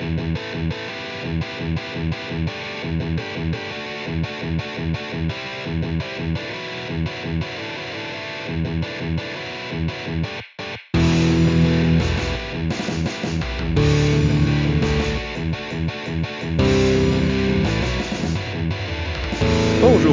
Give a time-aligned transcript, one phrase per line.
[0.00, 0.14] Bonjour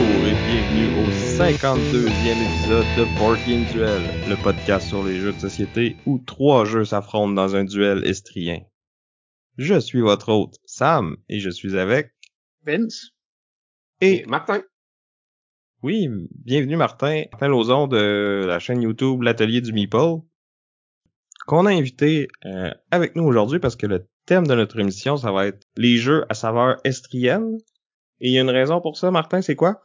[0.01, 3.39] et bienvenue au 52e épisode de Board
[3.71, 8.05] Duel, le podcast sur les jeux de société où trois jeux s'affrontent dans un duel
[8.05, 8.59] estrien.
[9.58, 12.11] Je suis votre hôte, Sam, et je suis avec...
[12.64, 13.10] Vince.
[14.02, 14.61] Et Martin.
[15.82, 16.07] oui,
[16.46, 20.20] bienvenue Martin, Martin Lauzon de la chaîne YouTube L'Atelier du Meeple,
[21.48, 25.32] qu'on a invité euh, avec nous aujourd'hui parce que le thème de notre émission, ça
[25.32, 27.57] va être les jeux à saveur estrienne.
[28.20, 29.82] Et il y a une raison pour ça, Martin, c'est quoi?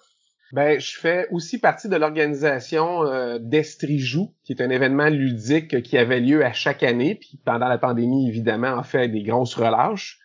[0.53, 5.97] Ben, je fais aussi partie de l'organisation euh, d'Estrijou, qui est un événement ludique qui
[5.97, 10.19] avait lieu à chaque année, puis pendant la pandémie, évidemment, en fait des grosses relâches.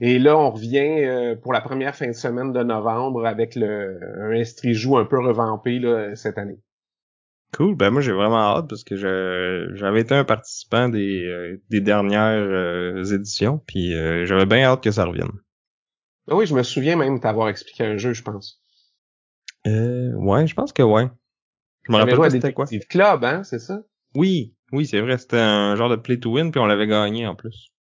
[0.00, 4.00] Et là, on revient euh, pour la première fin de semaine de novembre avec le
[4.20, 6.58] un Estrijou un peu revampé là, cette année.
[7.56, 11.56] Cool, ben moi j'ai vraiment hâte parce que je- j'avais été un participant des, euh,
[11.70, 15.30] des dernières euh, éditions, puis euh, j'avais bien hâte que ça revienne.
[16.26, 18.60] Ben oui, je me souviens même t'avoir expliqué un jeu, je pense.
[19.66, 21.08] Euh, ouais, je pense que ouais.
[21.84, 22.66] Je me rappelle pas c'était quoi.
[22.88, 23.82] Club, hein, c'est ça?
[24.14, 27.26] Oui, oui, c'est vrai, c'était un genre de play to win, puis on l'avait gagné
[27.26, 27.72] en plus.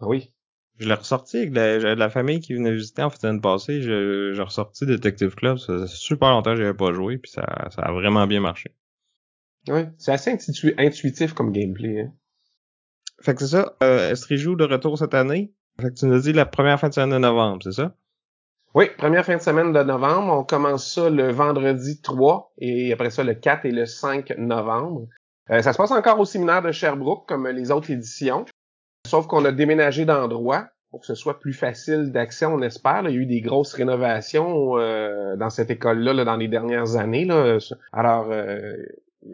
[0.00, 0.32] Ah oui.
[0.78, 3.82] Je l'ai ressorti avec la, de la famille qui venait visiter en fait l'année passée.
[3.82, 7.42] Je- J'ai ressorti Detective Club, ça faisait super longtemps que j'avais pas joué, puis ça,
[7.70, 8.74] ça a vraiment bien marché.
[9.68, 9.82] Oui.
[9.98, 12.00] C'est assez intu- intuitif comme gameplay.
[12.00, 12.12] Hein.
[13.20, 15.52] Fait que c'est ça, euh, Estrijou de retour cette année.
[15.78, 17.94] Fait que tu nous as dit la première fin de semaine de novembre, c'est ça?
[18.74, 20.32] Oui, première fin de semaine de novembre.
[20.32, 25.08] On commence ça le vendredi 3 et après ça le 4 et le 5 novembre.
[25.50, 28.44] Euh, ça se passe encore au séminaire de Sherbrooke comme les autres éditions.
[29.08, 33.02] Sauf qu'on a déménagé d'endroit pour que ce soit plus facile d'accès, on espère.
[33.08, 36.96] Il y a eu des grosses rénovations euh, dans cette école-là là, dans les dernières
[36.96, 37.24] années.
[37.24, 37.58] Là.
[37.92, 38.76] Alors, euh,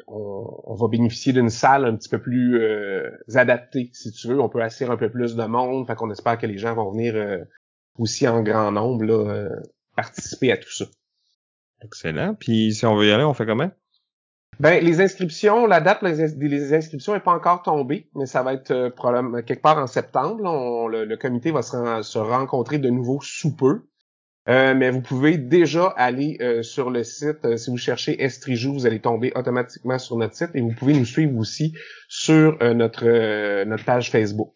[0.06, 4.40] on, on va bénéficier d'une salle un petit peu plus euh, adaptée, si tu veux.
[4.40, 5.86] On peut assurer un peu plus de monde.
[5.86, 7.38] Fait qu'on espère que les gens vont venir euh,
[7.98, 9.48] aussi en grand nombre là, euh,
[9.96, 10.84] participer à tout ça.
[11.82, 12.34] Excellent.
[12.34, 13.70] Puis si on veut y aller, on fait comment?
[14.58, 18.70] Ben, les inscriptions, la date les inscriptions n'est pas encore tombée, mais ça va être
[18.70, 20.42] euh, probablement quelque part en septembre.
[20.42, 20.50] là.
[20.50, 23.82] On- le, le comité va se rencontrer de nouveau sous peu.
[24.48, 27.44] Euh, mais vous pouvez déjà aller euh, sur le site.
[27.44, 30.94] euh, si vous cherchez Estrijou, vous allez tomber automatiquement sur notre site et vous pouvez
[30.94, 31.74] nous suivre aussi
[32.08, 34.54] sur euh, notre, euh, notre page Facebook.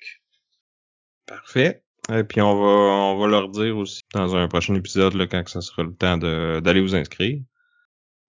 [1.26, 1.82] Parfait.
[2.12, 5.44] Et puis on va on va leur dire aussi dans un prochain épisode là, quand
[5.44, 7.40] que ça sera le temps de d'aller vous inscrire.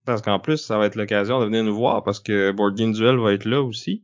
[0.06, 2.92] Parce qu'en plus, ça va être l'occasion de venir nous voir parce que Board Game
[2.92, 4.04] Duel va être là aussi.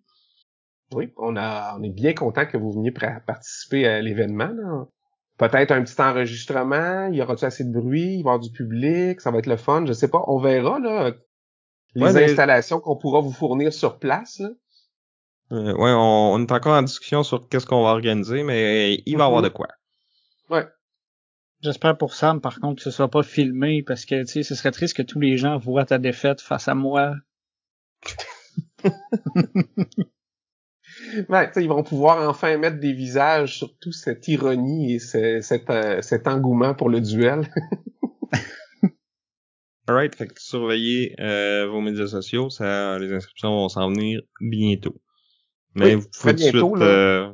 [0.94, 4.88] Oui, on a, on est bien content que vous veniez participer à l'événement.
[5.38, 8.52] Peut-être un petit enregistrement, il y aura-tu assez de bruit, il va y avoir du
[8.52, 11.12] public, ça va être le fun, je sais pas, on verra là
[11.96, 14.40] les Ouais, mais- installations qu'on pourra vous fournir sur place.
[14.40, 14.50] là.
[15.52, 19.18] Euh, ouais, on, on est encore en discussion sur qu'est-ce qu'on va organiser, mais il
[19.18, 19.68] va y avoir de quoi.
[20.50, 20.66] Ouais.
[21.62, 24.56] J'espère pour Sam, par contre, que ce soit pas filmé, parce que, tu sais, ce
[24.56, 27.16] serait triste que tous les gens voient ta défaite face à moi.
[31.30, 35.00] Ouais, tu sais, ils vont pouvoir enfin mettre des visages sur toute cette ironie et
[35.00, 37.52] ce- cet, euh, cet engouement pour le duel.
[39.88, 45.00] Alright, fait que surveillez euh, vos médias sociaux, ça, les inscriptions vont s'en venir bientôt.
[45.78, 47.32] Mais Oui, vous pouvez tout de suite euh,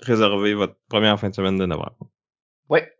[0.00, 1.96] réserver votre première fin de semaine de novembre.
[2.68, 2.92] Ouais.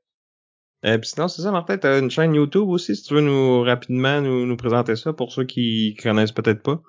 [0.84, 3.62] Euh, puis sinon, c'est ça, Martin, t'as une chaîne YouTube aussi, si tu veux nous
[3.62, 6.80] rapidement nous, nous présenter ça pour ceux qui connaissent peut-être pas?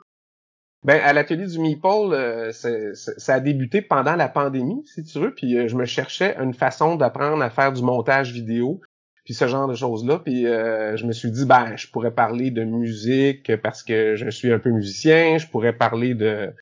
[0.84, 5.04] Ben, à l'atelier du Meeple, euh, c'est- c'est- ça a débuté pendant la pandémie, si
[5.04, 8.80] tu veux, puis euh, je me cherchais une façon d'apprendre à faire du montage vidéo,
[9.26, 12.52] puis ce genre de choses-là, puis euh, je me suis dit, ben, je pourrais parler
[12.52, 16.54] de musique parce que je suis un peu musicien, je pourrais parler de,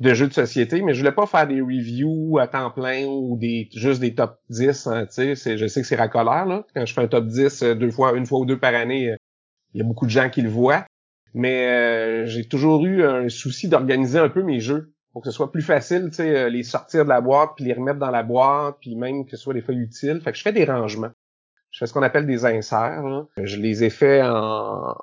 [0.00, 3.36] de jeux de société, mais je voulais pas faire des reviews à temps plein ou
[3.36, 6.86] des juste des top 10, hein, tu sais, je sais que c'est racolaire, là, quand
[6.86, 9.16] je fais un top 10 euh, deux fois, une fois ou deux par année, euh,
[9.74, 10.86] il y a beaucoup de gens qui le voient,
[11.34, 15.36] mais euh, j'ai toujours eu un souci d'organiser un peu mes jeux pour que ce
[15.36, 18.22] soit plus facile, tu sais, les sortir de la boîte puis les remettre dans la
[18.22, 20.20] boîte puis même que ce soit des fois utile.
[20.22, 21.10] Fait que je fais des rangements.
[21.72, 23.26] Je fais ce qu'on appelle des inserts.
[23.36, 24.94] Je les ai faits en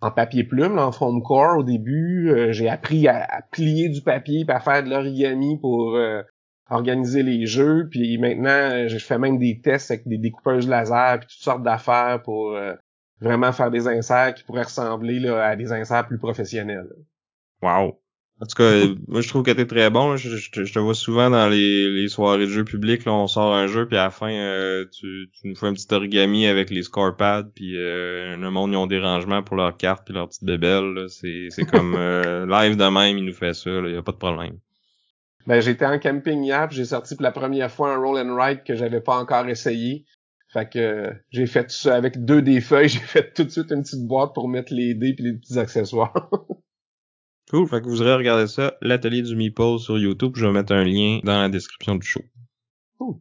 [0.00, 2.30] en papier plume, là, en foam core au début.
[2.30, 6.22] Euh, j'ai appris à, plier du papier puis à faire de l'origami pour euh,
[6.68, 7.88] organiser les jeux.
[7.90, 11.62] Puis maintenant, euh, je fais même des tests avec des découpeuses laser puis toutes sortes
[11.62, 12.58] d'affaires pour
[13.20, 16.88] vraiment faire des inserts qui pourraient ressembler à des inserts plus professionnels.
[17.62, 17.98] Wow.
[18.38, 20.18] En tout cas, moi je trouve que t'es très bon.
[20.18, 23.06] Je, je, te vois souvent dans les, les soirées de jeux publics.
[23.06, 25.72] Là, on sort un jeu, puis à la fin, euh, tu, tu nous fais un
[25.72, 29.78] petit origami avec les scorepads, puis euh, le monde ils ont des rangements pour leurs
[29.78, 31.06] cartes puis leurs petites bébelles.
[31.08, 33.70] C'est, c'est comme euh, live de même, il nous fait ça.
[33.70, 34.58] Il y a pas de problème.
[35.46, 38.64] Ben j'étais en camping hier, j'ai sorti pour la première fois un roll and ride
[38.64, 40.04] que j'avais pas encore essayé.
[40.52, 43.82] Fait que j'ai fait ça avec deux des feuilles, j'ai fait tout de suite une
[43.82, 46.28] petite boîte pour mettre les dés puis les petits accessoires.
[47.50, 50.32] Cool, fait que vous aurez regardé ça, l'atelier du Meeple sur YouTube.
[50.34, 52.22] Je vais mettre un lien dans la description du show.
[52.98, 53.20] Cool.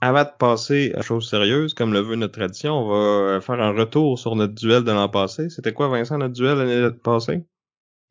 [0.00, 3.72] Avant de passer à chose sérieuse, comme le veut notre tradition, on va faire un
[3.72, 5.50] retour sur notre duel de l'an passé.
[5.50, 7.44] C'était quoi, Vincent, notre duel l'année passée?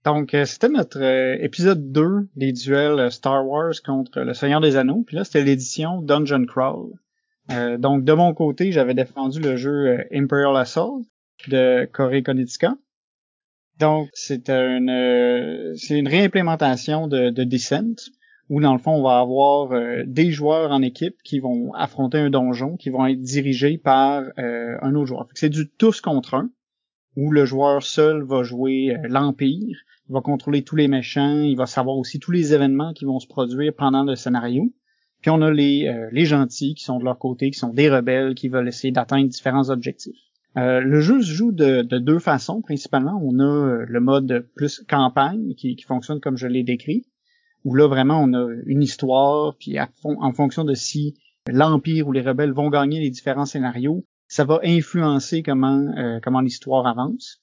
[0.05, 4.61] Donc, euh, c'était notre euh, épisode 2 des duels euh, Star Wars contre le Seigneur
[4.61, 5.03] des Anneaux.
[5.05, 6.91] Puis là, c'était l'édition Dungeon Crawl.
[7.79, 11.01] donc, de mon côté, j'avais défendu le jeu Imperial Assault
[11.49, 12.75] de Corée Konitzka.
[13.79, 18.09] Donc, c'est une, euh, c'est une réimplémentation de, de Descent,
[18.49, 22.19] où dans le fond, on va avoir euh, des joueurs en équipe qui vont affronter
[22.19, 25.27] un donjon, qui vont être dirigés par euh, un autre joueur.
[25.33, 26.49] C'est du tous contre un,
[27.17, 29.77] où le joueur seul va jouer l'Empire,
[30.07, 33.19] il va contrôler tous les méchants, il va savoir aussi tous les événements qui vont
[33.19, 34.71] se produire pendant le scénario.
[35.21, 38.35] Puis on a les, les gentils qui sont de leur côté, qui sont des rebelles,
[38.35, 40.24] qui veulent essayer d'atteindre différents objectifs.
[40.57, 43.19] Euh, le jeu se joue de, deux façons principalement.
[43.21, 47.05] On a euh, le mode plus campagne qui, fonctionne comme je l'ai décrit,
[47.65, 51.15] où là vraiment on a une histoire, puis en fonction de si
[51.47, 56.39] l'Empire ou les rebelles vont gagner les différents scénarios, ça va influencer comment, euh, comment
[56.39, 57.41] l'histoire avance.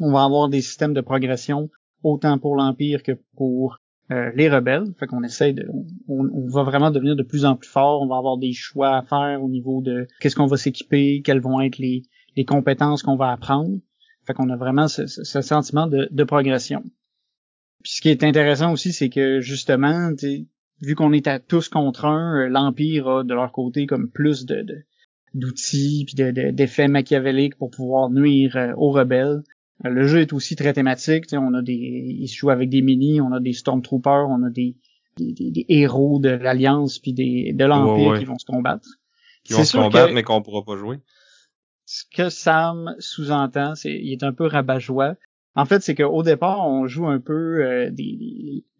[0.00, 1.70] On va avoir des systèmes de progression
[2.02, 3.78] autant pour l'Empire que pour
[4.08, 4.94] les rebelles.
[5.00, 5.66] Fait qu'on essaie de,
[6.06, 8.02] on, on, va vraiment devenir de plus en plus fort.
[8.02, 11.40] On va avoir des choix à faire au niveau de qu'est-ce qu'on va s'équiper, quels
[11.40, 12.04] vont être les,
[12.36, 13.78] les compétences qu'on va apprendre.
[14.26, 16.82] Fait qu'on a vraiment ce, sentiment de, progression.
[17.82, 20.10] Puis ce qui est intéressant aussi, c'est que justement,
[20.82, 24.44] vu qu'on est à tous contre un, euh, l'Empire a de leur côté comme plus
[24.44, 24.84] de,
[25.34, 29.42] d'outils puis d'effets machiavéliques pour pouvoir nuire euh, aux rebelles.
[29.84, 31.26] Euh, le jeu est aussi très thématique.
[31.32, 34.50] On a des, il se joue avec des mini, on a des stormtroopers, on a
[34.50, 34.76] des,
[35.18, 38.88] des, héros de l'Alliance puis des, de l'Empire qui vont se combattre.
[39.44, 40.98] Qui vont se combattre, mais qu'on pourra pas jouer
[41.86, 45.14] ce que Sam sous-entend, c'est il est un peu rabat-joie.
[45.54, 47.90] En fait, c'est qu'au départ, on joue un peu euh,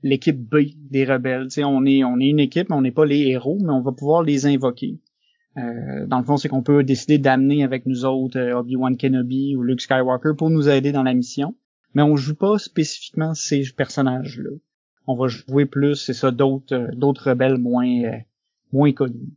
[0.02, 0.56] l'équipe B
[0.90, 1.50] des rebelles.
[1.50, 3.80] sais, on est on est une équipe, mais on n'est pas les héros, mais on
[3.80, 4.98] va pouvoir les invoquer.
[5.56, 9.56] Euh, dans le fond, c'est qu'on peut décider d'amener avec nous autres euh, Obi-Wan Kenobi
[9.56, 11.54] ou Luke Skywalker pour nous aider dans la mission.
[11.94, 14.50] Mais on joue pas spécifiquement ces personnages-là.
[15.06, 18.20] On va jouer plus, c'est ça, d'autres d'autres rebelles moins
[18.72, 19.32] moins connus.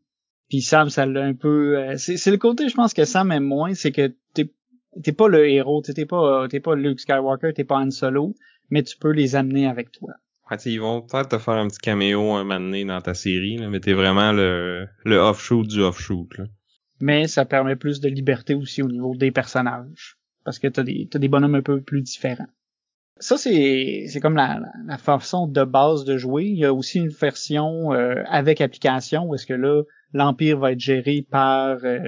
[0.49, 1.77] Puis Sam, ça l'a un peu.
[1.77, 4.51] Euh, c'est le côté, je pense que Sam aime moins, c'est que t'es
[5.03, 8.35] t'es pas le héros, t'es pas t'es pas Luke Skywalker, t'es pas Han Solo,
[8.69, 10.13] mais tu peux les amener avec toi.
[10.49, 13.57] Ouais, ils vont peut-être te faire un petit caméo un moment donné dans ta série,
[13.57, 16.27] là, mais t'es vraiment le, le off-shoot du off-shoot.
[16.99, 20.17] Mais ça permet plus de liberté aussi au niveau des personnages.
[20.43, 22.47] Parce que t'as des, t'as des bonhommes un peu plus différents.
[23.17, 26.45] Ça, c'est, c'est comme la, la, façon de base de jouer.
[26.45, 29.83] Il y a aussi une version euh, avec application où est-ce que là,
[30.13, 31.99] l'empire va être géré par euh,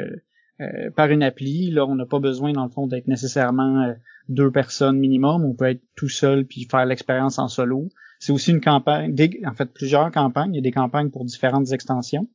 [0.60, 1.72] euh, par une appli.
[1.72, 3.94] Là, on n'a pas besoin dans le fond d'être nécessairement euh,
[4.30, 5.44] deux personnes minimum.
[5.44, 7.90] On peut être tout seul puis faire l'expérience en solo.
[8.20, 9.16] C'est aussi une campagne,
[9.46, 10.54] en fait plusieurs campagnes.
[10.54, 12.28] Il y a des campagnes pour différentes extensions.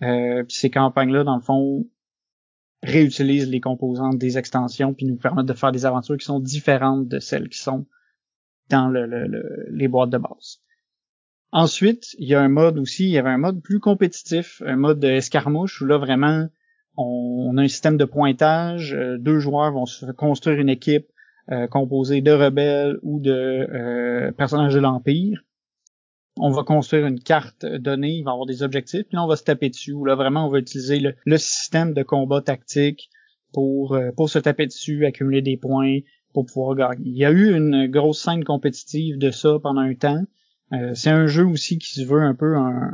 [0.00, 1.86] puis ces campagnes-là, dans le fond,
[2.82, 7.08] réutilisent les composantes des extensions puis nous permettent de faire des aventures qui sont différentes
[7.08, 7.86] de celles qui sont
[8.68, 9.06] dans le,
[9.70, 10.60] les boîtes de base.
[11.52, 14.76] Ensuite, il y a un mode aussi, il y avait un mode plus compétitif, un
[14.76, 16.48] mode escarmouche où là vraiment
[16.96, 21.06] on, a un système de pointage, euh, deux joueurs vont se construire une équipe
[21.52, 25.42] euh, composée de rebelles ou de euh, personnages de l'Empire.
[26.38, 29.36] On va construire une carte donnée, il va avoir des objectifs, puis là on va
[29.36, 29.92] se taper dessus.
[29.92, 33.08] Où là vraiment on va utiliser le, le système de combat tactique
[33.54, 36.00] pour pour se taper dessus, accumuler des points
[36.34, 37.08] pour pouvoir gagner.
[37.08, 40.24] Il y a eu une grosse scène compétitive de ça pendant un temps.
[40.72, 42.90] Euh, c'est un jeu aussi qui se veut un peu un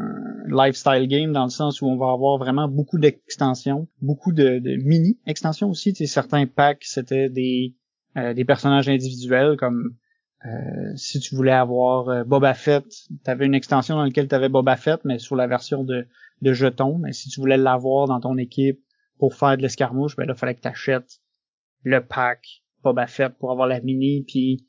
[0.47, 5.19] lifestyle game dans le sens où on va avoir vraiment beaucoup d'extensions, beaucoup de, mini
[5.27, 5.95] extensions aussi.
[5.95, 7.75] Tu certains packs c'était des
[8.19, 9.97] euh, personnages individuels comme
[10.45, 14.51] euh, si tu voulais avoir Boba Fett, tu avais une extension dans laquelle tu avais
[14.51, 16.07] Boba Fett mais sur la version de
[16.43, 16.99] de jetons.
[16.99, 18.81] Mais si tu voulais l'avoir dans ton équipe
[19.19, 21.19] pour faire de l'escarmouche, ben là fallait que tu
[21.85, 24.67] le pack Boba Fett pour avoir la mini puis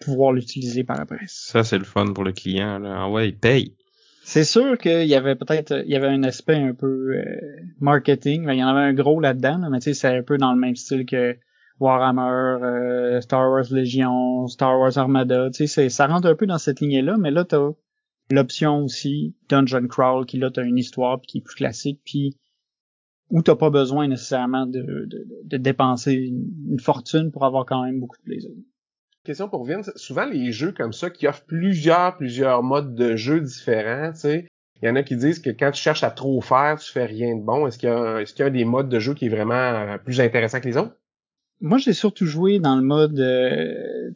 [0.00, 1.20] pouvoir l'utiliser par après.
[1.26, 2.78] Ça, c'est le fun pour le client.
[2.78, 3.02] Là.
[3.02, 3.74] Ah ouais, il paye.
[4.22, 7.24] C'est sûr qu'il y avait peut-être il y avait un aspect un peu euh,
[7.80, 10.52] marketing, il y en avait un gros là-dedans, mais tu sais, c'est un peu dans
[10.52, 11.36] le même style que
[11.80, 16.58] Warhammer, euh, Star Wars Legion, Star Wars Armada, tu sais, ça rentre un peu dans
[16.58, 17.70] cette lignée-là, mais là, t'as
[18.30, 22.36] l'option aussi Dungeon Crawl, qui là, t'as une histoire qui est plus classique, puis
[23.30, 28.00] où t'as pas besoin nécessairement de, de, de dépenser une, fortune pour avoir quand même
[28.00, 28.50] beaucoup de plaisir.
[29.24, 33.40] Question pour Vince, souvent les jeux comme ça qui offrent plusieurs, plusieurs modes de jeu
[33.40, 34.46] différents, tu sais,
[34.82, 37.04] il y en a qui disent que quand tu cherches à trop faire, tu fais
[37.04, 37.66] rien de bon.
[37.66, 39.54] Est-ce qu'il y a, est-ce qu'il y a des modes de jeu qui est vraiment
[39.54, 40.96] euh, plus intéressant que les autres?
[41.60, 44.10] Moi, j'ai surtout joué dans le mode euh,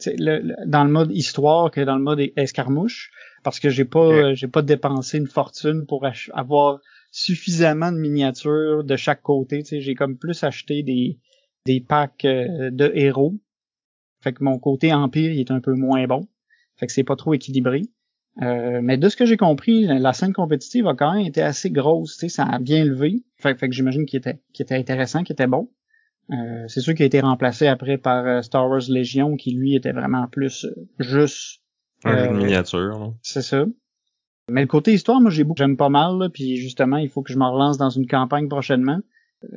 [0.66, 3.10] dans le mode histoire que dans le mode escarmouche
[3.42, 6.80] parce que j'ai pas j'ai pas dépensé une fortune pour avoir
[7.10, 9.62] suffisamment de miniatures de chaque côté.
[9.70, 11.18] J'ai comme plus acheté des
[11.66, 13.34] des packs euh, de héros.
[14.24, 16.26] Fait que mon côté empire il est un peu moins bon.
[16.76, 17.82] Fait que c'est pas trop équilibré.
[18.42, 21.70] Euh, mais de ce que j'ai compris, la scène compétitive a quand même été assez
[21.70, 23.22] grosse, ça a bien levé.
[23.36, 25.70] Fait, fait que j'imagine qu'il était, qu'il était intéressant, qu'il était bon.
[26.30, 29.76] Euh, c'est sûr qu'il a été remplacé après par euh, Star Wars Legion, qui lui
[29.76, 30.66] était vraiment plus
[30.98, 31.60] juste.
[32.02, 33.14] Un jeu de miniature.
[33.22, 33.66] C'est ça.
[34.50, 37.32] Mais le côté histoire, moi j'ai beaucoup, j'aime pas mal, puis justement, il faut que
[37.32, 39.00] je me relance dans une campagne prochainement.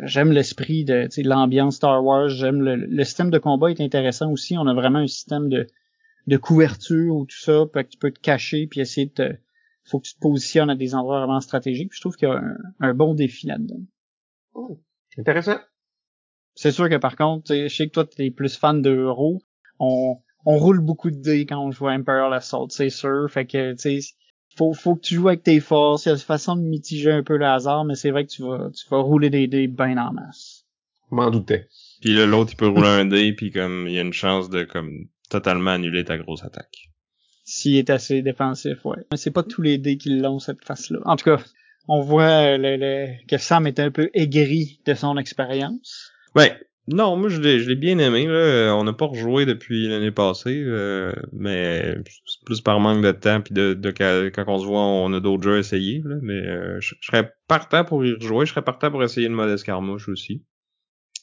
[0.04, 4.58] J'aime l'esprit de l'ambiance Star Wars, j'aime le, le système de combat est intéressant aussi.
[4.58, 5.68] On a vraiment un système de,
[6.28, 9.36] de couverture ou tout ça, que tu peux te cacher puis essayer de te,
[9.86, 11.94] faut que tu te positionnes à des endroits vraiment stratégiques.
[11.94, 12.42] je trouve qu'il y a
[12.80, 13.82] un, bon défi là-dedans.
[14.54, 14.80] Oh,
[15.18, 15.60] intéressant.
[16.56, 19.42] C'est sûr que par contre, je sais que toi tu es plus fan de Euro.
[19.80, 23.30] On, on roule beaucoup de dés quand on joue à Imperial Assault, c'est sûr.
[23.30, 24.16] Fait que tu sais,
[24.58, 26.06] faut, faut que tu joues avec tes forces.
[26.06, 28.32] Il y a une façon de mitiger un peu le hasard, mais c'est vrai que
[28.32, 30.66] tu vas, tu vas rouler des dés bien en masse.
[31.12, 31.68] M'en doutais.
[32.02, 34.64] Puis l'autre, il peut rouler un dé, puis comme il y a une chance de
[34.64, 36.90] comme totalement annuler ta grosse attaque.
[37.44, 38.98] S'il est assez défensif, ouais.
[39.10, 41.00] Mais c'est pas tous les dés qui l'ont cette face-là.
[41.06, 41.42] En tout cas,
[41.88, 46.12] on voit le, que Sam est un peu aigri de son expérience.
[46.36, 46.60] Ouais.
[46.90, 48.28] Non, moi je l'ai, bien aimé.
[48.28, 48.74] Là.
[48.76, 53.42] On n'a pas rejoué depuis l'année passée, euh, mais c'est plus par manque de temps
[53.42, 56.02] puis de, de, quand on se voit, on a d'autres jeux à essayer.
[56.06, 56.16] Là.
[56.22, 58.46] Mais euh, je, serais partant pour y rejouer.
[58.46, 60.46] Je serais partant pour essayer le mode escarmouche aussi.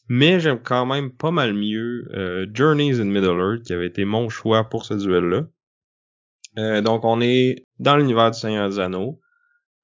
[0.09, 4.29] Mais j'aime quand même pas mal mieux euh, Journeys in Middle-earth, qui avait été mon
[4.29, 5.47] choix pour ce duel-là.
[6.59, 9.21] Euh, donc on est dans l'univers du Seigneur des Anneaux.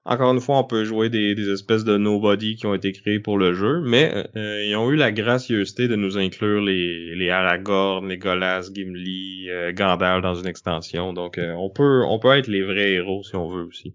[0.05, 3.37] Encore une fois, on peut jouer des, espèces de nobody qui ont été créés pour
[3.37, 8.11] le jeu, mais euh, ils ont eu la gracieuseté de nous inclure les, les Aragorn,
[8.11, 11.13] Gimli, Gandalf dans une extension.
[11.13, 13.95] Donc on peut on peut être les vrais héros si on veut aussi.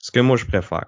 [0.00, 0.86] Ce que moi je préfère.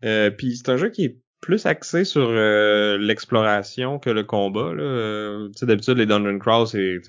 [0.00, 4.72] Puis c'est un jeu qui est plus axé sur euh, l'exploration que le combat.
[4.72, 4.82] Là.
[4.82, 7.00] Euh, tu sais, d'habitude, les Dungeon Crawl, c'est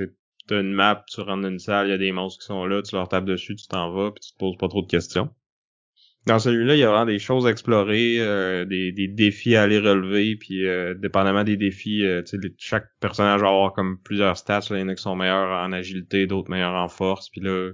[0.48, 2.66] t'as une map, tu rentres dans une salle, il y a des monstres qui sont
[2.66, 4.88] là, tu leur tapes dessus, tu t'en vas, puis tu te poses pas trop de
[4.88, 5.30] questions.
[6.26, 9.62] Dans celui-là, il y a vraiment des choses à explorer, euh, des, des, défis à
[9.62, 10.64] aller relever, puis
[10.98, 14.62] dépendamment des défis, sais, chaque personnage va avoir comme plusieurs stats.
[14.72, 17.72] Il y en a qui sont meilleurs en agilité, d'autres meilleurs en force, puis là,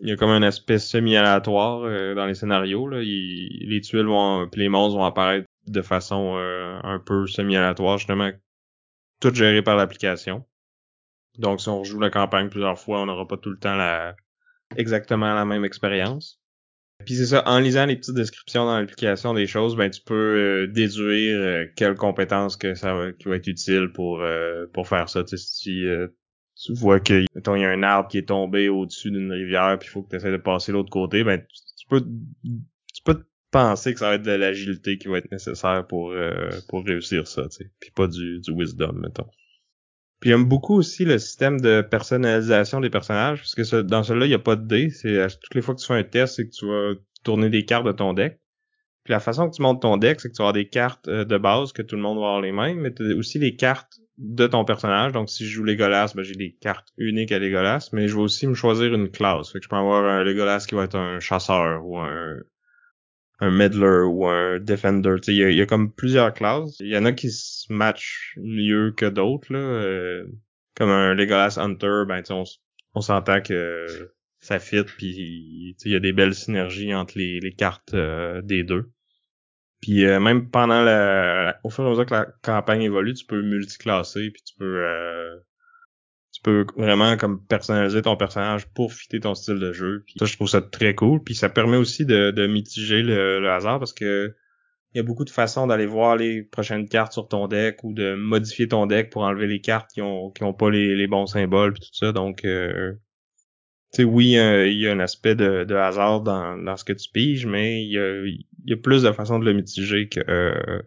[0.00, 2.86] il y a comme un aspect semi-aléatoire dans les scénarios.
[2.86, 3.00] Là.
[3.00, 8.30] les tuiles vont, puis les monstres vont apparaître de façon euh, un peu semi-aléatoire, justement,
[9.20, 10.44] tout géré par l'application.
[11.38, 14.16] Donc, si on rejoue la campagne plusieurs fois, on n'aura pas tout le temps la
[14.76, 16.40] exactement la même expérience.
[17.04, 20.14] Puis c'est ça, en lisant les petites descriptions dans l'application des choses, ben tu peux
[20.14, 24.22] euh, déduire euh, quelles compétences que ça va, qui va être utile pour
[24.72, 25.22] pour faire ça.
[25.26, 25.84] si
[26.56, 29.92] tu vois qu'il y a un arbre qui est tombé au-dessus d'une rivière, puis il
[29.92, 31.40] faut que tu essaies de passer l'autre côté, ben
[31.78, 32.04] tu peux
[32.92, 36.50] tu peux penser que ça va être de l'agilité qui va être nécessaire pour euh,
[36.68, 39.28] pour réussir ça, tu sais, puis pas du, du wisdom, mettons.
[40.20, 44.30] Puis j'aime beaucoup aussi le système de personnalisation des personnages, parce que dans celui-là, il
[44.30, 44.90] n'y a pas de dés.
[44.90, 47.64] C'est toutes les fois que tu fais un test, c'est que tu vas tourner des
[47.64, 48.40] cartes de ton deck.
[49.04, 51.24] Puis la façon que tu montes ton deck, c'est que tu vas des cartes euh,
[51.24, 53.56] de base que tout le monde va avoir les mêmes, mais tu as aussi les
[53.56, 55.12] cartes de ton personnage.
[55.12, 58.22] Donc si je joue Legolas, ben, j'ai des cartes uniques à Legolas, mais je vais
[58.22, 59.52] aussi me choisir une classe.
[59.52, 62.36] Fait que je peux avoir un Legolas qui va être un chasseur ou un
[63.40, 65.16] un meddler ou un defender.
[65.28, 66.76] Il y, y a comme plusieurs classes.
[66.80, 69.52] Il y en a qui se matchent mieux que d'autres.
[69.52, 69.58] là.
[69.58, 70.26] Euh,
[70.74, 72.44] comme un Legolas Hunter, ben on,
[72.94, 77.52] on s'entend que ça fit puis il y a des belles synergies entre les, les
[77.52, 78.90] cartes euh, des deux.
[79.80, 83.26] Puis euh, même pendant la, au fur et à mesure que la campagne évolue, tu
[83.26, 84.84] peux multiclasser puis tu peux
[86.38, 90.04] tu peux vraiment comme personnaliser ton personnage pour fitter ton style de jeu.
[90.16, 91.20] Ça, je trouve ça très cool.
[91.22, 94.34] Puis ça permet aussi de, de mitiger le, hasard parce que
[94.94, 97.92] il y a beaucoup de façons d'aller voir les prochaines cartes sur ton deck ou
[97.92, 101.08] de modifier ton deck pour enlever les cartes qui ont qui ont pas les, les
[101.08, 102.12] bons symboles puis tout ça.
[102.12, 102.92] Donc euh,
[103.92, 106.92] tu sais, oui, il y a un aspect de, de hasard dans, dans ce que
[106.92, 108.24] tu piges, mais il y a,
[108.64, 110.82] y a plus de façons de le mitiger que, euh,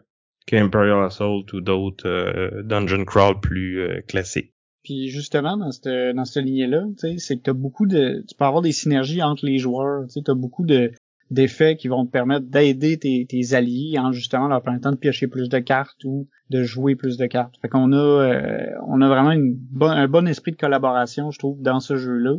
[0.46, 4.51] qu'Imperial Assault ou d'autres euh, dungeon crawl plus euh, classiques.
[4.84, 6.86] Puis justement, dans cette, dans cette lignée-là,
[7.18, 8.24] c'est que t'as beaucoup de.
[8.28, 10.06] Tu peux avoir des synergies entre les joueurs.
[10.08, 10.92] Tu as beaucoup de
[11.32, 15.28] d'effets qui vont te permettre d'aider tes, tes, alliés en justement leur permettant de piocher
[15.28, 17.56] plus de cartes ou de jouer plus de cartes.
[17.62, 21.62] Fait qu'on a euh, on a vraiment une un bon esprit de collaboration, je trouve,
[21.62, 22.36] dans ce jeu-là.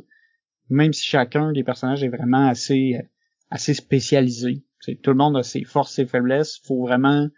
[0.68, 2.98] Même si chacun des personnages est vraiment assez
[3.50, 4.62] assez spécialisé.
[5.02, 6.60] tout le monde a ses forces, ses faiblesses.
[6.64, 7.28] Faut vraiment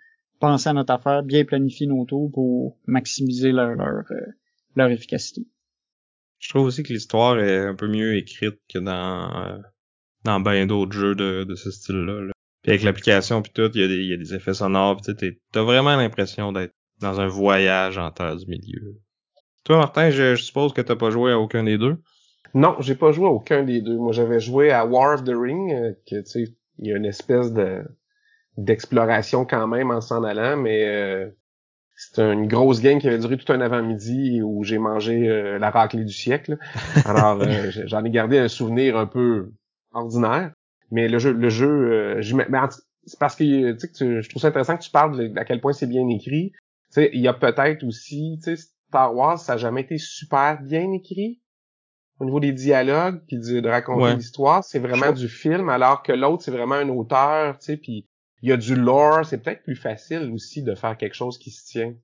[0.40, 4.20] penser à notre affaire, bien planifier nos tours pour maximiser leur leur, euh,
[4.76, 5.43] leur efficacité.
[6.38, 9.59] Je trouve aussi que l'histoire est un peu mieux écrite que dans euh,
[10.25, 12.33] dans bien d'autres jeux de, de ce style-là.
[12.62, 15.00] Puis avec l'application puis tout, il y, a des, il y a des effets sonores,
[15.02, 18.99] tu t'as vraiment l'impression d'être dans un voyage en terre du milieu.
[19.64, 21.97] Toi, Martin, je, suppose que t'as pas joué à aucun des deux?
[22.54, 23.97] Non, j'ai pas joué à aucun des deux.
[23.97, 26.97] Moi, j'avais joué à War of the Ring, euh, que tu sais, il y a
[26.97, 27.83] une espèce de
[28.57, 31.28] d'exploration quand même en s'en allant, mais euh,
[31.97, 35.71] c'était une grosse game qui avait duré tout un avant-midi où j'ai mangé euh, la
[35.71, 36.59] raclée du siècle.
[37.05, 39.53] Alors, euh, j'en ai gardé un souvenir un peu
[39.93, 40.53] ordinaire.
[40.91, 42.21] Mais le jeu, le jeu,
[43.07, 45.87] c'est parce que je trouve ça intéressant que tu parles de, à quel point c'est
[45.87, 46.53] bien écrit.
[46.53, 46.61] Tu
[46.91, 50.63] sais, il y a peut-être aussi, tu sais, Star Wars, ça a jamais été super
[50.63, 51.41] bien écrit
[52.21, 54.63] au niveau des dialogues puis de, raconter l'histoire.
[54.65, 58.07] C'est vraiment du film, alors que l'autre c'est vraiment un auteur, tu sais, puis
[58.45, 61.51] il y a du lore, c'est peut-être plus facile aussi de faire quelque chose qui
[61.51, 61.95] se tient.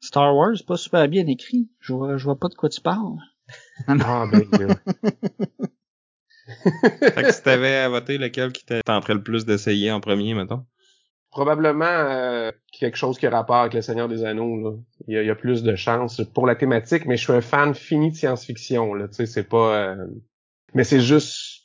[0.00, 1.68] Star Wars, pas super bien écrit.
[1.80, 3.16] Je vois, je vois pas de quoi tu parles.
[3.88, 4.44] ah, ben,
[7.00, 10.64] fait que si t'avais à voter, lequel qui tenterait le plus d'essayer en premier, mettons?
[11.32, 14.60] Probablement euh, quelque chose qui a rapport avec le Seigneur des Anneaux.
[14.60, 14.76] Là.
[15.08, 18.12] Il, y a, plus de chances pour la thématique, mais je suis un fan fini
[18.12, 18.94] de science-fiction.
[18.94, 19.76] Là, tu sais, c'est pas.
[19.76, 20.06] Euh,
[20.72, 21.57] mais c'est juste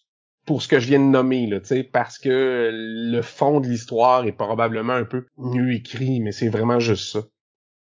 [0.45, 1.59] pour ce que je viens de nommer, là,
[1.91, 6.79] parce que le fond de l'histoire est probablement un peu mieux écrit, mais c'est vraiment
[6.79, 7.21] juste ça.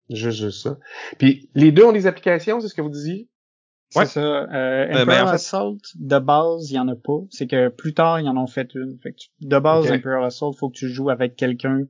[0.09, 0.77] Juste, juste ça.
[1.17, 3.29] Puis les deux ont des applications, c'est ce que vous disiez?
[3.89, 4.21] C'est ça.
[4.21, 7.19] Euh, euh ben, Assault, de base, il y en a pas.
[7.29, 8.97] C'est que plus tard, ils en ont fait une.
[9.01, 9.95] Fait que de base, okay.
[9.95, 11.83] Imperial Assault, faut que tu joues avec quelqu'un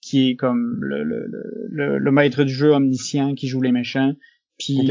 [0.00, 1.26] qui est comme le, le,
[1.68, 4.12] le, le, maître du jeu omniscient qui joue les méchants,
[4.58, 4.90] puis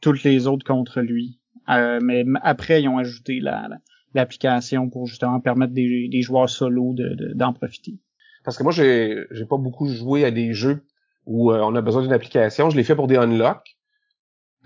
[0.00, 1.38] toutes les autres contre lui.
[1.68, 3.68] Euh, mais après, ils ont ajouté la,
[4.14, 6.94] l'application pour justement permettre des, des joueurs solo
[7.34, 7.98] d'en profiter.
[8.44, 10.84] Parce que moi, j'ai j'ai pas beaucoup joué à des jeux
[11.26, 12.70] où euh, on a besoin d'une application.
[12.70, 13.76] Je l'ai fait pour des unlocks.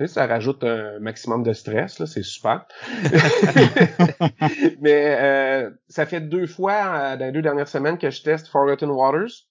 [0.06, 2.66] ça rajoute un maximum de stress, là, c'est super.
[4.80, 8.48] Mais euh, ça fait deux fois euh, dans les deux dernières semaines que je teste
[8.48, 9.46] Forgotten Waters.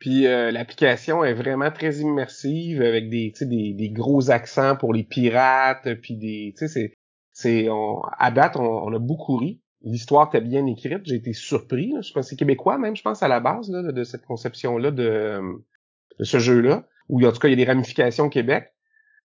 [0.00, 5.88] Puis l'application est vraiment très immersive avec des, des, des gros accents pour les pirates,
[6.02, 6.92] puis des, sais,
[7.34, 7.66] c'est
[8.18, 9.60] à date, on, a beaucoup ri.
[9.82, 11.92] L'histoire était bien écrite, j'ai été surpris.
[12.00, 15.40] Je pense c'est québécois même, je pense à la base de, cette conception-là de,
[16.20, 18.70] ce jeu-là, où en tout cas il y a des ramifications au Québec.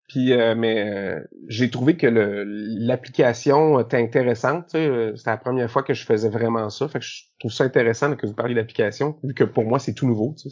[0.07, 4.67] Puis, euh, mais euh, j'ai trouvé que l'application était intéressante.
[4.69, 6.87] C'était la première fois que je faisais vraiment ça.
[6.89, 9.95] Fait que je trouve ça intéressant que vous parliez d'application, vu que pour moi c'est
[9.95, 10.37] tout nouveau.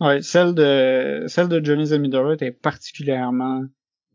[0.00, 3.62] Ouais, celle de celle de Johnny Zamidora était particulièrement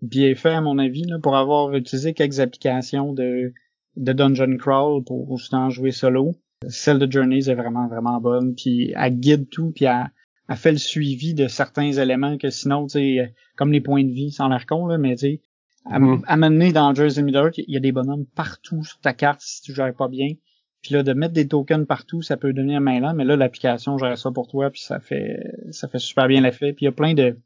[0.02, 3.54] bien fait à mon avis là, pour avoir utilisé quelques applications de
[3.96, 6.36] de dungeon crawl pour justement jouer solo.
[6.68, 10.12] Celle de Journeys est vraiment vraiment bonne puis elle guide tout puis elle,
[10.48, 14.12] elle fait le suivi de certains éléments que sinon tu sais comme les points de
[14.12, 15.42] vie sans l'air con là mais tu sais
[15.86, 16.74] à, mm-hmm.
[16.74, 19.96] dans Jersey Middle il y a des bonhommes partout sur ta carte si tu gères
[19.96, 20.34] pas bien.
[20.82, 24.18] Puis là, de mettre des tokens partout, ça peut devenir mainland, mais là, l'application gère
[24.18, 25.38] ça pour toi, puis ça fait
[25.72, 26.72] ça fait super bien l'effet.
[26.72, 27.38] Puis il y a plein de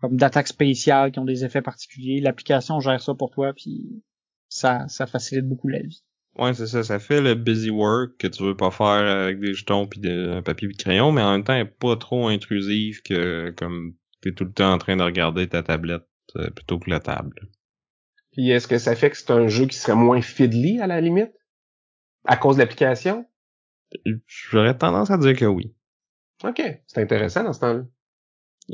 [0.00, 2.20] comme d'attaques spéciales qui ont des effets particuliers.
[2.20, 4.02] L'application gère ça pour toi, puis
[4.48, 6.02] ça, ça facilite beaucoup la vie.
[6.36, 6.84] Ouais, c'est ça.
[6.84, 10.42] Ça fait le busy work que tu veux pas faire avec des jetons puis un
[10.42, 14.32] papier et crayon, mais en même temps, elle est pas trop intrusive que comme t'es
[14.32, 16.06] tout le temps en train de regarder ta tablette
[16.36, 17.48] euh, plutôt que la table.
[18.32, 21.00] Puis est-ce que ça fait que c'est un jeu qui serait moins fiddly à la
[21.00, 21.32] limite?
[22.24, 23.26] À cause de l'application?
[24.26, 25.74] J'aurais tendance à dire que oui.
[26.44, 27.84] Ok, c'est intéressant dans ce temps-là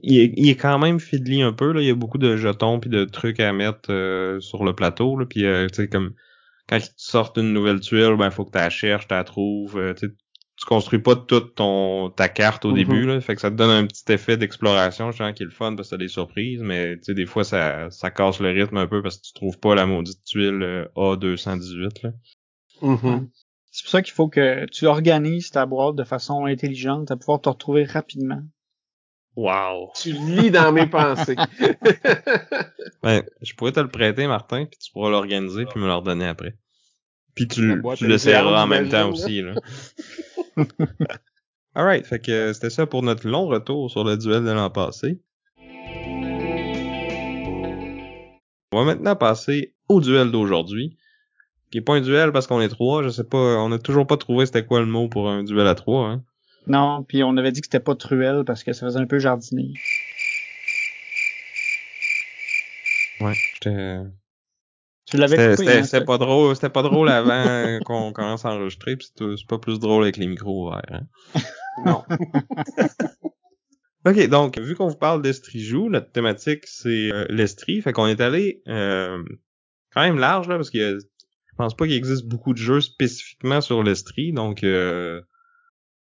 [0.03, 1.81] il est, quand même fiddly un peu là.
[1.81, 5.17] Il y a beaucoup de jetons puis de trucs à mettre euh, sur le plateau
[5.17, 5.27] là.
[5.27, 6.15] Puis euh, tu sais comme
[6.69, 9.79] quand tu sortent une nouvelle tuile, ben faut que tu la cherches, tu la trouves.
[9.79, 12.75] Euh, tu construis pas toute ton ta carte au mm-hmm.
[12.75, 13.21] début là.
[13.21, 15.89] Fait que ça te donne un petit effet d'exploration, je qui est le fun parce
[15.91, 16.63] que t'as des surprises.
[16.63, 19.33] Mais tu sais des fois ça ça casse le rythme un peu parce que tu
[19.33, 22.11] trouves pas la maudite tuile A218 là.
[22.83, 23.29] Mm-hmm.
[23.71, 27.41] C'est pour ça qu'il faut que tu organises ta boîte de façon intelligente à pouvoir
[27.41, 28.43] te retrouver rapidement.
[29.37, 29.91] Wow.
[29.97, 31.37] Tu lis dans mes pensées.
[33.03, 36.27] ben, je pourrais te le prêter, Martin, puis tu pourras l'organiser puis me le redonner
[36.27, 36.57] après.
[37.35, 39.55] Puis tu, tu le serras en même temps aussi, là.
[41.75, 45.21] Alright, fait que c'était ça pour notre long retour sur le duel de l'an passé.
[48.71, 50.97] On va maintenant passer au duel d'aujourd'hui.
[51.73, 54.07] Qui est pas un duel parce qu'on est trois, je sais pas, on a toujours
[54.07, 56.25] pas trouvé c'était quoi le mot pour un duel à trois, hein.
[56.67, 59.19] Non, puis on avait dit que c'était pas truelle parce que ça faisait un peu
[59.19, 59.73] jardinier.
[63.21, 63.99] Ouais, j'étais...
[65.07, 68.97] Tu l'avais coupé, c'était- hein, pas drôle, c'était pas drôle avant qu'on commence à enregistrer,
[68.97, 70.83] puis c'est pas plus drôle avec les micros ouverts.
[70.91, 71.07] Hein.
[71.85, 72.05] Non.
[74.07, 78.07] Ok, donc vu qu'on vous parle d'Estrie joue, notre thématique c'est euh, l'Estrie, fait qu'on
[78.07, 79.23] est allé euh,
[79.95, 83.63] quand même large là, parce que je pense pas qu'il existe beaucoup de jeux spécifiquement
[83.63, 85.23] sur l'Estrie, donc euh,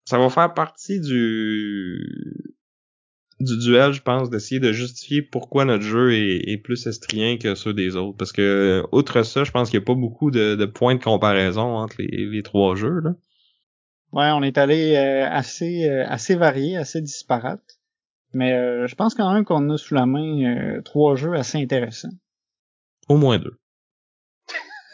[0.05, 2.55] ça va faire partie du
[3.41, 7.57] du duel, je pense, d'essayer de justifier pourquoi notre jeu est, est plus estrien que
[7.57, 8.17] ceux des autres.
[8.17, 11.03] Parce que, outre ça, je pense qu'il n'y a pas beaucoup de, de points de
[11.03, 13.01] comparaison entre les, les trois jeux.
[13.01, 13.15] Là.
[14.13, 17.81] Ouais, on est allé euh, assez euh, assez varié, assez disparate.
[18.33, 21.59] Mais euh, je pense quand même qu'on a sous la main euh, trois jeux assez
[21.59, 22.13] intéressants.
[23.09, 23.59] Au moins deux.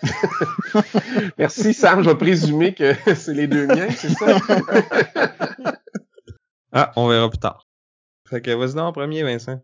[1.38, 4.38] Merci Sam, je vais présumer que c'est les deux miens, c'est ça?
[6.70, 7.66] Ah, on verra plus tard.
[8.28, 9.62] Fait que vas-y donc en premier, Vincent.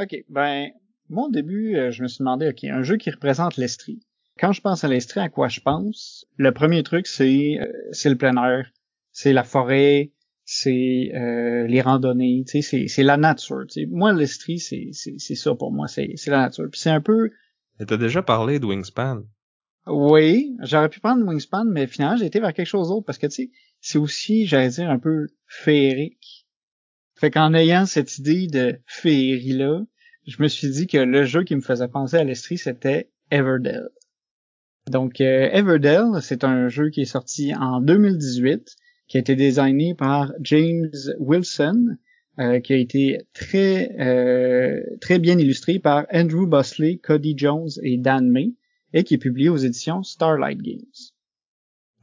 [0.00, 0.70] OK, ben
[1.10, 4.00] moi au début, euh, je me suis demandé OK, un jeu qui représente l'Estrie.
[4.38, 6.26] Quand je pense à l'Estrie, à quoi je pense?
[6.36, 8.72] Le premier truc c'est euh, c'est le plein air,
[9.12, 10.12] c'est la forêt,
[10.46, 13.86] c'est euh, les randonnées, tu sais, c'est c'est la nature, tu sais.
[13.86, 16.68] Moi l'Estrie c'est c'est c'est ça pour moi, c'est c'est la nature.
[16.70, 17.30] Puis c'est un peu
[17.80, 19.22] Et T'as déjà parlé de Wingspan?
[19.86, 23.26] Oui, j'aurais pu prendre Wingspan, mais finalement, j'ai été vers quelque chose d'autre parce que,
[23.26, 26.46] tu sais, c'est aussi, j'allais dire, un peu féerique.
[27.14, 29.82] Fait qu'en ayant cette idée de féerie-là,
[30.26, 33.88] je me suis dit que le jeu qui me faisait penser à l'Estrie, c'était Everdell.
[34.90, 39.94] Donc, euh, Everdell, c'est un jeu qui est sorti en 2018, qui a été designé
[39.94, 41.96] par James Wilson,
[42.38, 47.98] euh, qui a été très euh, très bien illustré par Andrew Bosley, Cody Jones et
[47.98, 48.54] Dan May
[48.92, 50.78] et qui est publié aux éditions Starlight Games.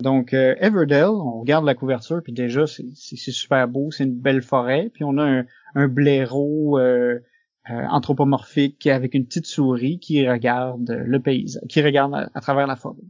[0.02, 4.42] Donc euh, Everdell, on regarde la couverture puis déjà c'est super beau, c'est une belle
[4.42, 7.20] forêt, puis on a un, un blaireau euh,
[7.70, 13.02] anthropomorphique avec une petite souris qui regarde le paysage, qui regarde à, travers la forêt.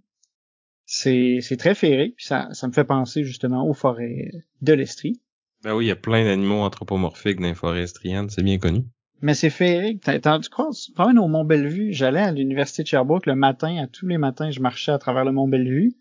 [0.85, 5.19] C'est c'est très féerique, puis ça ça me fait penser justement aux forêts de l'Estrie.
[5.65, 8.83] Ben oui, il y a plein d'animaux anthropomorphiques dans les forêts estriennes, c'est bien connu.
[9.21, 10.01] Mais c'est féerique.
[10.03, 13.77] T'as- t'as- Tu crois, tu promènes au Mont-Bellevue, j'allais à l'université de Sherbrooke le matin,
[13.83, 15.93] à tous les matins, je marchais à travers le Mont-Bellevue.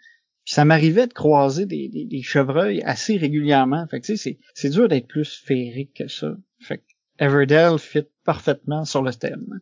[0.44, 3.86] Puis ça m'arrivait de croiser des, des, des chevreuils assez régulièrement.
[3.90, 6.36] Fait que tu sais, c'est, c'est dur d'être plus féerique que ça.
[6.60, 6.82] Fait que
[7.18, 9.60] Everdell fit parfaitement sur le thème.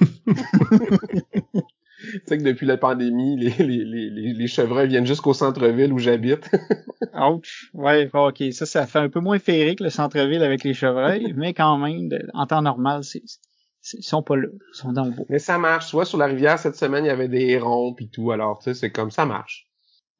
[2.02, 5.92] Tu sais que depuis la pandémie, les, les, les, les, les chevreuils viennent jusqu'au centre-ville
[5.92, 6.50] où j'habite.
[7.14, 7.70] Ouch.
[7.74, 8.42] Ouais, ok.
[8.52, 12.08] Ça, ça fait un peu moins féerique le centre-ville avec les chevreuils, mais quand même,
[12.08, 13.22] de- en temps normal, c'est,
[13.80, 14.48] c'est- ils sont pas là.
[14.52, 15.26] Ils sont dans le beau.
[15.28, 15.86] Mais ça marche.
[15.86, 18.30] Soit sur la rivière cette semaine, il y avait des hérons puis tout.
[18.32, 19.66] Alors, tu sais, c'est comme ça marche.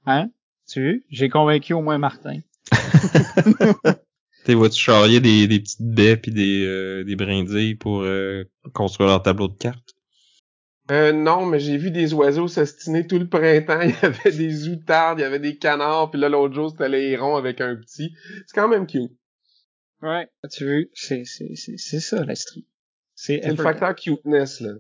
[0.07, 0.29] Hein?
[0.69, 1.01] Tu vois?
[1.11, 2.39] J'ai convaincu au moins Martin.
[4.45, 8.43] T'es vois-tu charrier des, des petites baies puis des, euh, des brindilles pour euh,
[8.73, 9.95] construire leur tableau de cartes?
[10.91, 13.81] Euh, non, mais j'ai vu des oiseaux s'ostiner tout le printemps.
[13.83, 16.89] Il y avait des outardes, il y avait des canards, puis là, l'autre jour, c'était
[16.89, 18.13] les hérons avec un petit.
[18.47, 19.13] C'est quand même cute.
[20.03, 20.29] Ouais.
[20.51, 20.91] Tu veux?
[20.95, 22.67] C'est, c'est, c'est, c'est ça, l'Estrie.
[23.15, 24.73] C'est C'est le facteur cuteness, là.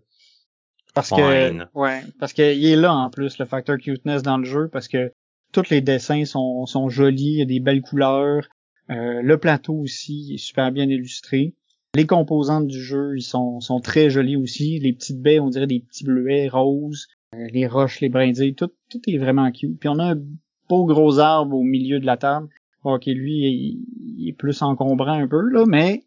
[0.95, 4.45] Parce que, ouais, parce que il est là en plus le facteur cuteness dans le
[4.45, 5.11] jeu parce que
[5.51, 8.47] tous les dessins sont, sont jolis, il y a des belles couleurs.
[8.91, 11.55] Euh, le plateau aussi est super bien illustré.
[11.95, 14.79] Les composantes du jeu, ils sont, très jolis aussi.
[14.79, 17.09] Les petites baies, on dirait des petits bleuets roses.
[17.35, 19.79] Euh, les roches, les brindilles, tout, tout est vraiment cute.
[19.79, 20.23] Puis on a un
[20.69, 22.49] beau gros arbre au milieu de la table.
[22.85, 23.85] Ok, lui, il,
[24.17, 26.05] il est plus encombrant un peu, là, mais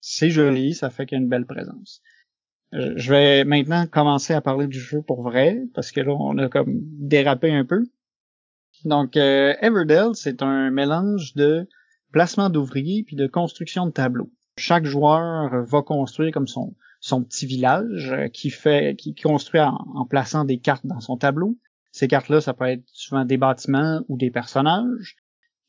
[0.00, 2.02] c'est joli, ça fait qu'il y a une belle présence.
[2.74, 6.36] Euh, Je vais maintenant commencer à parler du jeu pour vrai, parce que là, on
[6.38, 7.84] a comme dérapé un peu.
[8.84, 11.66] Donc, euh, Everdell, c'est un mélange de
[12.12, 14.30] placement d'ouvriers puis de construction de tableaux.
[14.56, 16.74] Chaque joueur va construire comme son,
[17.24, 21.58] petit village euh, qui fait, qui construit en, plaçant des cartes dans son tableau.
[21.90, 25.16] Ces cartes-là, ça peut être souvent des bâtiments ou des personnages.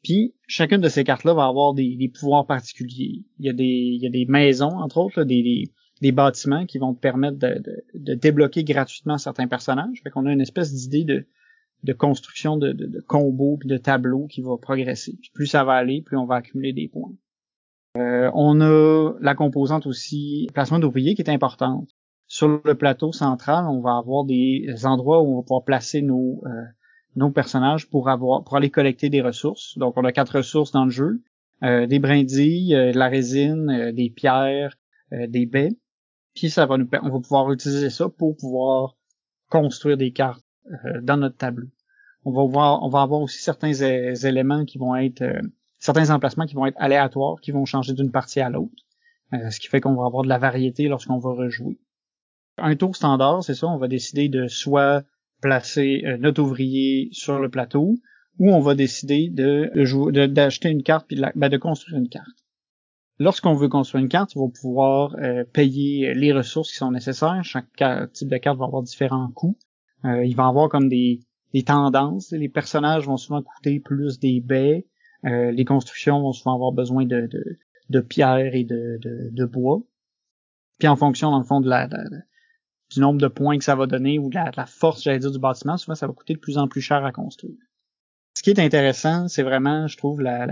[0.04, 3.26] Puis chacune de ces cartes-là va avoir des, pouvoirs particuliers.
[3.39, 5.71] Il y a des, il y a des maisons, entre autres, des,
[6.02, 10.02] des, bâtiments qui vont te permettre de, débloquer gratuitement certains personnages.
[10.04, 11.26] Fait qu'on a une espèce d'idée de,
[11.84, 15.17] de construction de combos puis de tableaux qui va progresser.
[15.19, 17.13] Puis plus ça va aller, plus on va accumuler des points.
[17.95, 21.89] Euh, on a la composante aussi placement d'ouvriers qui est importante.
[22.27, 26.41] Sur le plateau central, on va avoir des endroits où on va pouvoir placer nos,
[26.45, 29.77] euh, personnages pour aller collecter des ressources.
[29.77, 31.21] Donc on a quatre ressources dans le jeu.
[31.63, 34.75] euh, des brindilles, de la résine, des pierres,
[35.12, 35.77] des baies.
[36.34, 38.97] Puis ça va nous, on va pouvoir utiliser ça pour pouvoir
[39.49, 40.43] construire des cartes
[41.01, 41.67] dans notre tableau.
[42.25, 45.23] On va avoir aussi certains éléments qui vont être,
[45.86, 48.84] certains emplacements qui vont être aléatoires, qui vont changer d'une partie à l'autre.
[49.32, 51.80] ce qui fait qu'on va avoir de la variété lorsqu'on va rejouer.
[52.58, 55.04] Un tour standard, c'est ça, on va décider de soit
[55.41, 57.95] placer euh, notre ouvrier sur le plateau,
[58.39, 62.45] ou on va décider de d'acheter une carte puis de, ben, de, construire une carte.
[63.19, 67.41] Lorsqu'on veut construire une carte, il va pouvoir euh, payer les ressources qui sont nécessaires.
[67.43, 67.67] Chaque
[68.12, 69.58] type de carte va avoir différents coûts.
[70.04, 71.21] Euh, il va avoir comme des,
[71.54, 72.32] des tendances.
[72.32, 74.86] Les personnages vont souvent coûter plus des baies.
[75.25, 77.59] Euh, les constructions vont souvent avoir besoin de, de,
[77.89, 79.81] de pierres et de, de, de, bois.
[80.77, 83.88] Puis en fonction, dans le fond, de la, du nombre de points que ça va
[83.88, 86.57] donner ou de la, force, j'allais dire, du bâtiment, souvent ça va coûter de plus
[86.57, 87.57] en plus cher à construire.
[88.35, 90.47] Ce qui est intéressant, c'est vraiment, je trouve, la,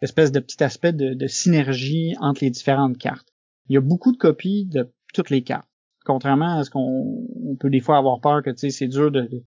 [0.00, 3.28] l'espèce de petit aspect de, synergie entre les différentes cartes.
[3.68, 5.68] Il y a beaucoup de copies de toutes les cartes.
[6.04, 9.44] Contrairement à ce qu'on peut des fois avoir peur que c'est dur de, de,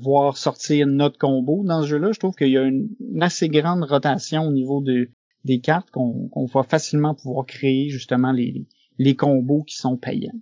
[0.00, 3.84] voir sortir notre combo dans ce jeu-là, je trouve qu'il y a une, assez grande
[3.84, 5.10] rotation au niveau de,
[5.44, 8.66] des cartes qu'on va facilement pouvoir créer justement les,
[8.98, 10.40] les combos qui sont payants.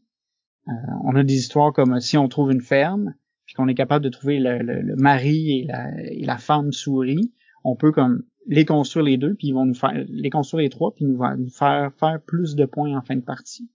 [0.68, 0.72] Euh,
[1.04, 4.10] on a des histoires comme si on trouve une ferme, puis qu'on est capable de
[4.10, 9.48] trouver le, mari et la, femme souris, on peut comme les construire les deux, puis
[9.48, 12.64] ils vont nous faire les construire les trois, puis nous, nous faire faire plus de
[12.64, 13.70] points en fin de partie.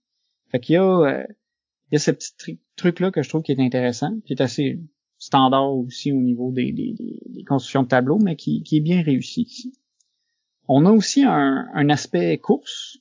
[0.50, 1.24] Fait qu'il y a euh,
[1.90, 4.42] il y a ce petit truc là que je trouve qui est intéressant, qui est
[4.42, 4.80] assez
[5.22, 6.94] standard aussi au niveau des, des,
[7.28, 9.72] des constructions de tableaux, mais qui, qui, est bien réussi ici.
[10.68, 12.98] On a aussi un, un aspect course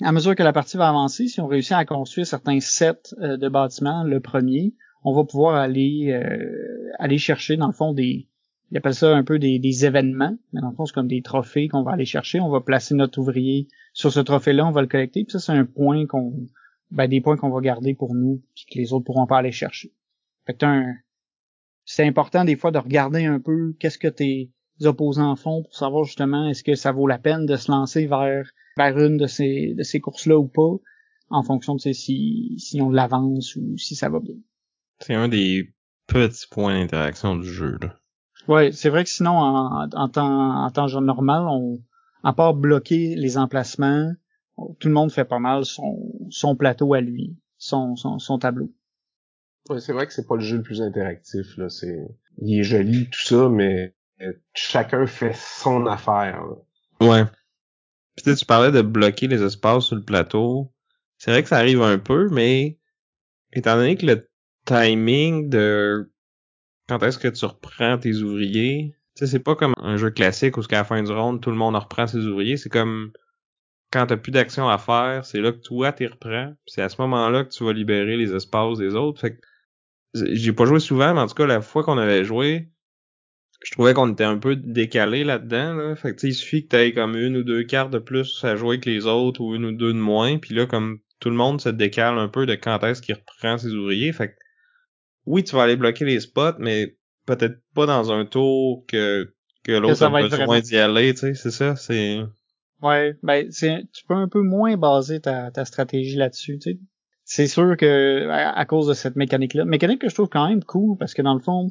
[0.00, 3.36] à mesure que la partie va avancer, si on réussit à construire certains sets euh,
[3.36, 8.28] de bâtiments, le premier, on va pouvoir aller euh, aller chercher dans le fond des
[8.70, 11.22] ils appellent ça un peu des, des événements, mais dans le fond c'est comme des
[11.22, 12.38] trophées qu'on va aller chercher.
[12.38, 15.52] On va placer notre ouvrier sur ce trophée-là, on va le collecter, puis ça c'est
[15.52, 16.46] un point qu'on
[16.90, 19.52] ben, des points qu'on va garder pour nous, puis que les autres pourront pas aller
[19.52, 19.92] chercher.
[20.46, 20.94] Fait que un...
[21.90, 24.50] c'est important des fois de regarder un peu qu'est-ce que tes
[24.82, 28.44] opposants font pour savoir justement est-ce que ça vaut la peine de se lancer vers
[28.76, 30.76] vers une de ces, de ces courses-là ou pas,
[31.30, 34.36] en fonction de si, si on l'avance ou si ça va bien.
[35.00, 35.74] C'est un des
[36.06, 37.98] petits points d'interaction du jeu, là.
[38.46, 41.80] Ouais, c'est vrai que sinon, en, en, temps, en temps normal, on,
[42.22, 44.12] à part bloquer les emplacements,
[44.78, 48.70] tout le monde fait pas mal son, son plateau à lui, son, son, son tableau.
[49.78, 51.68] C'est vrai que c'est pas le jeu le plus interactif, là.
[51.68, 52.08] C'est,
[52.40, 53.94] il est joli, tout ça, mais
[54.54, 56.42] chacun fait son affaire,
[57.00, 57.24] Ouais.
[58.16, 60.72] Puis tu parlais de bloquer les espaces sur le plateau.
[61.16, 62.78] C'est vrai que ça arrive un peu, mais
[63.52, 64.28] étant donné que le
[64.64, 66.10] timing de
[66.88, 70.56] quand est-ce que tu reprends tes ouvriers, tu sais, c'est pas comme un jeu classique
[70.56, 72.56] où qu'à la fin du round, tout le monde reprend ses ouvriers.
[72.56, 73.12] C'est comme
[73.92, 76.54] quand t'as plus d'action à faire, c'est là que toi t'y reprends.
[76.66, 79.20] C'est à ce moment-là que tu vas libérer les espaces des autres.
[79.20, 79.40] Fait que
[80.14, 82.70] j'ai pas joué souvent, mais en tout cas la fois qu'on avait joué,
[83.62, 85.74] je trouvais qu'on était un peu décalé là-dedans.
[85.74, 85.96] Là.
[85.96, 88.80] Fait que il suffit que t'aies comme une ou deux cartes de plus à jouer
[88.80, 90.38] que les autres ou une ou deux de moins.
[90.38, 93.58] Puis là, comme tout le monde se décale un peu de quand est-ce qu'il reprend
[93.58, 94.12] ses ouvriers.
[94.12, 94.34] Fait que
[95.26, 99.72] oui, tu vas aller bloquer les spots, mais peut-être pas dans un tour que, que
[99.72, 102.20] l'autre a besoin d'y aller, tu sais, c'est ça, c'est...
[102.80, 106.78] Ouais, ben c'est tu peux un peu moins baser ta, ta stratégie là-dessus, tu sais.
[107.30, 110.96] C'est sûr que à, cause de cette mécanique-là, mécanique que je trouve quand même cool
[110.96, 111.70] parce que dans le fond,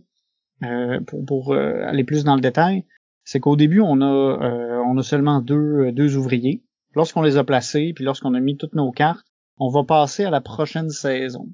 [0.61, 2.85] euh, pour, pour euh, aller plus dans le détail,
[3.23, 6.63] c'est qu'au début, on a, euh, on a seulement deux, deux ouvriers.
[6.93, 9.25] Lorsqu'on les a placés, puis lorsqu'on a mis toutes nos cartes,
[9.57, 11.47] on va passer à la prochaine saison.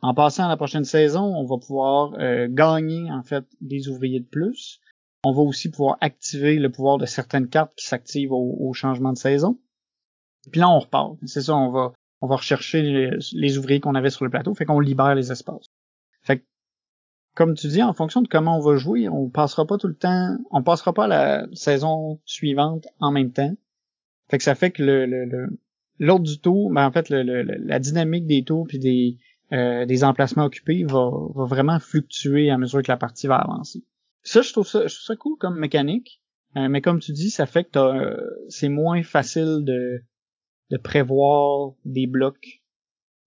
[0.00, 2.16] En passant à la prochaine saison, on va pouvoir
[2.48, 4.80] gagner en fait des ouvriers de plus.
[5.22, 9.12] On va aussi pouvoir activer le pouvoir de certaines cartes qui s'activent au, au, changement
[9.12, 9.58] de saison.
[10.50, 11.16] Puis là, on repart.
[11.26, 12.82] C'est ça, on va on va rechercher
[13.32, 15.70] les, ouvriers qu'on avait sur le plateau, fait qu'on libère les espaces.
[16.22, 16.44] Fait que
[17.34, 19.96] comme tu dis, en fonction de comment on va jouer, on passera pas tout le
[19.96, 23.54] temps, on passera pas la saison suivante en même temps.
[24.28, 25.48] Fait que ça fait que le,
[25.98, 29.18] l'autre du tour, ben en fait la dynamique des tours puis des
[29.52, 33.84] euh, des emplacements occupés va, va vraiment fluctuer à mesure que la partie va avancer.
[34.22, 36.22] Ça, je trouve ça, je trouve ça cool comme mécanique,
[36.56, 38.16] euh, mais comme tu dis, ça fait que euh,
[38.48, 40.02] c'est moins facile de
[40.74, 42.64] de prévoir des blocs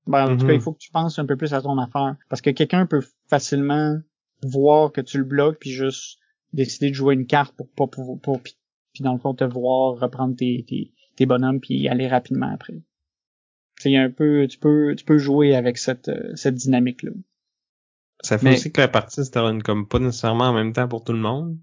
[0.07, 0.61] ben, en tout cas, il mhm.
[0.61, 2.15] faut que tu penses un peu plus à ton affaire.
[2.29, 3.99] Parce que quelqu'un peut facilement
[4.41, 6.19] voir que tu le bloques puis juste
[6.53, 8.55] décider de jouer une carte pour pas pour, pour, puis
[9.01, 12.81] dans le fond te voir reprendre tes, tes, tes bonhommes puis aller rapidement après.
[13.79, 17.11] C'est un peu tu peux tu peux jouer avec cette cette dynamique là.
[18.21, 21.03] Ça fait aussi que la partie se termine comme pas nécessairement en même temps pour
[21.03, 21.59] tout le monde.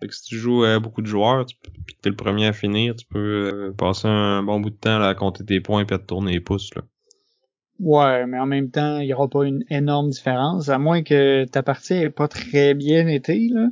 [0.00, 2.46] Fait que si tu joues à beaucoup de joueurs, tu, pis que t'es le premier
[2.46, 3.18] à finir, tu peux
[3.52, 6.04] euh, passer un bon bout de temps là, à compter tes points et à te
[6.04, 6.74] tourner les pouces.
[6.74, 6.82] Là.
[7.78, 11.44] Ouais, mais en même temps, il y aura pas une énorme différence, à moins que
[11.44, 13.68] ta partie ait pas très bien été, là.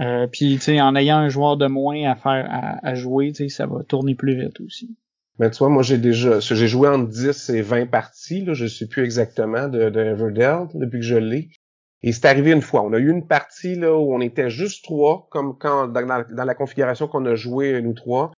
[0.00, 3.30] Euh, puis, tu sais, en ayant un joueur de moins à faire à, à jouer,
[3.30, 4.96] tu sais, ça va tourner plus vite aussi.
[5.38, 8.66] Mais tu vois, moi j'ai déjà j'ai joué entre 10 et 20 parties, là, je
[8.66, 11.48] sais plus exactement de, de Everdell depuis que je l'ai.
[12.06, 12.82] Et c'est arrivé une fois.
[12.82, 16.54] On a eu une partie là où on était juste trois, comme quand dans, la
[16.54, 18.30] configuration qu'on a joué nous trois.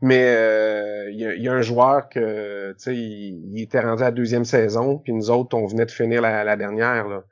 [0.00, 4.10] Mais euh, il y, a, un joueur que tu sais, il, était rendu à la
[4.10, 7.06] deuxième saison, puis nous autres, on venait de finir la, la dernière.
[7.06, 7.22] Là.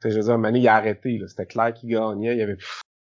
[0.00, 1.20] sais, je veux dire, Mané, il a arrêté.
[1.26, 2.36] C'était clair qu'il gagnait.
[2.36, 2.58] Il y avait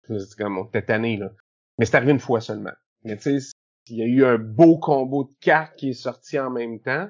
[0.02, 1.30] c'était comme on était tanné, là.
[1.78, 2.72] Mais c'est arrivé une fois seulement.
[3.04, 3.52] Mais tu sais,
[3.86, 7.08] il y a eu un beau combo de cartes qui est sorti en même temps.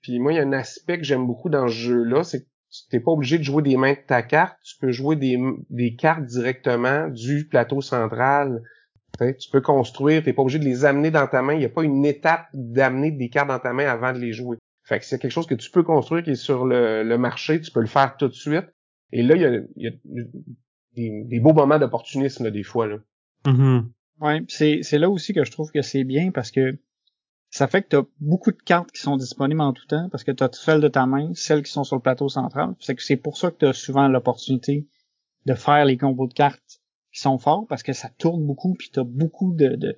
[0.00, 2.46] Puis moi, il y a un aspect que j'aime beaucoup dans ce jeu-là, c'est
[2.92, 5.38] n'es pas obligé de jouer des mains de ta carte, tu peux jouer des,
[5.70, 8.62] des cartes directement du plateau central.
[9.18, 11.54] tu peux construire, t'es pas obligé de les amener dans ta main.
[11.54, 14.32] Il n'y a pas une étape d'amener des cartes dans ta main avant de les
[14.32, 14.58] jouer.
[14.84, 17.70] Fait que c'est quelque chose que tu peux construire qui est sur le, marché, tu
[17.70, 18.66] peux le faire tout de suite.
[19.12, 19.90] Et là, il y a, il y a
[20.94, 22.86] des, des, beaux moments d'opportunisme des fois.
[22.86, 22.96] Là.
[23.44, 23.84] Mm-hmm.
[24.20, 26.78] Ouais, c'est, c'est là aussi que je trouve que c'est bien parce que
[27.50, 30.24] ça fait que tu as beaucoup de cartes qui sont disponibles en tout temps parce
[30.24, 32.74] que tu as celles de ta main, celles qui sont sur le plateau central.
[32.80, 34.86] C'est que c'est pour ça que tu as souvent l'opportunité
[35.46, 36.80] de faire les combos de cartes
[37.12, 39.96] qui sont forts parce que ça tourne beaucoup puis tu beaucoup de,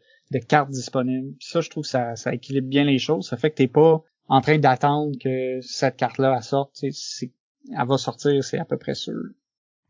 [0.49, 1.35] cartes disponibles.
[1.41, 3.29] ça, je trouve que ça, ça équilibre bien les choses.
[3.29, 6.71] Ça fait que t'es pas en train d'attendre que cette carte-là sorte.
[6.93, 7.33] C'est,
[7.77, 9.21] elle va sortir, c'est à peu près sûr.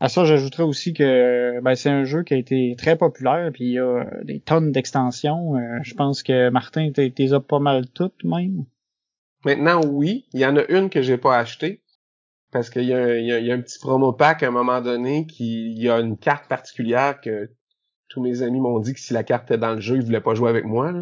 [0.00, 3.64] À ça, j'ajouterais aussi que ben, c'est un jeu qui a été très populaire, puis
[3.64, 5.56] il y a des tonnes d'extensions.
[5.56, 8.64] Euh, je pense que Martin, t'es as pas mal toutes même.
[9.44, 10.26] Maintenant, oui.
[10.32, 11.82] Il y en a une que j'ai pas achetée.
[12.50, 15.88] Parce qu'il y, y, a un petit promo pack à un moment donné qui y
[15.88, 17.48] a une carte particulière que
[18.08, 20.20] tous mes amis m'ont dit que si la carte était dans le jeu, ils voulaient
[20.20, 20.92] pas jouer avec moi.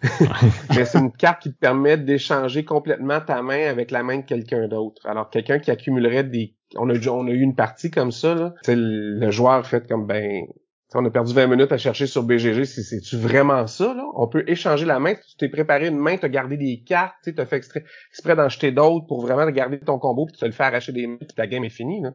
[0.76, 4.24] Mais c'est une carte qui te permet d'échanger complètement ta main avec la main de
[4.24, 5.06] quelqu'un d'autre.
[5.06, 8.54] Alors quelqu'un qui accumulerait des on a, on a eu une partie comme ça, là.
[8.68, 10.46] le, le joueur fait comme, ben,
[10.94, 14.04] on a perdu 20 minutes à chercher sur BGG, c'est-tu vraiment ça, là?
[14.14, 17.14] On peut échanger la main, tu t'es préparé une main, tu as gardé des cartes,
[17.22, 20.40] tu as fait exprès, exprès d'en jeter d'autres pour vraiment garder ton combo, puis tu
[20.40, 22.14] te le fais arracher des mains, puis ta game est finie, là.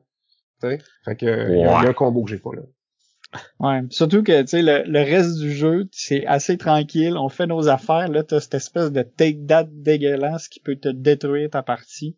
[0.59, 0.79] T'sais?
[1.05, 2.61] Fait que, il y, a un combo que j'ai pas, là.
[3.59, 7.47] Ouais, surtout que, tu sais, le, le, reste du jeu, c'est assez tranquille, on fait
[7.47, 12.17] nos affaires, là, t'as cette espèce de take-that dégueulasse qui peut te détruire ta partie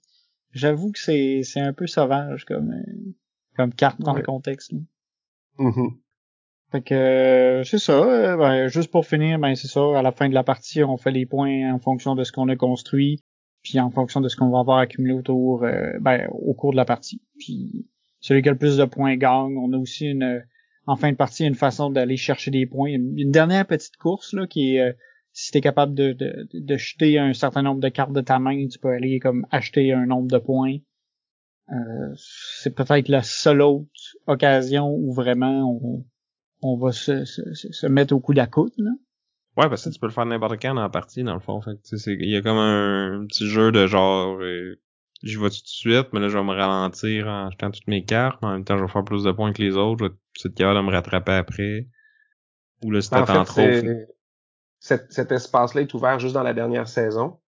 [0.51, 2.73] j'avoue que c'est c'est un peu sauvage comme
[3.55, 4.73] comme carte dans le contexte.
[5.59, 5.97] Mm-hmm.
[6.71, 7.93] Fait que euh, c'est ça.
[7.93, 9.97] Euh, ben, juste pour finir, ben c'est ça.
[9.97, 12.49] À la fin de la partie, on fait les points en fonction de ce qu'on
[12.49, 13.23] a construit,
[13.63, 16.77] puis en fonction de ce qu'on va avoir accumulé autour, euh, ben, au cours de
[16.77, 17.21] la partie.
[17.39, 17.87] Puis
[18.19, 19.57] celui qui a le plus de points gagne.
[19.57, 20.43] On a aussi une
[20.87, 22.89] en fin de partie une façon d'aller chercher des points.
[22.89, 24.95] Une, dernière petite course là qui est
[25.39, 28.67] si t'es capable de, de, de, jeter un certain nombre de cartes de ta main,
[28.67, 30.77] tu peux aller comme acheter un nombre de points.
[31.69, 33.87] Euh, c'est peut-être la seule autre
[34.25, 36.05] occasion où vraiment on,
[36.63, 38.91] on va se, se, se mettre au coup d'à là.
[39.57, 41.61] Ouais, parce que tu peux le faire n'importe quand dans la partie, dans le fond.
[41.61, 44.79] Fait il y a comme un, petit jeu de genre, euh,
[45.21, 48.03] j'y vais tout de suite, mais là, je vais me ralentir en jetant toutes mes
[48.03, 50.05] cartes, mais en même temps, je vais faire plus de points que les autres, je
[50.05, 51.87] vais être capable de me rattraper après.
[52.83, 53.61] Ou là, si t'attends trop
[54.79, 57.39] cet, espace-là est ouvert juste dans la dernière saison.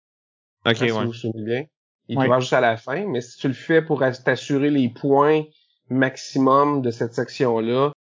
[0.67, 0.89] Ok, ouais.
[0.89, 1.65] Si vous vous souvenez bien.
[2.09, 4.89] Il est ouvert juste à la fin, mais si tu le fais pour t'assurer les
[4.89, 5.43] points
[5.91, 7.93] maximum de cette section-là,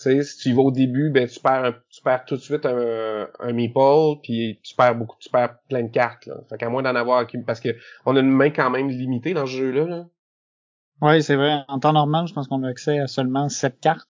[0.00, 2.40] tu sais, si tu y vas au début, ben tu perds, tu perds tout de
[2.40, 6.26] suite un, un meeple, puis tu perds beaucoup, tu perds plein de cartes.
[6.26, 6.36] Là.
[6.48, 9.46] Fait qu'à moins d'en avoir parce que on a une main quand même limitée dans
[9.46, 9.84] ce jeu-là.
[9.84, 10.06] Là.
[11.02, 11.64] Oui, c'est vrai.
[11.68, 14.08] En temps normal, je pense qu'on a accès à seulement sept cartes.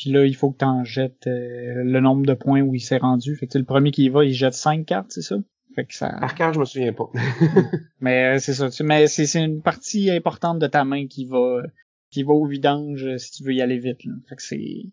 [0.00, 2.80] Puis là, il faut que tu en jettes euh, le nombre de points où il
[2.80, 3.36] s'est rendu.
[3.36, 5.36] Fait que le premier qui y va, il jette cinq cartes, c'est ça?
[5.74, 6.16] Fait que ça...
[6.18, 7.10] Par carte, je me souviens pas.
[8.00, 8.68] mais euh, c'est ça.
[8.82, 11.60] Mais c'est une partie importante de ta main qui va
[12.10, 14.02] qui va au vidange euh, si tu veux y aller vite.
[14.06, 14.14] Là.
[14.26, 14.84] Fait que c'est.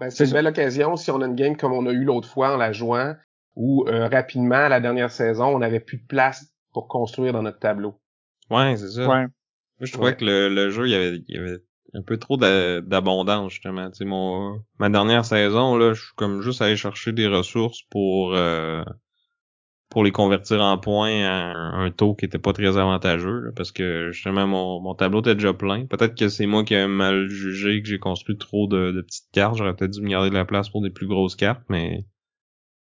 [0.00, 2.28] Ben, c'est une belle occasion si on a une game comme on a eu l'autre
[2.28, 3.14] fois en la jouant,
[3.54, 7.58] où rapidement, à la dernière saison, on avait plus de place pour construire dans notre
[7.58, 7.98] tableau.
[8.50, 9.08] Ouais, c'est ça.
[9.08, 9.26] Ouais.
[9.26, 9.28] Moi,
[9.82, 11.60] je trouvais que le, le jeu, il y avait, il y avait
[11.94, 13.90] un peu trop d'abondance justement.
[13.90, 17.82] Tu sais, mon ma dernière saison là, je suis comme juste allé chercher des ressources
[17.90, 18.84] pour euh,
[19.90, 24.10] pour les convertir en points à un, taux qui était pas très avantageux parce que
[24.12, 25.86] justement mon, mon tableau était déjà plein.
[25.86, 29.30] Peut-être que c'est moi qui ai mal jugé que j'ai construit trop de, de petites
[29.32, 29.56] cartes.
[29.56, 32.04] J'aurais peut-être dû me garder de la place pour des plus grosses cartes, mais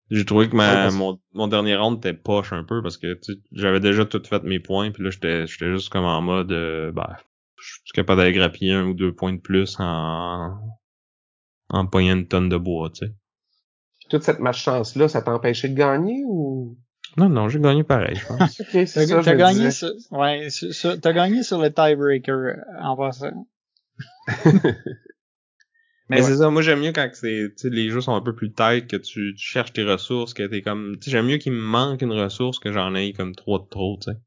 [0.09, 3.19] j'ai trouvé que ma, mon, mon dernier round était poche un peu parce que
[3.51, 6.91] j'avais déjà tout fait mes points puis là j'étais j'étais juste comme en mode euh,
[6.91, 7.17] bah
[7.59, 10.57] je suis capable d'aller grappiller un ou deux points de plus en
[11.69, 13.13] en pognant une tonne de bois, tu sais.
[14.09, 16.77] Toute cette malchance-là, ça t'a empêché de gagner ou?
[17.17, 18.59] Non, non, j'ai gagné pareil, je pense.
[18.59, 22.55] ok, c'est ça, T'as gagné, sur, ouais, sur- sur- t'as gagné sur le tiebreaker euh,
[22.81, 23.47] en passant.
[26.09, 26.23] Mais ouais.
[26.23, 28.53] c'est ça, moi j'aime mieux quand c'est, tu sais, les jeux sont un peu plus
[28.53, 31.51] tight, que tu, tu cherches tes ressources, que t'es comme, tu sais, j'aime mieux qu'il
[31.51, 34.17] me manque une ressource que j'en ai comme trois de trop, tu sais.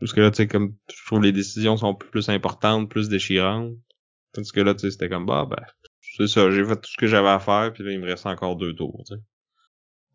[0.00, 3.74] Parce que là, tu sais, comme, je trouve les décisions sont plus importantes, plus déchirantes.
[4.32, 5.64] Tandis que là, tu sais, c'était comme, bah, ben,
[6.16, 8.26] c'est ça, j'ai fait tout ce que j'avais à faire, puis là, il me reste
[8.26, 9.20] encore deux tours, tu sais.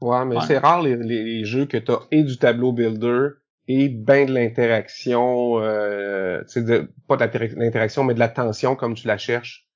[0.02, 0.42] Ouais, mais Ouais.
[0.42, 3.30] c'est rare les, les, les jeux que t'as et du tableau builder
[3.68, 8.76] et ben de l'interaction, euh, tu sais, pas de l'inter- l'interaction, mais de la tension
[8.76, 9.69] comme tu la cherches.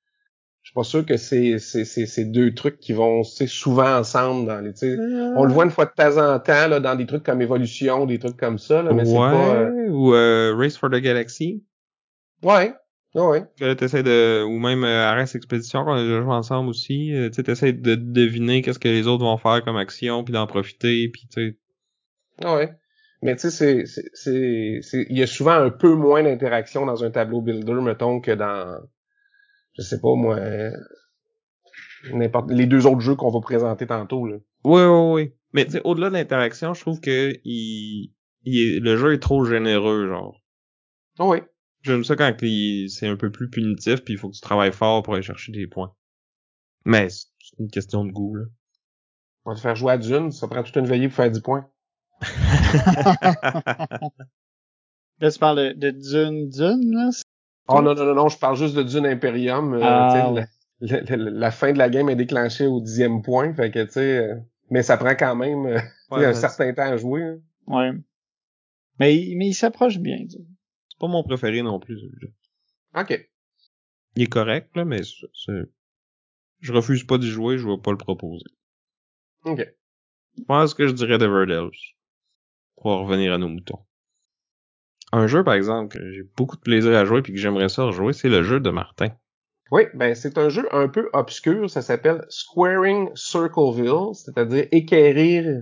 [0.64, 4.48] Je suis pas sûr que c'est c'est c'est c'est deux trucs qui vont souvent ensemble
[4.48, 7.06] dans les sais, on le voit une fois de temps en temps là dans des
[7.06, 10.78] trucs comme évolution des trucs comme ça là mais c'est pas euh, ou euh, Race
[10.78, 11.64] for the Galaxy,
[12.44, 12.74] ouais
[13.14, 16.70] ouais que là, t'essaies de, ou même euh, Arrest Expedition, qu'on a déjà joué ensemble
[16.70, 20.24] aussi, euh, tu sais, t'essaies de deviner qu'est-ce que les autres vont faire comme action,
[20.24, 21.58] puis d'en profiter, puis tu
[22.42, 22.74] sais, ouais.
[23.22, 26.86] Mais tu sais c'est c'est c'est c'est- il y a souvent un peu moins d'interaction
[26.86, 28.80] dans un tableau builder mettons que dans
[29.78, 30.72] je sais pas moi euh,
[32.14, 35.34] n'importe les deux autres jeux qu'on va présenter tantôt là Oui, oui, oui.
[35.54, 38.12] Mais tu sais, au-delà de l'interaction, je trouve que il,
[38.44, 40.42] il est- le jeu est trop généreux, genre.
[41.20, 41.40] oui
[41.84, 44.72] J'aime ça quand il- c'est un peu plus punitif, puis il faut que tu travailles
[44.74, 45.94] fort pour aller chercher des points.
[46.86, 48.46] Mais c'est c'est une question de goût, là.
[49.46, 51.42] on va te faire jouer à Dune ça prend toute une veillée pour faire 10
[51.42, 51.70] points
[55.20, 57.10] Là, tu parles de, de Dune Dune, là?
[57.68, 59.74] Oh non, non, non, non, je parle juste de Dune Imperium.
[59.74, 60.34] euh, Ah,
[60.80, 63.54] tu sais, la, la- la- la fin de la game est déclenchée au dixième point,
[63.54, 64.36] fait que tu sais, euh,
[64.70, 65.80] mais ça prend quand même euh,
[66.30, 67.24] un certain temps à jouer.
[67.24, 67.40] hein.
[67.68, 67.92] Ouais.
[69.00, 70.18] Mais, il- mais il s'approche bien.
[70.30, 73.02] C'est pas mon préféré non plus, celui-là.
[73.02, 73.30] Ok.
[74.16, 75.70] Il est correct, là, mais c'est- c'est-
[76.60, 78.46] je refuse pas d'y jouer, je vais pas le proposer.
[79.46, 79.66] Ok.
[80.38, 81.70] Je pense que je dirais Deverdales.
[82.76, 83.80] Pour revenir à nos moutons.
[85.16, 87.84] Un jeu, par exemple, que j'ai beaucoup de plaisir à jouer puis que j'aimerais ça
[87.84, 89.10] rejouer, c'est le jeu de Martin.
[89.70, 95.62] Oui, ben c'est un jeu un peu obscur, ça s'appelle Squaring Circleville, c'est-à-dire équerrir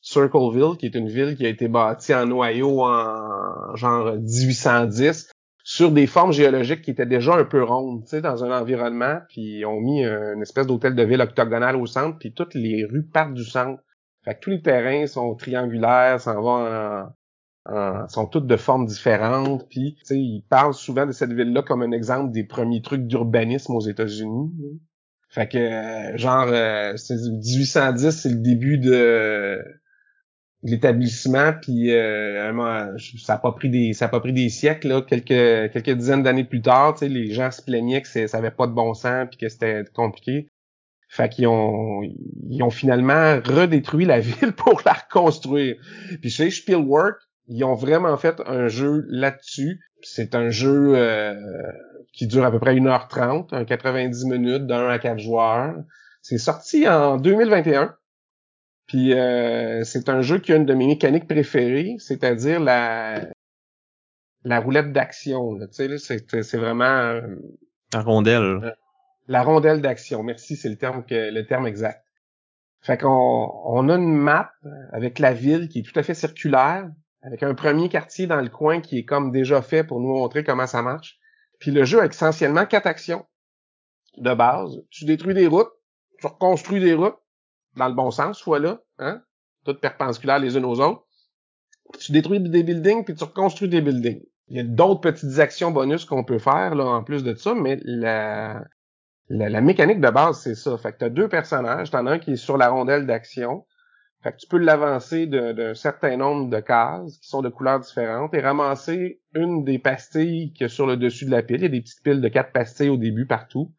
[0.00, 5.32] Circleville, qui est une ville qui a été bâtie en Ohio en genre 1810
[5.64, 9.18] sur des formes géologiques qui étaient déjà un peu rondes, tu sais, dans un environnement,
[9.28, 12.54] puis ils ont mis euh, une espèce d'hôtel de ville octogonal au centre, puis toutes
[12.54, 13.82] les rues partent du centre.
[14.24, 17.08] Fait que tous les terrains sont triangulaires, s'en vont
[17.66, 21.62] en- sont toutes de formes différentes, puis tu sais, ils parlent souvent de cette ville-là
[21.62, 24.50] comme un exemple des premiers trucs d'urbanisme aux États-Unis.
[25.28, 29.58] Fait que euh, genre euh, c'est 1810, c'est le début de
[30.62, 35.02] l'établissement puis euh, ça a pas pris des ça a pas pris des siècles là
[35.02, 38.52] quelques quelques dizaines d'années plus tard tu sais les gens se plaignaient que ça avait
[38.52, 40.46] pas de bon sens puis que c'était compliqué
[41.08, 42.02] fait qu'ils ont
[42.48, 45.74] ils ont finalement redétruit la ville pour la reconstruire
[46.20, 47.16] puis chez Spielwork
[47.52, 51.34] ils ont vraiment fait un jeu là-dessus c'est un jeu euh,
[52.12, 55.74] qui dure à peu près 1h30 un 90 minutes d'un à quatre joueurs
[56.22, 57.94] c'est sorti en 2021
[58.92, 63.26] puis euh, c'est un jeu qui a une de mes mécaniques préférées, c'est-à-dire la
[64.44, 65.54] la roulette d'action.
[65.54, 65.66] là.
[65.68, 67.22] Tu sais, là, c'est c'est vraiment euh,
[67.94, 68.76] La rondelle.
[69.28, 70.22] la rondelle d'action.
[70.22, 72.04] Merci, c'est le terme que le terme exact.
[72.80, 73.08] Fait qu'on
[73.64, 74.52] on a une map
[74.92, 76.90] avec la ville qui est tout à fait circulaire,
[77.22, 80.44] avec un premier quartier dans le coin qui est comme déjà fait pour nous montrer
[80.44, 81.18] comment ça marche.
[81.58, 83.24] Puis le jeu a essentiellement quatre actions
[84.18, 84.82] de base.
[84.90, 85.70] Tu détruis des routes,
[86.20, 87.16] tu reconstruis des routes,
[87.76, 89.22] dans le bon sens, soit là, hein,
[89.64, 91.06] toutes perpendiculaires les unes aux autres.
[91.98, 94.22] Tu détruis des buildings, puis tu reconstruis des buildings.
[94.48, 97.54] Il y a d'autres petites actions bonus qu'on peut faire, là, en plus de ça,
[97.54, 98.64] mais la,
[99.28, 100.76] la, la mécanique de base, c'est ça.
[100.78, 103.64] Fait que t'as deux personnages, t'en as un qui est sur la rondelle d'action.
[104.22, 108.32] Fait que tu peux l'avancer d'un certain nombre de cases qui sont de couleurs différentes
[108.34, 111.56] et ramasser une des pastilles qu'il y sur le dessus de la pile.
[111.56, 113.72] Il y a des petites piles de quatre pastilles au début partout.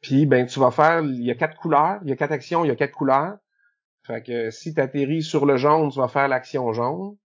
[0.00, 2.64] Puis ben tu vas faire, il y a quatre couleurs, il y a quatre actions,
[2.64, 3.36] il y a quatre couleurs.
[4.06, 7.16] Fait que si tu atterris sur le jaune, tu vas faire l'action jaune.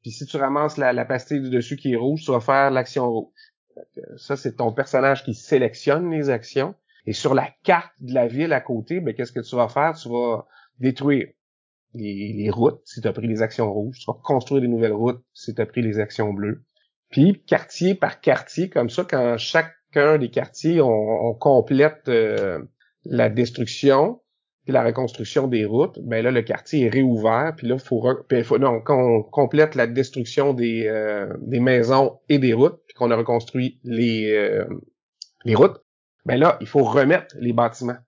[0.00, 3.06] Puis si tu ramasses la, pastille du dessus qui est rouge, tu vas faire l'action
[3.10, 3.32] rouge.
[4.16, 6.74] Ça, c'est ton personnage qui sélectionne les actions.
[7.06, 9.94] Et sur la carte de la ville à côté, ben qu'est-ce que tu vas faire?
[9.94, 10.46] Tu vas
[10.78, 11.28] détruire
[11.94, 13.98] les, routes si tu as pris les actions rouges.
[13.98, 16.62] Tu vas construire des nouvelles routes si tu as pris les actions bleues.
[17.10, 22.60] Puis quartier par quartier, comme ça, quand chacun des quartiers, on, on complète euh,
[23.04, 24.20] la destruction
[24.64, 28.44] puis la reconstruction des routes, ben là le quartier est réouvert, puis là faut, il
[28.44, 33.10] faut quand on complète la destruction des euh, des maisons et des routes, puis qu'on
[33.10, 34.64] a reconstruit les euh,
[35.44, 35.82] les routes,
[36.24, 37.98] ben là il faut remettre les bâtiments.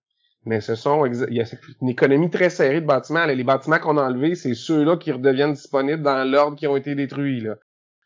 [0.47, 1.45] Mais ce sont il y a
[1.83, 3.27] une économie très serrée de bâtiments.
[3.27, 6.95] Les bâtiments qu'on a enlevés, c'est ceux-là qui redeviennent disponibles dans l'ordre qui ont été
[6.95, 7.41] détruits.
[7.41, 7.57] Là.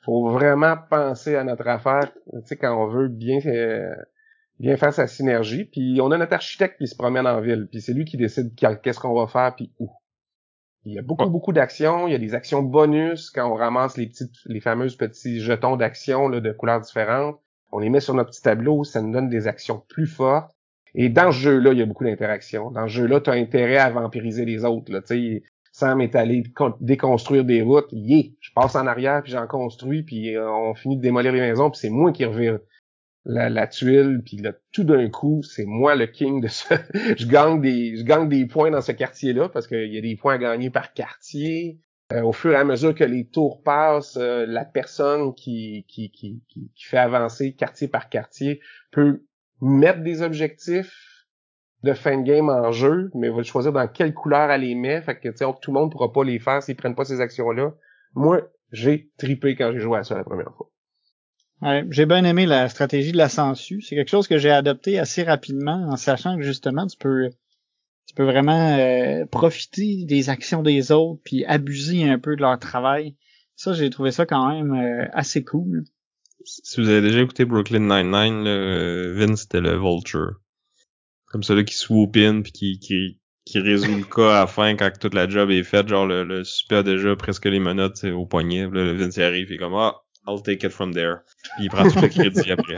[0.03, 3.95] Faut vraiment penser à notre affaire, tu sais, quand on veut bien euh,
[4.61, 5.65] bien faire sa synergie.
[5.65, 8.55] Puis on a notre architecte qui se promène en ville, puis c'est lui qui décide
[8.55, 9.91] qu'est-ce qu'on va faire puis où.
[10.85, 12.07] Il y a beaucoup, beaucoup d'actions.
[12.07, 15.77] Il y a des actions bonus quand on ramasse les petites, les fameuses petits jetons
[15.77, 17.39] d'actions de couleurs différentes.
[17.73, 20.57] On les met sur notre petit tableau, ça nous donne des actions plus fortes.
[20.95, 22.71] Et dans ce jeu-là, il y a beaucoup d'interactions.
[22.71, 24.93] Dans ce jeu-là, tu as intérêt à vampiriser les autres.
[24.93, 25.01] Là.
[25.05, 26.43] sais, Sam est allé
[26.81, 27.89] déconstruire des routes.
[27.93, 31.41] Yeah, je passe en arrière, puis j'en construis, puis euh, on finit de démolir les
[31.41, 32.59] maisons, puis c'est moi qui revire
[33.25, 36.75] la, la tuile, puis là, tout d'un coup, c'est moi le king de ce...
[37.17, 40.17] je gagne des je gagne des points dans ce quartier-là, parce qu'il y a des
[40.17, 41.79] points à gagner par quartier.
[42.13, 46.11] Euh, au fur et à mesure que les tours passent, euh, la personne qui, qui,
[46.11, 48.61] qui, qui, fait avancer quartier par quartier
[48.91, 49.23] peut
[49.61, 51.27] mettre des objectifs
[51.83, 55.01] de fin de game en jeu, mais va choisir dans quelle couleur elle les met.
[55.03, 57.73] Fait que tout le monde pourra pas les faire s'ils prennent pas ces actions-là.
[58.15, 58.43] Moi,
[58.73, 60.71] j'ai tripé quand j'ai joué à ça la première fois.
[61.63, 63.83] Ouais, j'ai bien aimé la stratégie de la sensu.
[63.83, 67.31] C'est quelque chose que j'ai adopté assez rapidement en sachant que justement tu peux
[68.07, 72.59] tu peux vraiment euh, profiter des actions des autres puis abuser un peu de leur
[72.59, 73.15] travail.
[73.57, 75.85] Ça, j'ai trouvé ça quand même euh, assez cool
[76.45, 80.41] si vous avez déjà écouté Brooklyn Nine-Nine, euh, Vince c'était le Vulture.
[81.27, 84.77] Comme celui qui swoop in puis qui, qui, qui résout le cas à la fin
[84.77, 85.89] quand toute la job est faite.
[85.89, 88.63] Genre le, le super déjà presque les menottes au poignet.
[88.63, 91.19] Là, le Vince arrive et comme ah, I'll take it from there.
[91.57, 92.77] Puis il prend tout le crédit après.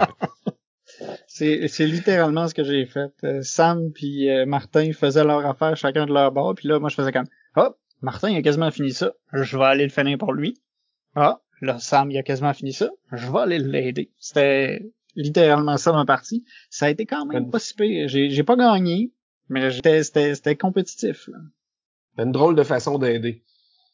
[1.27, 3.13] C'est, c'est littéralement ce que j'ai fait.
[3.25, 6.91] Euh, Sam puis euh, Martin faisaient leur affaire chacun de leur bord, puis là moi
[6.91, 10.33] je faisais comme hop, Martin a quasiment fini ça, je vais aller le finir pour
[10.33, 10.61] lui.
[11.15, 12.91] Ah, Là, Sam, il a quasiment fini ça.
[13.13, 14.11] Je vais aller l'aider.
[14.19, 16.45] C'était littéralement ça ma partie.
[16.71, 18.09] Ça a été quand même pas si pire.
[18.09, 19.13] J'ai, j'ai pas gagné,
[19.49, 21.29] mais c'était, c'était, c'était compétitif.
[21.29, 21.39] Là.
[22.25, 23.45] une drôle de façon d'aider.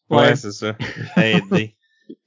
[0.08, 0.76] Ouais, c'est ça.
[1.18, 1.76] Aider.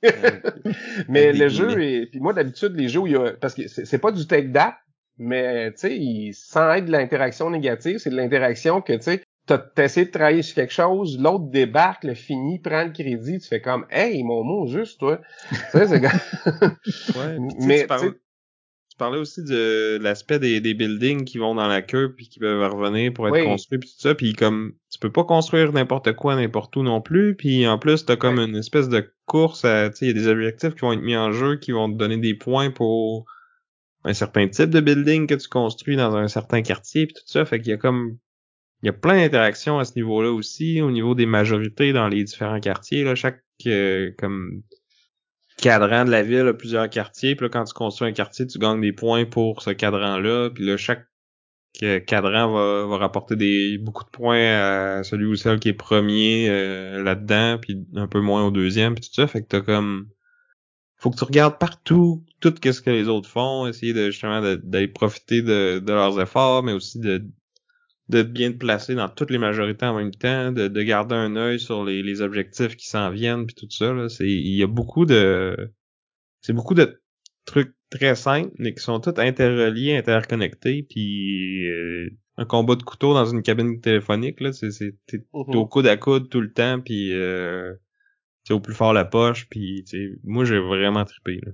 [1.10, 3.68] mais le jeu est, puis moi d'habitude les jeux où il y a, parce que
[3.68, 4.78] c'est, pas du take that,
[5.18, 9.84] mais tu sais, sans être de l'interaction négative, c'est de l'interaction que tu sais, t'as
[9.84, 13.62] essayé de travailler sur quelque chose, l'autre débarque, le finit, prend le crédit, tu fais
[13.62, 15.20] comme Hey, mon mot juste, toi.
[15.50, 16.02] tu sais, c'est
[17.18, 21.68] ouais, Mais tu parlais, tu parlais, aussi de l'aspect des, des buildings qui vont dans
[21.68, 24.16] la queue puis qui peuvent revenir pour être construits puis tout ça.
[24.16, 27.36] Puis comme tu peux pas construire n'importe quoi n'importe où non plus.
[27.36, 29.90] Puis en plus, t'as comme une espèce de course à.
[29.90, 31.92] Tu sais, il y a des objectifs qui vont être mis en jeu qui vont
[31.92, 33.26] te donner des points pour
[34.04, 37.46] un certain type de building que tu construis dans un certain quartier puis tout ça.
[37.46, 38.18] Fait qu'il y a comme
[38.84, 42.24] il y a plein d'interactions à ce niveau-là aussi, au niveau des majorités dans les
[42.24, 43.04] différents quartiers.
[43.04, 44.64] Là, chaque euh, comme
[45.58, 47.36] cadran de la ville a plusieurs quartiers.
[47.36, 50.50] Puis là, quand tu construis un quartier, tu gagnes des points pour ce cadran-là.
[50.50, 51.06] Puis là, chaque
[51.84, 55.74] euh, cadran va, va rapporter des beaucoup de points à celui ou celle qui est
[55.74, 59.28] premier euh, là-dedans, puis un peu moins au deuxième, puis tout ça.
[59.28, 60.08] Fait que t'as comme
[60.98, 64.88] faut que tu regardes partout tout ce que les autres font, essayer de justement d'aller
[64.88, 67.26] profiter de, de leurs efforts, mais aussi de
[68.12, 71.36] de bien te placer dans toutes les majorités en même temps, de, de garder un
[71.36, 73.94] œil sur les, les objectifs qui s'en viennent puis tout ça.
[73.94, 74.10] Là.
[74.10, 75.74] C'est, il y a beaucoup de,
[76.42, 77.02] c'est beaucoup de
[77.46, 80.86] trucs très simples mais qui sont tous interreliés, interconnectés.
[80.90, 85.56] Puis euh, un combat de couteau dans une cabine téléphonique là, c'est, c'est t'es, mm-hmm.
[85.56, 87.74] au coude à coude tout le temps puis euh,
[88.50, 89.48] au plus fort la poche.
[89.50, 89.86] Puis
[90.24, 91.40] moi j'ai vraiment trippé.
[91.44, 91.54] Là.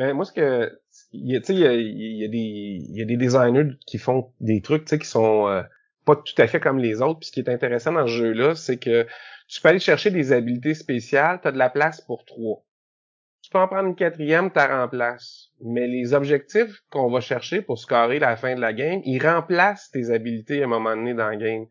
[0.00, 0.72] Ben, moi, ce que,
[1.12, 3.98] il y a, il y a, y a des, il y a des designers qui
[3.98, 5.62] font des trucs, qui sont euh,
[6.04, 7.20] pas tout à fait comme les autres.
[7.20, 9.06] Puis ce qui est intéressant dans ce jeu-là, c'est que
[9.48, 12.64] tu peux aller chercher des habilités spéciales, tu as de la place pour trois.
[13.42, 15.48] Tu peux en prendre une quatrième, tu remplaces.
[15.64, 19.90] Mais les objectifs qu'on va chercher pour scorer la fin de la game, ils remplacent
[19.90, 21.66] tes habilités à un moment donné dans la game.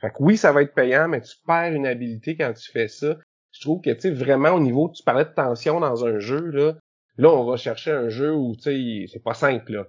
[0.00, 2.88] Fait que oui, ça va être payant, mais tu perds une habilité quand tu fais
[2.88, 3.16] ça.
[3.52, 6.50] Je trouve que, tu sais, vraiment au niveau, tu parlais de tension dans un jeu,
[6.50, 6.74] là,
[7.16, 9.86] Là, on va chercher un jeu où, tu sais, c'est pas simple, là.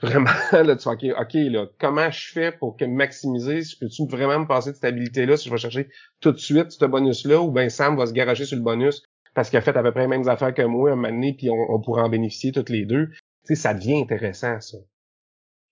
[0.00, 3.62] Vraiment, là, tu vas, OK, OK, là, comment je fais pour que maximiser?
[3.62, 5.88] Je peux-tu vraiment me passer de cette habilité-là si je vais chercher
[6.20, 9.02] tout de suite ce bonus-là ou ben Sam va se garager sur le bonus
[9.34, 11.34] parce qu'il a fait à peu près les mêmes affaires que moi un moment donné
[11.34, 13.08] puis on, pourra en bénéficier toutes les deux.
[13.08, 14.78] Tu sais, ça devient intéressant, ça.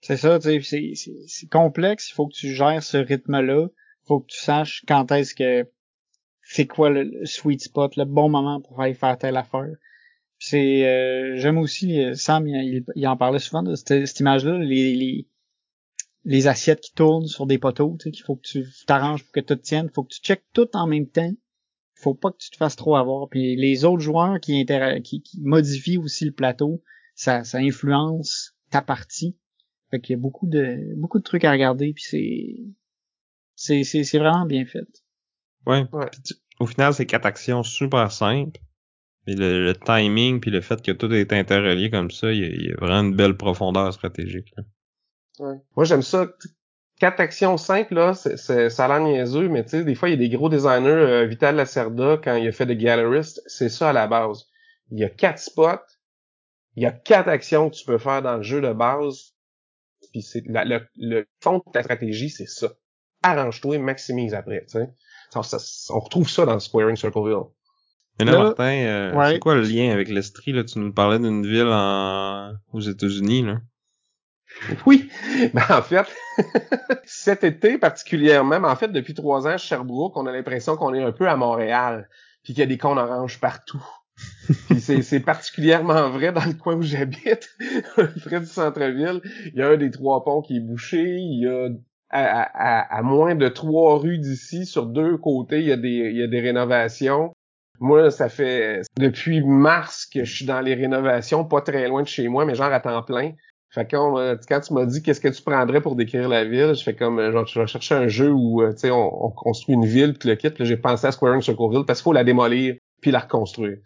[0.01, 0.93] C'est ça, tu sais,
[1.27, 2.11] c'est complexe.
[2.11, 3.69] Il faut que tu gères ce rythme-là.
[3.69, 5.69] Il faut que tu saches quand est-ce que
[6.43, 9.75] c'est quoi le, sweet spot, le bon moment pour aller faire telle affaire.
[10.43, 14.97] C'est euh, j'aime aussi euh, Sam il, il, en parlait souvent de cette, image-là, les,
[14.97, 15.29] les,
[16.25, 19.33] les assiettes qui tournent sur des poteaux, tu sais, qu'il faut que tu t'arranges pour
[19.33, 21.31] que tout tienne, faut que tu checkes tout en même temps.
[21.95, 23.29] Faut pas que tu te fasses trop avoir.
[23.29, 24.65] Puis les autres joueurs qui,
[25.05, 26.83] qui, qui modifient aussi le plateau,
[27.15, 29.37] ça, ça influence ta partie.
[29.91, 32.57] Fait qu'il y a beaucoup de beaucoup de trucs à regarder puis c'est
[33.57, 34.87] c'est c'est c'est vraiment bien fait.
[35.67, 35.85] Ouais.
[35.93, 36.07] Ouais.
[36.11, 38.59] Puis tu- au final, c'est quatre actions super simples.
[39.27, 42.77] Le, le timing puis le fait que tout est interrelié comme ça, il y a,
[42.77, 44.53] vraiment une belle profondeur stratégique.
[44.57, 44.65] là.
[45.39, 45.57] Ouais.
[45.77, 46.29] Moi, j'aime ça.
[46.99, 50.09] Quatre actions simples, là, c'est, c'est- ça a l'air niaiseux, mais tu sais, des fois,
[50.11, 53.43] il y a des gros designers, euh, Vital Lacerda, quand il a fait The Gallerist,
[53.47, 54.47] c'est ça à la base.
[54.91, 55.87] Il y a quatre spots,
[56.77, 59.33] il y a quatre actions que tu peux faire dans le jeu de base,
[60.13, 62.69] puis c'est le, le fond de ta stratégie, c'est ça.
[63.23, 64.91] Arrange-toi et maximise après, tu sais.
[65.43, 65.59] Ça-
[65.95, 67.45] on retrouve ça dans Squaring Circleville.
[68.25, 69.33] Mais là, Là, Martin, euh, ouais.
[69.33, 70.53] c'est quoi le lien avec l'Estrie?
[70.53, 70.65] Là?
[70.65, 72.53] Tu nous parlais d'une ville en...
[72.73, 73.43] aux États-Unis.
[73.43, 73.59] là.
[74.87, 75.09] Oui,
[75.55, 76.07] ben en fait,
[77.05, 81.03] cet été particulièrement, mais en fait depuis trois ans, Sherbrooke, on a l'impression qu'on est
[81.03, 82.09] un peu à Montréal,
[82.43, 83.83] puis qu'il y a des cônes oranges partout.
[84.69, 87.57] puis c'est, c'est particulièrement vrai dans le coin où j'habite,
[88.25, 89.21] près du centre-ville.
[89.47, 91.69] Il y a un des trois ponts qui est bouché, il y a
[92.11, 95.89] à, à- à moins de trois rues d'ici, sur deux côtés, il y a des,
[96.11, 97.33] il y a des rénovations.
[97.81, 102.09] Moi, ça fait depuis mars que je suis dans les rénovations, pas très loin de
[102.09, 103.33] chez moi, mais genre à temps plein.
[103.73, 106.45] Fait que quand, on- quand tu m'as dit qu'est-ce que tu prendrais pour décrire la
[106.45, 108.91] ville, je fais comme euh, genre je vais chercher un jeu où euh, tu sais
[108.91, 112.05] on, on construit une ville puis le kit, j'ai pensé à Squaring Circleville parce qu'il
[112.05, 113.79] faut la démolir puis la reconstruire.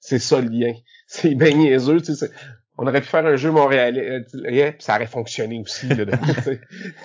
[0.00, 0.74] C'est ça le lien.
[1.06, 2.30] C'est bien niaiseux, tu sais.
[2.78, 6.04] On aurait pu faire un jeu montréalais, euh, tu- puis ça aurait fonctionné aussi là,
[6.44, 6.60] tu.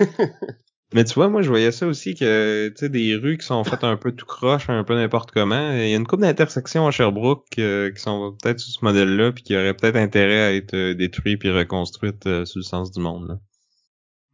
[0.93, 3.63] Mais tu vois, moi, je voyais ça aussi que, tu sais, des rues qui sont
[3.65, 5.73] faites un peu tout croche, un peu n'importe comment.
[5.73, 9.33] Il y a une couple d'intersections à Sherbrooke euh, qui sont peut-être sur ce modèle-là,
[9.33, 12.91] puis qui auraient peut-être intérêt à être euh, détruites puis reconstruites euh, sur le sens
[12.91, 13.27] du monde.
[13.27, 13.39] Là.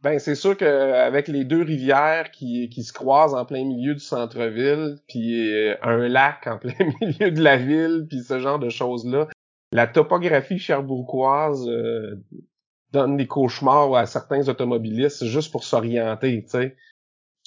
[0.04, 3.94] Ben c'est sûr que avec les deux rivières qui, qui se croisent en plein milieu
[3.94, 8.58] du centre-ville, puis euh, un lac en plein milieu de la ville, puis ce genre
[8.58, 9.28] de choses-là,
[9.72, 12.22] la topographie cherbourgoise euh,
[12.94, 16.76] donne des cauchemars à certains automobilistes juste pour s'orienter, tu sais.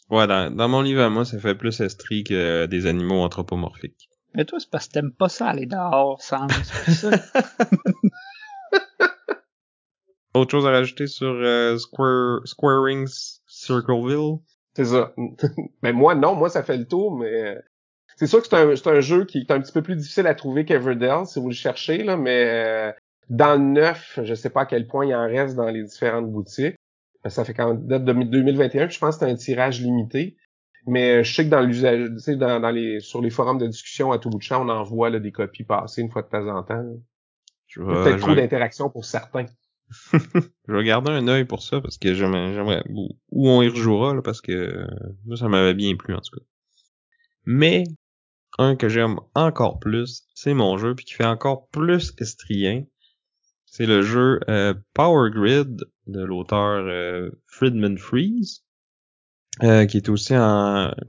[0.10, 3.22] Ouais, dans, dans mon livre à moi, ça fait plus estrie que euh, des animaux
[3.22, 4.10] anthropomorphiques.
[4.36, 6.48] Mais toi, c'est parce que t'aimes pas ça aller dehors, Sam.
[6.50, 7.12] Ça.
[10.34, 13.08] Autre chose à rajouter sur euh, Square, Squaring
[13.48, 14.38] Circleville?
[14.76, 15.14] C'est ça.
[15.82, 17.58] mais moi, non, moi, ça fait le tour, mais
[18.16, 20.28] c'est sûr que c'est un, c'est un jeu qui est un petit peu plus difficile
[20.28, 22.91] à trouver qu'Everdell, si vous le cherchez, là, mais euh,
[23.30, 26.32] dans le neuf, je sais pas à quel point il en reste dans les différentes
[26.32, 26.76] boutiques.
[27.26, 30.38] Ça fait quand date de 2021, puis je pense que c'est un tirage limité.
[30.86, 33.68] Mais je sais que dans l'usage, tu sais, dans, dans les, sur les forums de
[33.68, 36.22] discussion à tout bout de champ, on en voit là, des copies passer une fois
[36.22, 36.82] de temps en temps.
[37.76, 39.48] Peut-être je trop d'interaction pour certains.
[40.14, 44.22] je vais garder un œil pour ça parce que j'aimerais, où on y rejouera là,
[44.22, 44.88] parce que euh,
[45.26, 46.46] moi ça m'avait bien plu en tout cas.
[47.46, 47.84] Mais
[48.58, 52.86] un que j'aime encore plus, c'est mon jeu puis qui fait encore plus estrien.
[53.78, 58.66] C'est le jeu euh, Power Grid de l'auteur euh, Friedman Freeze,
[59.62, 60.34] euh, qui est aussi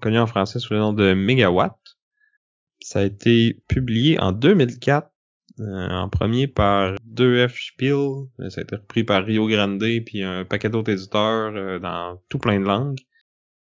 [0.03, 1.79] connu en français sous le nom de Megawatt.
[2.81, 5.11] Ça a été publié en 2004
[5.61, 10.45] euh, en premier par 2F Spiel, ça a été repris par Rio Grande puis un
[10.45, 13.01] paquet d'autres éditeurs dans tout plein de langues.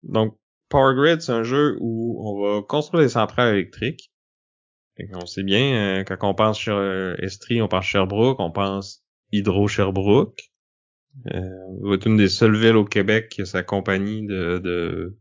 [0.02, 0.36] Donc
[0.68, 4.12] Power Grid, c'est un jeu où on va construire des centrales électriques.
[5.14, 9.04] On sait bien, euh, quand on pense sur euh, Estrie, on pense Sherbrooke, on pense
[9.32, 10.42] Hydro-Sherbrooke.
[11.34, 11.42] Euh,
[11.82, 15.18] va être une des seules villes au Québec qui a sa compagnie de de-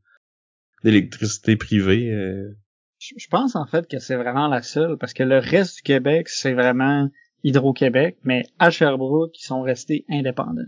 [0.85, 2.11] d'électricité privée.
[2.12, 2.57] euh,
[2.99, 5.83] Je je pense en fait que c'est vraiment la seule, parce que le reste du
[5.83, 7.09] Québec, c'est vraiment
[7.45, 10.62] Hydro-Québec, mais à Sherbrooke, ils sont restés indépendants.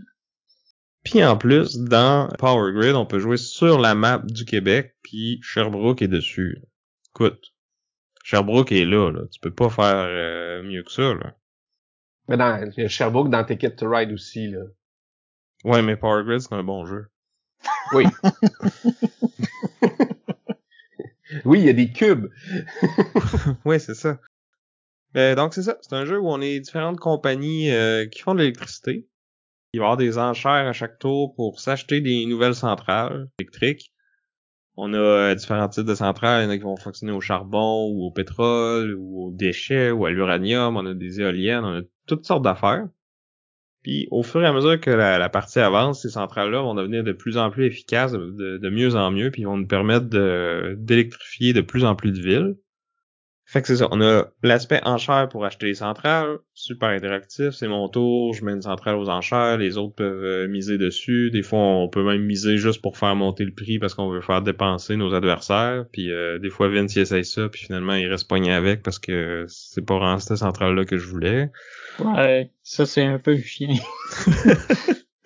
[1.03, 5.39] Puis en plus, dans Power Grid, on peut jouer sur la map du Québec, puis
[5.41, 6.61] Sherbrooke est dessus.
[7.13, 7.50] Écoute,
[8.23, 9.21] Sherbrooke est là, là.
[9.31, 11.35] Tu peux pas faire euh, mieux que ça, là.
[12.27, 14.61] Mais dans il y a Sherbrooke dans Ticket to Ride aussi, là.
[15.63, 17.07] Ouais, mais Power Grid, c'est un bon jeu.
[17.93, 18.05] Oui.
[21.45, 22.29] oui, il y a des cubes.
[23.65, 24.19] ouais, c'est ça.
[25.17, 28.33] Euh, donc c'est ça, c'est un jeu où on est différentes compagnies euh, qui font
[28.33, 29.07] de l'électricité.
[29.73, 33.93] Il va y avoir des enchères à chaque tour pour s'acheter des nouvelles centrales électriques.
[34.77, 37.21] On a euh, différents types de centrales, il y en a qui vont fonctionner au
[37.21, 41.79] charbon ou au pétrole ou aux déchets ou à l'uranium, on a des éoliennes, on
[41.79, 42.87] a toutes sortes d'affaires.
[43.83, 47.11] Puis au fur et à mesure que la, partie avance, ces centrales-là vont devenir de
[47.11, 50.07] plus en plus efficaces, de, mieux en mieux, puis vont nous permettre
[50.75, 52.55] d'électrifier de plus en plus de villes.
[53.51, 57.67] Fait que c'est ça, on a l'aspect enchère pour acheter les centrales, super interactif, c'est
[57.67, 61.41] mon tour, je mets une centrale aux enchères, les autres peuvent euh, miser dessus, des
[61.41, 64.41] fois on peut même miser juste pour faire monter le prix parce qu'on veut faire
[64.41, 68.29] dépenser nos adversaires, puis euh, des fois Vince il essaye ça, puis finalement il reste
[68.29, 71.51] poigné avec parce que c'est pas vraiment cette centrale-là que je voulais.
[71.99, 73.75] Ouais, ça c'est un peu chiant.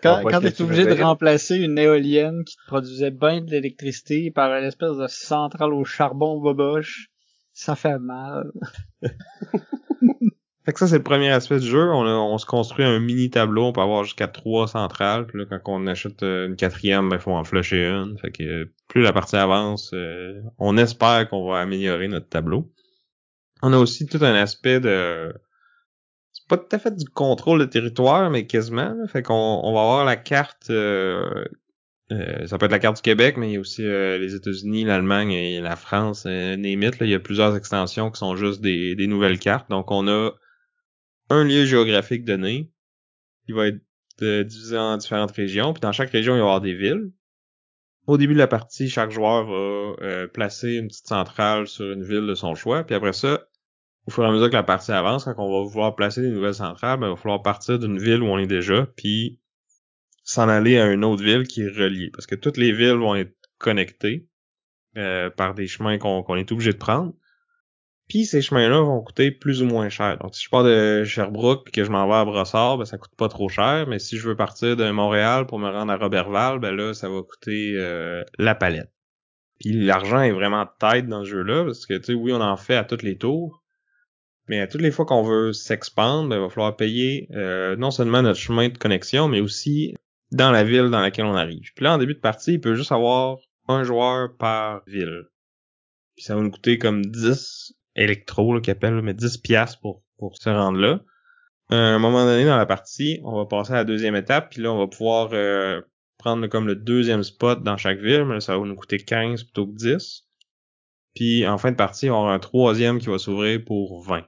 [0.01, 4.51] Quand, quand t'es obligé de remplacer une éolienne qui te produisait bien de l'électricité par
[4.51, 7.09] une espèce de centrale au charbon boboche,
[7.55, 8.51] ça fait mal.
[10.65, 11.91] Fait que ça, c'est le premier aspect du jeu.
[11.91, 13.65] On, a- on se construit un mini tableau.
[13.65, 15.27] On peut avoir jusqu'à trois centrales.
[15.27, 18.17] Puis là, quand on achète euh, une quatrième, ben, faut en flusher une.
[18.17, 22.71] Fait que euh, plus la partie avance, euh, on espère qu'on va améliorer notre tableau.
[23.61, 25.35] On a aussi tout un aspect de...
[26.31, 28.95] C'est pas tout à fait du contrôle de territoire, mais quasiment.
[29.07, 30.71] Fait qu'on on va avoir la carte...
[30.71, 31.45] euh,
[32.11, 34.35] euh, ça peut être la carte du Québec, mais il y a aussi euh, les
[34.35, 36.25] États-Unis, l'Allemagne et la France.
[36.27, 36.91] Euh, là.
[37.01, 39.69] Il y a plusieurs extensions qui sont juste des, des nouvelles cartes.
[39.69, 40.31] Donc, on a
[41.29, 42.71] un lieu géographique donné
[43.45, 43.81] qui va être
[44.21, 45.73] euh, divisé en différentes régions.
[45.73, 47.11] Puis dans chaque région, il va y avoir des villes.
[48.07, 52.03] Au début de la partie, chaque joueur va euh, placer une petite centrale sur une
[52.03, 52.83] ville de son choix.
[52.83, 53.47] Puis après ça,
[54.07, 56.29] au fur et à mesure que la partie avance, quand on va vouloir placer des
[56.29, 59.39] nouvelles centrales, ben, il va falloir partir d'une ville où on est déjà, puis
[60.25, 62.09] s'en aller à une autre ville qui est reliée.
[62.11, 64.27] Parce que toutes les villes vont être connectées
[64.97, 67.13] euh, par des chemins qu'on qu'on est obligé de prendre.
[68.09, 70.17] Puis ces chemins-là vont coûter plus ou moins cher.
[70.17, 72.97] Donc si je pars de Sherbrooke et que je m'en vais à Brossard, ben ça
[72.97, 73.85] coûte pas trop cher.
[73.87, 77.07] Mais si je veux partir de Montréal pour me rendre à Robertval, ben là, ça
[77.07, 78.91] va coûter euh, la palette.
[79.59, 82.57] Puis l'argent est vraiment tête dans ce jeu-là, parce que tu sais, oui, on en
[82.57, 83.63] fait à tous les tours.
[84.47, 87.89] Mais à toutes les fois qu'on veut s'expandre, ben, il va falloir payer euh, non
[87.89, 89.95] seulement notre chemin de connexion, mais aussi
[90.35, 91.71] dans la ville dans laquelle on arrive.
[91.75, 95.23] Puis là, en début de partie, il peut juste avoir un joueur par ville.
[96.15, 100.37] Puis ça va nous coûter comme 10 électro, qu'ils appellent, mais 10 piastres pour, pour
[100.37, 100.99] se rendre là.
[101.71, 104.61] À un moment donné dans la partie, on va passer à la deuxième étape, puis
[104.61, 105.81] là, on va pouvoir euh,
[106.17, 109.43] prendre comme le deuxième spot dans chaque ville, mais là, ça va nous coûter 15
[109.45, 110.23] plutôt que 10.
[111.15, 114.25] Puis en fin de partie, on avoir un troisième qui va s'ouvrir pour 20.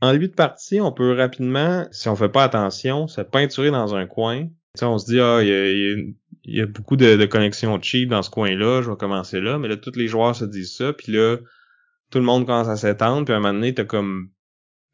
[0.00, 3.94] En début de partie, on peut rapidement, si on fait pas attention, se peinturer dans
[3.94, 4.44] un coin.
[4.44, 8.22] Tu sais, on se dit, ah, il y a, beaucoup de, de connexions cheap dans
[8.22, 9.58] ce coin-là, je vais commencer là.
[9.58, 11.38] Mais là, tous les joueurs se disent ça, puis là,
[12.10, 14.30] tout le monde commence à s'étendre, puis à un moment donné, t'as comme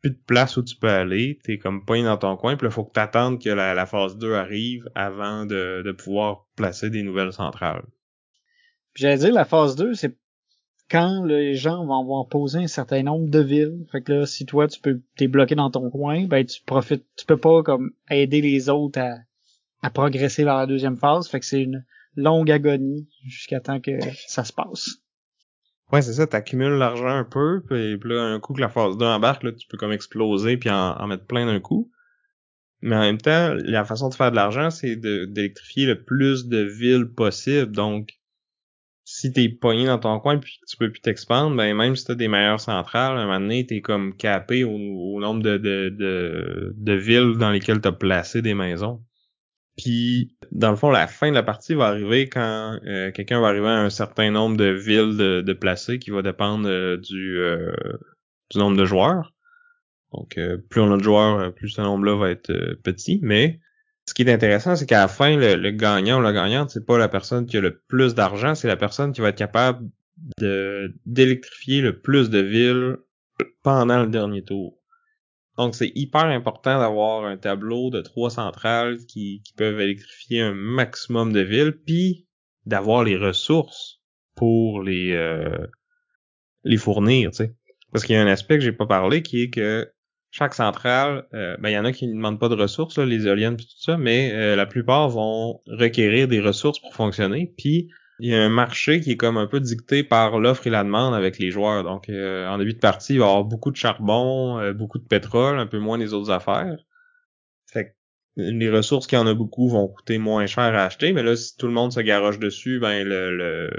[0.03, 2.71] plus de place où tu peux aller, t'es comme pas dans ton coin, puis là,
[2.71, 7.03] faut que t'attendes que la, la phase 2 arrive avant de, de pouvoir placer des
[7.03, 7.85] nouvelles centrales.
[8.95, 10.17] Puis J'allais dire, la phase 2, c'est
[10.93, 13.87] quand les gens vont avoir posé un certain nombre de villes.
[13.91, 17.07] Fait que là, si toi, tu peux, t'es bloqué dans ton coin, ben, tu profites,
[17.17, 19.17] tu peux pas, comme, aider les autres à,
[19.81, 21.29] à progresser vers la deuxième phase.
[21.29, 23.93] Fait que c'est une longue agonie jusqu'à temps que
[24.27, 24.99] ça se passe.
[25.91, 29.05] Ouais, c'est ça, t'accumules l'argent un peu, puis, là, un coup que la phase 2
[29.05, 31.91] embarque, là, tu peux comme exploser puis en, en mettre plein d'un coup.
[32.83, 36.59] Mais en même temps, la façon de faire de l'argent, c'est d'électrifier le plus de
[36.59, 37.73] villes possible.
[37.73, 38.19] Donc,
[39.15, 42.15] si t'es pogné dans ton coin puis tu peux plus t'expandre, ben même si t'as
[42.15, 46.73] des meilleures centrales, un moment donné, t'es comme capé au, au nombre de, de, de,
[46.75, 49.05] de villes dans lesquelles t'as placé des maisons.
[49.77, 53.49] Puis, dans le fond, la fin de la partie va arriver quand euh, quelqu'un va
[53.49, 57.73] arriver à un certain nombre de villes de, de qui va dépendre euh, du, euh,
[58.51, 59.35] du nombre de joueurs.
[60.13, 60.39] Donc,
[60.71, 62.53] plus on a de joueurs, plus ce nombre-là va être
[62.83, 63.19] petit.
[63.23, 63.61] Mais
[64.07, 66.85] ce qui est intéressant, c'est qu'à la fin, le, le gagnant ou la gagnante, c'est
[66.85, 69.89] pas la personne qui a le plus d'argent, c'est la personne qui va être capable
[70.39, 72.97] de d'électrifier le plus de villes
[73.63, 74.79] pendant le dernier tour.
[75.59, 80.55] Donc, c'est hyper important d'avoir un tableau de trois centrales qui, qui peuvent électrifier un
[80.55, 82.27] maximum de villes, puis
[82.65, 84.01] d'avoir les ressources
[84.35, 85.67] pour les euh,
[86.65, 87.55] les fournir, tu sais.
[87.93, 89.93] Parce qu'il y a un aspect que j'ai pas parlé qui est que
[90.33, 93.05] chaque centrale, euh, ben il y en a qui ne demandent pas de ressources, là,
[93.05, 97.53] les éoliennes puis tout ça, mais euh, la plupart vont requérir des ressources pour fonctionner.
[97.59, 100.71] Puis il y a un marché qui est comme un peu dicté par l'offre et
[100.71, 101.85] la demande avec les joueurs.
[101.85, 104.99] Donc euh, en début de partie, il va y avoir beaucoup de charbon, euh, beaucoup
[104.99, 106.79] de pétrole, un peu moins les autres affaires.
[107.67, 107.91] Fait que
[108.37, 111.55] les ressources qui en a beaucoup vont coûter moins cher à acheter, mais là, si
[111.59, 113.71] tout le monde se garoche dessus, ben le, le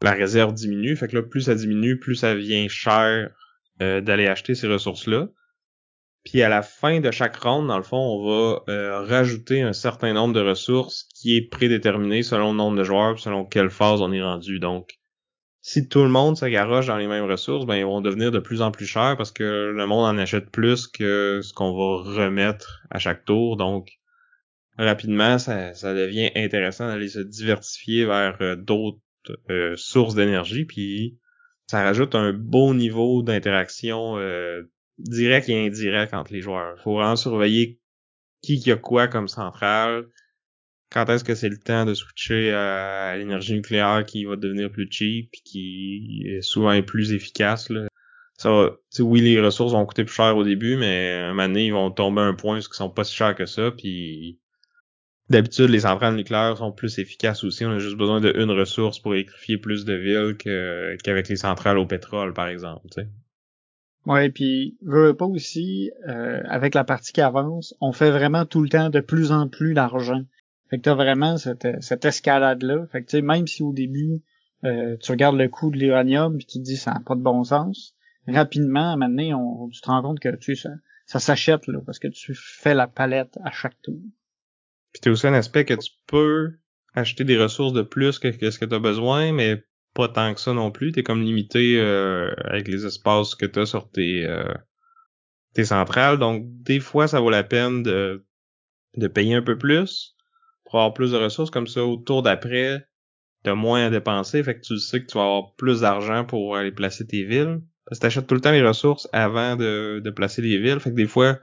[0.00, 0.96] la réserve diminue.
[0.96, 3.30] Fait que là, plus ça diminue, plus ça devient cher
[3.82, 5.28] euh, d'aller acheter ces ressources-là.
[6.24, 9.72] Puis à la fin de chaque ronde, dans le fond, on va euh, rajouter un
[9.72, 14.00] certain nombre de ressources qui est prédéterminé selon le nombre de joueurs, selon quelle phase
[14.00, 14.58] on est rendu.
[14.58, 14.98] Donc,
[15.60, 18.38] si tout le monde se garoche dans les mêmes ressources, ben ils vont devenir de
[18.38, 22.22] plus en plus chers parce que le monde en achète plus que ce qu'on va
[22.22, 23.56] remettre à chaque tour.
[23.56, 23.90] Donc,
[24.78, 28.98] rapidement, ça, devient intéressant d'aller se diversifier vers euh, d'autres
[29.76, 30.64] sources d'énergie.
[30.64, 31.18] Puis,
[31.66, 34.62] ça rajoute un beau niveau d'interaction euh,
[35.10, 36.78] et indirect entre les joueurs.
[36.82, 37.80] Faut vraiment surveiller
[38.42, 40.06] qui qui a quoi comme centrale,
[40.90, 44.86] quand est-ce que c'est le temps de switcher à l'énergie nucléaire qui va devenir plus
[44.90, 47.88] cheap qui est souvent plus efficace là?
[48.38, 51.72] ça oui, les ressources vont coûter plus cher au début, mais un moment donné, ils
[51.72, 54.38] vont tomber à un point où ils sont pas si chers que ça, puis
[55.30, 57.64] d'habitude, les centrales nucléaires sont plus efficaces aussi.
[57.64, 60.36] On a juste besoin d'une ressource pour électrifier plus de villes
[61.02, 63.08] qu'avec les centrales au pétrole, par exemple, tu sais.
[64.06, 68.60] Ouais, puis veux pas aussi, euh, avec la partie qui avance, on fait vraiment tout
[68.60, 70.22] le temps de plus en plus d'argent.
[70.68, 72.86] Fait que t'as vraiment cette, escalade-là.
[72.92, 74.20] Fait que tu sais, même si au début,
[74.64, 77.22] euh, tu regardes le coût de l'uranium puis tu te dis ça n'a pas de
[77.22, 77.94] bon sens,
[78.28, 80.74] rapidement, à un moment donné, on, tu te rends compte que tu sais, ça,
[81.06, 84.00] ça s'achète là, parce que tu fais la palette à chaque tour.
[84.94, 86.52] Puis t'as aussi un aspect que tu peux
[86.94, 90.40] acheter des ressources de plus que, ce que tu as besoin, mais pas tant que
[90.40, 90.92] ça non plus.
[90.92, 94.54] T'es comme limité euh, avec les espaces que t'as sur tes, euh,
[95.52, 96.18] tes centrales.
[96.18, 98.24] Donc, des fois, ça vaut la peine de,
[98.96, 100.14] de payer un peu plus
[100.64, 101.50] pour avoir plus de ressources.
[101.50, 102.86] Comme ça, au tour d'après,
[103.42, 104.44] t'as moins à dépenser.
[104.44, 107.60] Fait que tu sais que tu vas avoir plus d'argent pour aller placer tes villes.
[107.86, 110.78] Parce que t'achètes tout le temps les ressources avant de, de placer les villes.
[110.78, 111.40] Fait que des fois,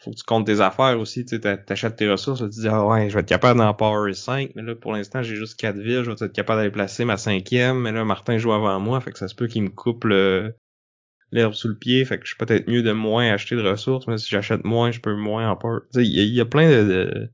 [0.00, 2.86] faut que tu comptes tes affaires aussi, tu t'achètes tes ressources, là, tu dis ah
[2.86, 5.76] ouais, je vais être capable d'en power 5, mais là pour l'instant j'ai juste quatre
[5.76, 9.00] villes, je vais être capable d'aller placer ma cinquième, mais là Martin joue avant moi,
[9.00, 12.30] fait que ça se peut qu'il me coupe l'herbe sous le pied, fait que je
[12.30, 15.50] suis peut-être mieux de moins acheter de ressources, mais si j'achète moins, je peux moins
[15.50, 15.80] en power.
[15.94, 17.30] Il y, a plein de,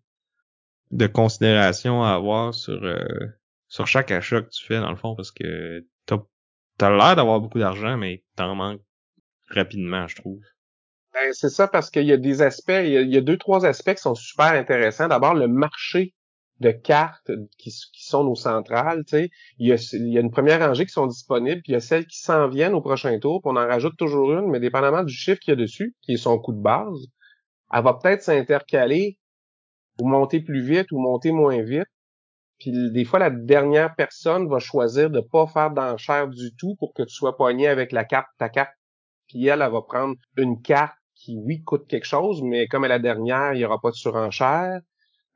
[0.90, 2.98] de, considérations à avoir sur euh,
[3.68, 6.18] sur chaque achat que tu fais dans le fond, parce que t'as
[6.80, 8.82] as, l'air d'avoir beaucoup d'argent, mais t'en manques
[9.50, 10.40] rapidement, je trouve.
[11.16, 13.94] Ben, c'est ça parce qu'il y a des aspects, il y a, deux, trois aspects
[13.94, 15.08] qui sont super intéressants.
[15.08, 16.14] D'abord, le marché
[16.60, 19.72] de cartes qui, sont nos centrales, tu sais, il y,
[20.18, 22.74] a, une première rangée qui sont disponibles, puis il y a celles qui s'en viennent
[22.74, 25.56] au prochain tour, puis on en rajoute toujours une, mais dépendamment du chiffre qu'il y
[25.56, 27.06] a dessus, qui est son coût de base,
[27.72, 29.18] elle va peut-être s'intercaler
[29.98, 31.88] ou monter plus vite ou monter moins vite.
[32.58, 36.92] Puis des fois, la dernière personne va choisir de pas faire d'enchère du tout pour
[36.92, 38.74] que tu sois poigné avec la carte, ta carte.
[39.28, 42.88] Puis elle, elle va prendre une carte qui, oui, coûte quelque chose, mais comme à
[42.88, 44.80] la dernière, il n'y aura pas de surenchère.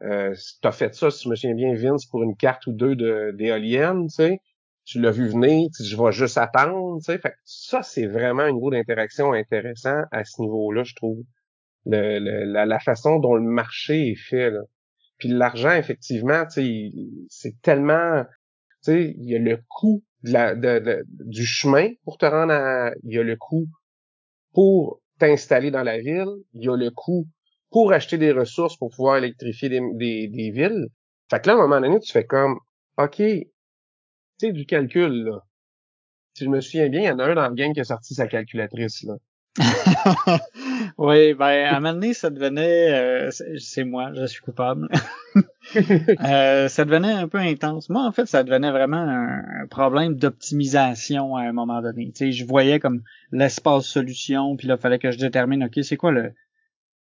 [0.02, 2.72] Euh, tu as fait ça, si je me souviens bien, Vince, pour une carte ou
[2.72, 2.94] deux
[3.32, 4.40] d'éoliennes, tu sais.
[4.84, 7.00] Tu l'as vu venir, je vais juste attendre.
[7.04, 11.22] Fait ça, c'est vraiment un niveau d'interaction intéressant à ce niveau-là, je trouve.
[11.86, 14.60] Le, la, la, façon dont le marché est fait, là.
[15.18, 18.24] Puis l'argent, effectivement, c'est tellement...
[18.82, 22.52] Tu sais, il y a le coût de la, de, du chemin pour te rendre
[22.52, 22.92] à...
[23.04, 23.68] Il y a le coût
[24.54, 27.28] pour t'installer dans la ville, il y a le coût
[27.70, 29.80] pour acheter des ressources pour pouvoir électrifier des,
[30.28, 30.88] des, villes.
[31.30, 32.58] Fait que là, à un moment donné, tu fais comme,
[32.98, 33.46] OK, tu
[34.38, 35.44] sais, du calcul, là.
[36.34, 37.84] Si je me souviens bien, il y en a un dans le game qui a
[37.84, 39.14] sorti sa calculatrice, là.
[40.98, 44.88] oui, ben à un moment donné, ça devenait, euh, c'est moi, je suis coupable.
[45.76, 47.88] euh, ça devenait un peu intense.
[47.88, 52.12] Moi, en fait, ça devenait vraiment un, problème d'optimisation à un moment donné.
[52.12, 53.02] Tu sais, je voyais comme
[53.32, 56.32] l'espace solution, puis là, il fallait que je détermine, ok, c'est quoi le,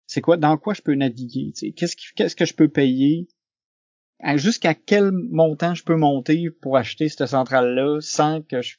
[0.07, 1.53] c'est quoi, dans quoi je peux naviguer.
[1.53, 3.29] Tu sais, qu'est-ce qu'est-ce que je peux payer,
[4.37, 8.77] jusqu'à quel montant je peux monter pour acheter cette centrale-là sans que je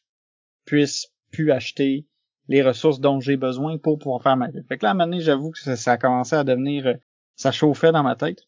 [0.65, 2.07] puisse plus acheter
[2.49, 4.59] les ressources dont j'ai besoin pour pouvoir faire ma vie.
[4.67, 6.87] Fait que là, à un moment donné, j'avoue que ça, a commencé à devenir...
[6.87, 6.93] Euh,
[7.35, 8.47] ça chauffait dans ma tête.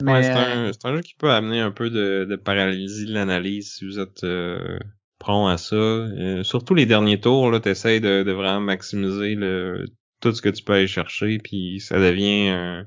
[0.00, 0.22] Mais...
[0.22, 3.84] c'est un, un, jeu qui peut amener un peu de, de paralysie de l'analyse si
[3.84, 4.78] vous êtes euh,
[5.18, 5.76] prompt à ça.
[5.76, 9.84] Euh, surtout les derniers tours, là, t'essayes de, de vraiment maximiser le,
[10.20, 12.84] tout ce que tu peux aller chercher, puis ça devient...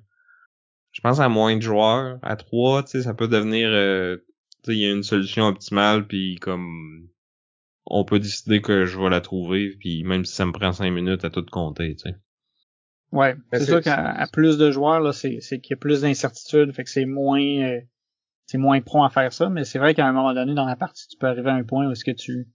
[0.94, 3.70] je pense à moins de joueurs, à trois, tu sais, ça peut devenir...
[3.72, 4.18] Euh,
[4.68, 7.10] il y a une solution optimale, puis comme
[7.86, 10.92] on peut décider que je vais la trouver, puis même si ça me prend cinq
[10.92, 12.16] minutes à tout compter, tu sais.
[13.12, 16.74] Ouais, ben, c'est sûr qu'à plus de joueurs, là, c'est, qu'il y a plus d'incertitudes,
[16.74, 17.80] fait que c'est moins euh,
[18.48, 20.76] c'est moins prompt à faire ça, mais c'est vrai qu'à un moment donné dans la
[20.76, 22.48] partie, tu peux arriver à un point où est-ce que tu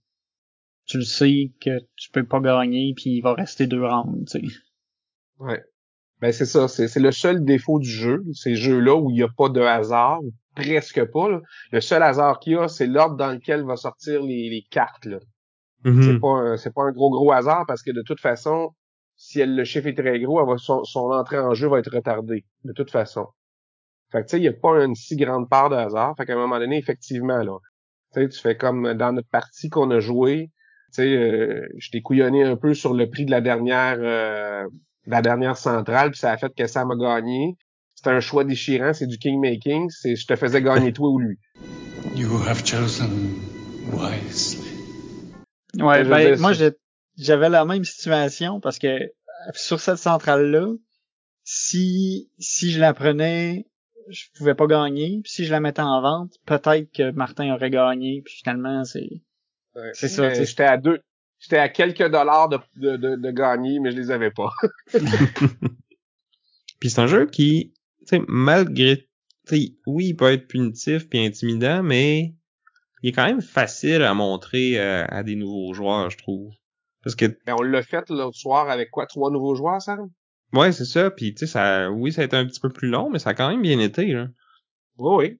[0.85, 4.39] tu le sais que tu peux pas gagner puis il va rester deux rounds, tu
[4.39, 4.55] sais.
[5.39, 5.63] Ouais.
[6.21, 9.23] Ben c'est ça, c'est, c'est le seul défaut du jeu, ces jeux-là où il n'y
[9.23, 10.19] a pas de hasard,
[10.55, 11.29] presque pas.
[11.29, 11.39] Là.
[11.71, 15.05] Le seul hasard qu'il y a, c'est l'ordre dans lequel va sortir les, les cartes.
[15.05, 15.19] Là.
[15.85, 16.03] Mm-hmm.
[16.03, 18.71] C'est pas un, c'est pas un gros gros hasard parce que de toute façon,
[19.15, 21.79] si elle, le chiffre est très gros, elle va, son, son entrée en jeu va
[21.79, 22.45] être retardée.
[22.63, 23.27] De toute façon.
[24.11, 26.15] Fait que tu sais, il n'y a pas une si grande part de hasard.
[26.17, 27.57] Fait qu'à un moment donné, effectivement, là,
[28.13, 30.51] tu sais, tu fais comme dans notre partie qu'on a joué,
[30.93, 34.67] tu sais, euh, je t'ai couillonné un peu sur le prix de la dernière euh,
[35.05, 37.57] la dernière centrale, puis ça a fait que ça m'a gagné.
[37.95, 41.37] C'est un choix déchirant, c'est du king-making, c'est je te faisais gagner toi ou lui.
[42.15, 43.39] You have chosen
[43.91, 44.69] wisely.
[45.77, 46.51] Ouais, ben, moi
[47.17, 49.11] j'avais la même situation parce que
[49.53, 50.67] sur cette centrale-là,
[51.43, 53.67] si si je la prenais,
[54.09, 55.19] je pouvais pas gagner.
[55.23, 58.21] Puis si je la mettais en vente, peut-être que Martin aurait gagné.
[58.23, 59.21] Puis finalement, c'est
[59.93, 60.33] c'est ça.
[60.33, 61.01] J'étais à deux
[61.39, 64.51] j'étais à quelques dollars de, de, de, de gagner, mais je les avais pas.
[66.79, 69.09] Puis c'est un jeu qui, tu sais, malgré,
[69.47, 72.33] tu sais, oui, il peut être punitif puis intimidant, mais
[73.03, 76.53] il est quand même facile à montrer euh, à des nouveaux joueurs, je trouve.
[77.03, 79.97] Parce que Ben, on l'a fait l'autre soir avec quoi, trois nouveaux joueurs, ça?
[80.53, 81.11] ouais, c'est ça.
[81.11, 83.31] Puis tu sais, ça, oui, ça a été un petit peu plus long, mais ça
[83.31, 84.27] a quand même bien été là.
[84.97, 85.39] Oui, oui.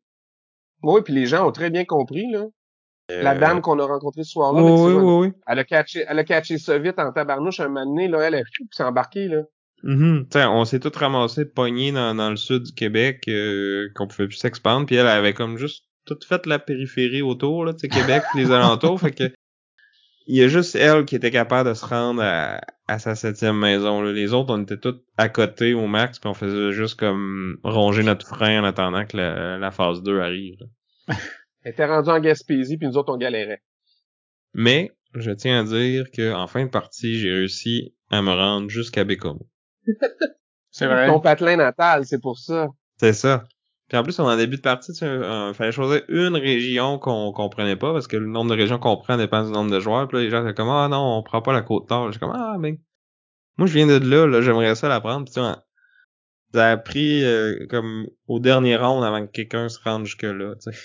[0.81, 2.45] Oui, puis les gens ont très bien compris, là.
[3.09, 5.33] La Euh, dame qu'on a rencontrée ce soir-là, oui, oui, oui.
[5.47, 8.35] elle a catché, elle a catché ça vite en tabarnouche un moment donné, là, elle,
[8.35, 9.41] elle s'est embarquée, là.
[10.31, 14.27] Sais, on s'est tous ramassés pognés dans, dans le sud du Québec, euh, qu'on pouvait
[14.27, 18.51] plus s'expandre, puis elle avait comme juste toute fait la périphérie autour, là, Québec, les
[18.51, 19.31] alentours, fait que
[20.27, 23.57] il y a juste elle qui était capable de se rendre à, à sa septième
[23.57, 24.01] maison.
[24.03, 24.11] Là.
[24.11, 28.03] Les autres, on était tous à côté au max, puis on faisait juste comme ronger
[28.03, 30.59] notre frein en attendant que la, la phase 2 arrive.
[31.63, 33.61] Elle était rendue en Gaspésie, puis nous autres, on galérait.
[34.53, 38.69] Mais je tiens à dire que en fin de partie, j'ai réussi à me rendre
[38.69, 39.47] jusqu'à Bécomo.
[40.71, 41.07] C'est vrai.
[41.07, 42.67] Ton patelin natal, c'est pour ça.
[42.97, 43.43] C'est ça.
[43.87, 46.99] Puis en plus, on en début de partie, tu sais, euh, fallait choisir une région
[46.99, 49.79] qu'on comprenait pas, parce que le nombre de régions qu'on prend dépend du nombre de
[49.79, 50.07] joueurs.
[50.07, 52.11] Puis là, les gens étaient comme, ah non, on prend pas la côte nord.
[52.11, 52.77] J'ai comme, ah, ben,
[53.57, 55.25] moi, je viens de là, là, j'aimerais ça la prendre.
[55.25, 55.63] Puis tu vois,
[56.53, 60.71] ça a pris euh, comme au dernier round avant que quelqu'un se rende jusque-là, tu
[60.71, 60.77] sais.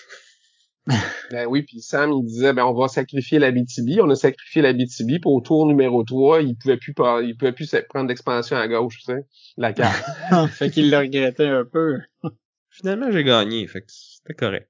[1.30, 4.01] Ben oui, puis Sam, il disait, ben on va sacrifier la BTB.
[4.01, 7.37] On a sacrifié la BTB, puis au tour numéro 3, il pouvait plus pas, il
[7.37, 9.26] pouvait plus prendre d'expansion à gauche, tu sais,
[9.57, 10.05] la carte.
[10.53, 11.99] fait qu'il le regrettait un peu.
[12.70, 14.68] Finalement, j'ai gagné, fait que c'était correct.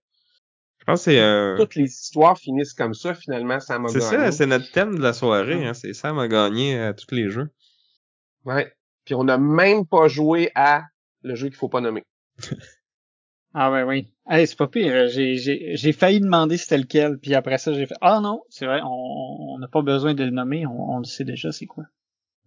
[0.78, 4.00] Je pense que c'est euh, Toutes les histoires finissent comme ça, finalement, ça m'a c'est
[4.00, 4.16] gagné.
[4.26, 7.30] ça, c'est notre thème de la soirée, hein, c'est ça m'a gagné à tous les
[7.30, 7.48] jeux.
[8.44, 8.70] Ouais.
[9.06, 10.82] Puis on n'a même pas joué à
[11.22, 12.04] le jeu qu'il faut pas nommer.
[13.54, 14.08] Ah ouais, oui.
[14.28, 15.08] Hey, c'est pas pire.
[15.08, 18.66] J'ai, j'ai, j'ai failli demander c'était lequel, puis après ça, j'ai fait Ah non, c'est
[18.66, 21.66] vrai, on on n'a pas besoin de le nommer, on, on le sait déjà c'est
[21.66, 21.84] quoi.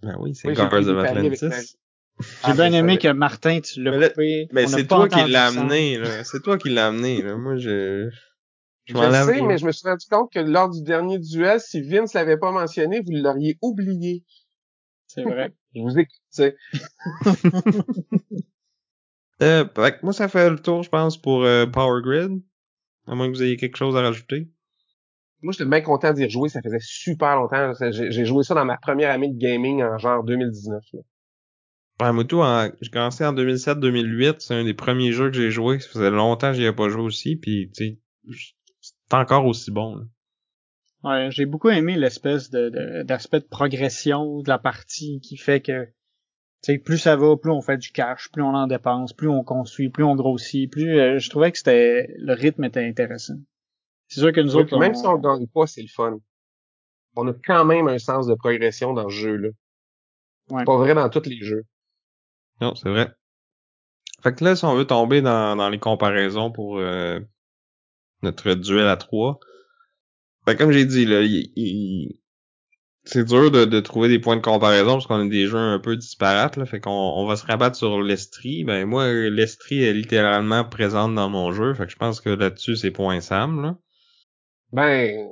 [0.03, 1.77] Ben oui, c'est Oui, pris of avec Atlantis.
[2.19, 4.47] J'ai Ah, bien aimé que Martin, tu l'as Mais là- coupé.
[4.51, 6.23] Mais c'est pas toi qui l'as amené, là.
[6.23, 7.35] C'est toi qui l'as amené, là.
[7.37, 8.09] Moi, je...
[8.85, 11.81] Je le sais, mais je me suis rendu compte que lors du dernier duel, si
[11.81, 14.23] Vince l'avait pas mentionné, vous l'auriez oublié.
[15.07, 15.53] C'est vrai.
[15.75, 16.55] Je vous écoute, tu sais.
[19.41, 22.41] Euh, fait moi, ça fait le tour, je pense, pour euh, Power Grid.
[23.05, 24.49] À moins que vous ayez quelque chose à rajouter.
[25.41, 26.49] Moi, j'étais bien content d'y rejouer.
[26.49, 27.71] Ça faisait super longtemps.
[27.91, 30.83] J'ai joué ça dans ma première année de gaming en genre 2019.
[30.93, 30.99] là.
[31.99, 32.69] Ouais, moi, tout, en...
[32.81, 34.35] j'ai commencé en 2007-2008.
[34.39, 35.79] C'est un des premiers jeux que j'ai joué.
[35.79, 37.35] Ça faisait longtemps que j'y ai pas joué aussi.
[37.35, 37.99] Puis, tu sais,
[38.81, 40.03] c'est encore aussi bon, là.
[41.03, 45.61] Ouais, j'ai beaucoup aimé l'espèce de, de- d'aspect de progression de la partie qui fait
[45.61, 45.87] que
[46.67, 49.29] tu sais, plus ça va, plus on fait du cash, plus on en dépense, plus
[49.29, 53.35] on construit, plus on grossit, plus euh, je trouvais que c'était le rythme était intéressant.
[54.09, 56.17] C'est sûr que nous autres, même on- si on gagne pas, c'est le fun.
[57.15, 59.47] On a quand même un sens de progression dans ce jeu-là.
[60.49, 60.59] Ouais.
[60.59, 61.63] C'est pas vrai dans tous les jeux.
[62.59, 63.13] Non, c'est vrai.
[64.21, 67.19] Fait que là, si on veut tomber dans, dans les comparaisons pour euh,
[68.23, 69.39] notre duel à trois,
[70.45, 72.19] ben, comme j'ai dit, là, il- il-
[73.07, 75.79] c'est dur de, de trouver des points de comparaison parce qu'on a des jeux un
[75.79, 76.65] peu disparates, là.
[76.65, 78.63] Fait qu'on on va se rabattre sur l'Estrie.
[78.63, 81.73] Ben, moi, l'Estrie est littéralement présente dans mon jeu.
[81.73, 83.77] Fait que je pense que là-dessus, c'est point Sam, là.
[84.73, 85.29] Ben,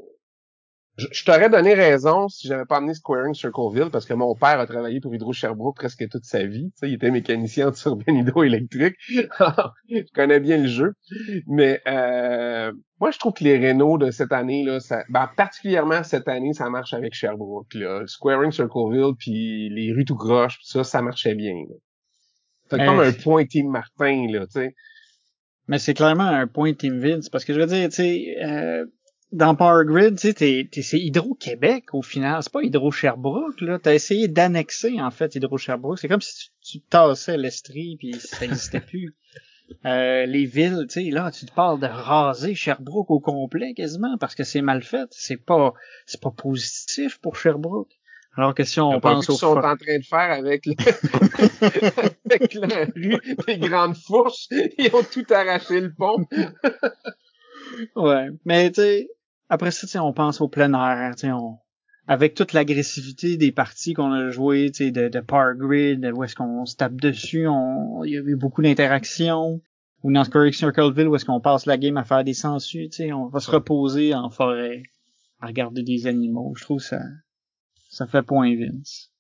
[0.98, 4.60] je, je t'aurais donné raison si j'avais pas amené Squaring Circleville parce que mon père
[4.60, 6.72] a travaillé pour Hydro Sherbrooke presque toute sa vie.
[6.72, 8.96] Tu sais, il était mécanicien en turbine hydroélectrique.
[9.10, 10.94] je connais bien le jeu.
[11.48, 12.72] Mais euh,
[13.02, 16.54] moi, je trouve que les Renault de cette année, là, ça, ben, particulièrement cette année,
[16.54, 17.74] ça marche avec Sherbrooke.
[17.74, 18.04] Là.
[18.08, 21.56] Squaring Circleville, puis les rues tout croche, ça, ça marchait bien.
[22.70, 24.76] C'est comme un point Team Martin, là, tu sais.
[25.68, 28.86] Mais c'est clairement un point Team Vince, parce que je veux dire, tu sais, euh,
[29.36, 33.80] dans Power Grid, tu sais, c'est Hydro-Québec au final, c'est pas Hydro-Sherbrooke, là.
[33.80, 36.00] T'as essayé d'annexer, en fait, Hydro-Sherbrooke.
[36.00, 39.14] C'est comme si tu, tu tassais l'Estrie, puis ça n'existait plus.
[39.86, 44.18] Euh, les villes, tu sais, là, tu te parles de raser Sherbrooke au complet, quasiment,
[44.18, 45.08] parce que c'est mal fait.
[45.12, 45.74] C'est pas,
[46.06, 47.92] c'est pas positif pour Sherbrooke.
[48.38, 50.66] Alors que si on vu pense ce au qu'ils sont en train de faire avec,
[50.66, 50.76] le...
[52.26, 54.48] avec la rue des grandes fourches.
[54.78, 56.26] Ils ont tout arraché le pont.
[57.96, 59.10] Ouais, mais tu sais,
[59.50, 61.58] après ça, on pense au plein air, on
[62.08, 66.66] avec toute l'agressivité des parties qu'on a jouées, de, de Power Grid, où est-ce qu'on
[66.66, 69.62] se tape dessus, on, il y a eu beaucoup d'interactions,
[70.04, 73.40] ou dans Circleville, où est-ce qu'on passe la game à faire des sangsues, on va
[73.40, 74.84] se reposer en forêt,
[75.40, 76.54] à regarder des animaux.
[76.56, 77.02] Je trouve ça,
[77.90, 79.12] ça fait point Vince.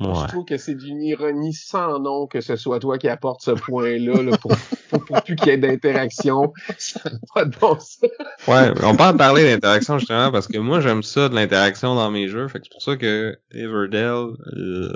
[0.00, 3.50] Je trouve que c'est d'une ironie sans nom que ce soit toi qui apporte ce
[3.50, 4.52] point-là là, pour,
[4.88, 6.54] pour, plus qu'il y ait d'interaction.
[7.34, 7.76] pas de bon
[8.48, 12.10] Ouais, on peut en parler d'interaction justement parce que moi j'aime ça de l'interaction dans
[12.10, 12.48] mes jeux.
[12.48, 14.92] Fait que c'est pour ça que Everdell, euh,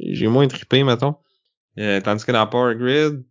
[0.00, 1.16] j'ai moins trippé, mettons.
[1.78, 3.22] Euh, tandis que dans Power Grid,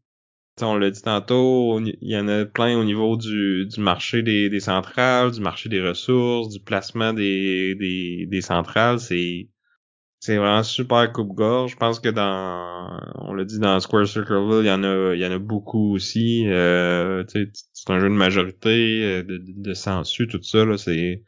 [0.62, 4.50] on l'a dit tantôt, il y en a plein au niveau du, du marché des,
[4.50, 9.00] des centrales, du marché des ressources, du placement des, des, des centrales.
[9.00, 9.48] C'est
[10.20, 11.72] c'est vraiment super coupe-gorge.
[11.72, 15.20] Je pense que dans, on l'a dit dans Square Circleville, il y en a, il
[15.20, 16.46] y en a beaucoup aussi.
[16.48, 20.78] Euh, c'est un jeu de majorité, euh, de, de, sensu, tout ça là.
[20.78, 21.24] C'est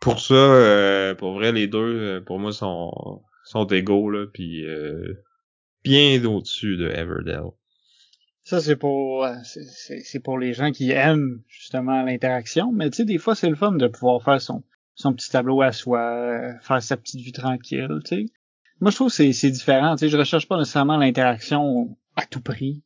[0.00, 4.66] pour ça, euh, pour vrai, les deux, euh, pour moi, sont sont égaux là, puis
[5.84, 7.44] bien au-dessus de Everdell.
[8.42, 13.18] Ça, c'est pour c'est pour les gens qui aiment justement l'interaction, mais tu sais, des
[13.18, 14.62] fois, c'est le fun de pouvoir faire son,
[14.96, 18.26] son petit tableau à soi, faire sa petite vie tranquille, tu sais.
[18.80, 22.40] Moi, je trouve que c'est différent, tu sais, je recherche pas nécessairement l'interaction à tout
[22.40, 22.82] prix.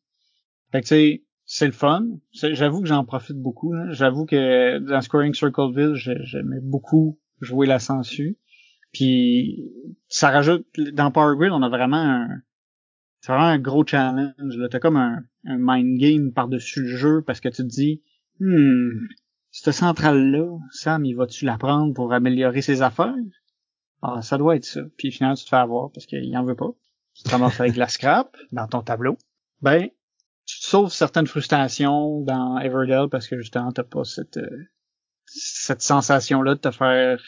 [0.70, 2.06] Fait que, tu sais, c'est le fun.
[2.32, 3.74] J'avoue que j'en profite beaucoup.
[3.90, 8.38] J'avoue que dans Scoring Circleville, j'aimais beaucoup jouer la sensu.
[8.92, 9.64] Puis
[10.08, 12.28] ça rajoute dans Power Grid, on a vraiment un
[13.20, 14.34] c'est vraiment un gros challenge.
[14.70, 18.02] T'as comme un, un mind game par-dessus le jeu parce que tu te dis
[18.38, 19.08] hmm,
[19.51, 23.14] cette centrale-là, Sam, il va-tu la prendre pour améliorer ses affaires?
[24.03, 24.80] Ah, ça doit être ça.
[24.96, 26.70] Puis finalement, tu te fais avoir parce qu'il en veut pas.
[27.14, 29.18] Tu te ramasses avec la scrap dans ton tableau.
[29.61, 29.88] Ben,
[30.46, 34.68] tu te sauves certaines frustrations dans Everdell parce que justement, t'as pas cette, euh,
[35.26, 37.20] cette sensation-là de te faire,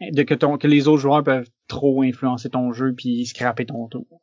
[0.00, 3.88] de que ton, que les autres joueurs peuvent trop influencer ton jeu puis scraper ton
[3.88, 4.22] tour.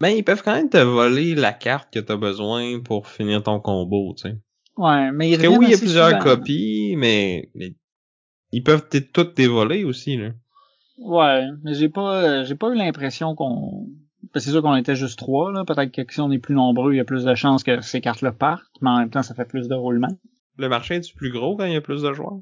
[0.00, 3.60] Ben, ils peuvent quand même te voler la carte que t'as besoin pour finir ton
[3.60, 4.36] combo, tu sais.
[4.76, 7.50] Ouais, mais Parce que oui, il y a plusieurs copies, mais,
[8.52, 10.30] ils peuvent toutes dévoler aussi, là.
[10.98, 13.88] Ouais, mais j'ai pas j'ai pas eu l'impression qu'on
[14.34, 15.64] c'est sûr qu'on était juste trois, là.
[15.64, 18.00] Peut-être que si on est plus nombreux, il y a plus de chances que ces
[18.00, 20.16] cartes-là partent, mais en même temps, ça fait plus de roulement.
[20.58, 22.40] Le marché est plus gros quand il y a plus de joueurs?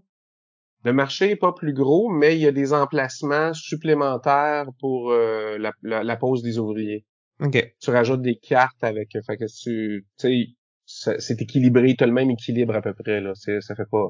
[0.84, 5.58] Le marché est pas plus gros, mais il y a des emplacements supplémentaires pour euh,
[5.58, 7.04] la, la, pause des ouvriers.
[7.40, 7.74] OK.
[7.80, 10.48] Tu rajoutes des cartes avec fait que tu sais
[11.18, 13.20] c'est équilibré, tu as le même équilibre à peu près.
[13.20, 13.32] Là.
[13.34, 14.08] Ça fait pas.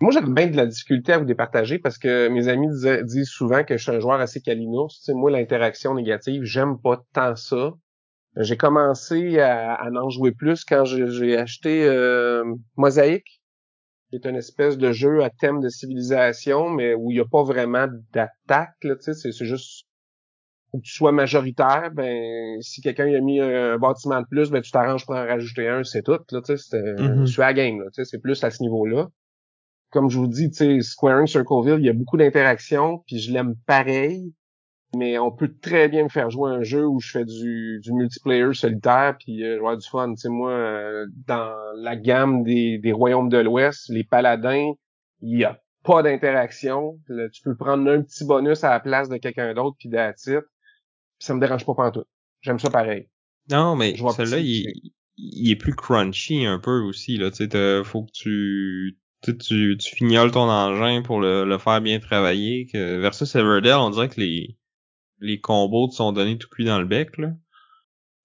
[0.00, 2.68] Moi, j'avais bien de la difficulté à vous départager parce que mes amis
[3.04, 4.94] disent souvent que je suis un joueur assez calinours.
[4.94, 7.74] Tu sais, moi, l'interaction négative, j'aime pas tant ça.
[8.36, 12.44] J'ai commencé à, en jouer plus quand j'ai acheté euh,
[12.76, 13.42] Mosaïque,
[14.08, 17.26] qui est une espèce de jeu à thème de civilisation, mais où il n'y a
[17.26, 18.76] pas vraiment d'attaque.
[18.80, 19.84] Tu sais, c'est juste
[20.78, 24.70] que tu sois majoritaire, ben si quelqu'un a mis un, bâtiment de plus, ben tu
[24.70, 26.18] t'arranges pour en rajouter un, c'est tout.
[26.30, 29.08] Là, tu sais, je suis à game, là, tu sais, c'est plus à ce niveau-là.
[29.90, 33.32] Comme je vous dis, tu sais, Squaring Circleville, il y a beaucoup d'interactions, puis je
[33.32, 34.32] l'aime pareil,
[34.94, 37.92] mais on peut très bien me faire jouer un jeu où je fais du, du
[37.92, 40.10] multiplayer solitaire, puis euh, avoir du fun.
[40.14, 44.72] Tu sais, moi, euh, dans la gamme des, des royaumes de l'Ouest, les paladins,
[45.22, 46.98] il y a pas d'interaction.
[47.06, 50.44] Tu peux prendre un petit bonus à la place de quelqu'un d'autre, puis d'attitude
[51.20, 52.04] ça me dérange pas tout.
[52.40, 53.08] J'aime ça pareil.
[53.50, 57.16] Non, mais celui-là, il, il, est plus crunchy un peu aussi.
[57.16, 57.30] Là.
[57.30, 62.00] Tu sais, faut que tu, tu, tu, fignoles ton engin pour le, le faire bien
[62.00, 62.66] travailler.
[62.66, 64.56] Que, versus Everdell, on dirait que les,
[65.18, 67.18] les combos te sont donnés tout cuit dans le bec.
[67.18, 67.32] Là.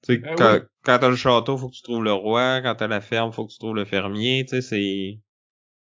[0.04, 2.62] Tu sais, ben quand, quand t'as le château, faut que tu trouves le roi.
[2.62, 4.46] Quand t'as la ferme, faut que tu trouves le fermier.
[4.46, 5.20] Tu sais, c'est...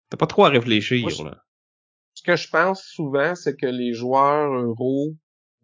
[0.10, 1.44] T'as pas trop à réfléchir, là.
[2.16, 5.16] Ce que je pense souvent, c'est que les joueurs euros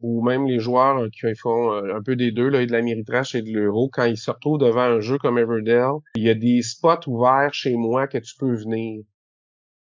[0.01, 2.81] ou même les joueurs euh, qui font euh, un peu des deux, là, de la
[2.81, 6.29] Méritrache et de l'Euro, quand ils se retrouvent devant un jeu comme Everdell, il y
[6.29, 9.03] a des spots ouverts chez moi que tu peux venir.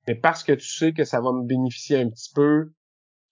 [0.09, 2.71] Mais parce que tu sais que ça va me bénéficier un petit peu,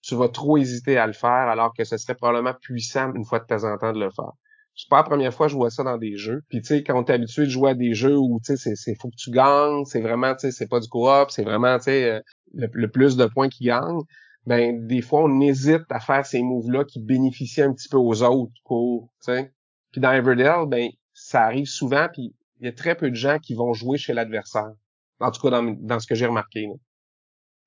[0.01, 3.39] tu vas trop hésiter à le faire, alors que ce serait probablement puissant une fois
[3.39, 4.33] de temps en temps de le faire.
[4.75, 6.41] C'est pas la première fois que je vois ça dans des jeux.
[6.49, 8.95] Puis tu sais, quand t'es habitué de jouer à des jeux où tu sais, c'est
[9.01, 11.85] faut que tu gagnes, c'est vraiment, tu sais, c'est pas du coop, c'est vraiment, tu
[11.85, 12.19] sais, euh,
[12.53, 14.01] le, le, plus de points qui gagne
[14.45, 18.23] ben des fois on hésite à faire ces moves-là qui bénéficient un petit peu aux
[18.23, 19.53] autres pour, tu sais.
[19.91, 23.39] Puis dans Everdell, ben ça arrive souvent, puis il y a très peu de gens
[23.39, 24.73] qui vont jouer chez l'adversaire.
[25.19, 26.67] En tout cas dans, dans ce que j'ai remarqué.
[26.67, 26.73] Là.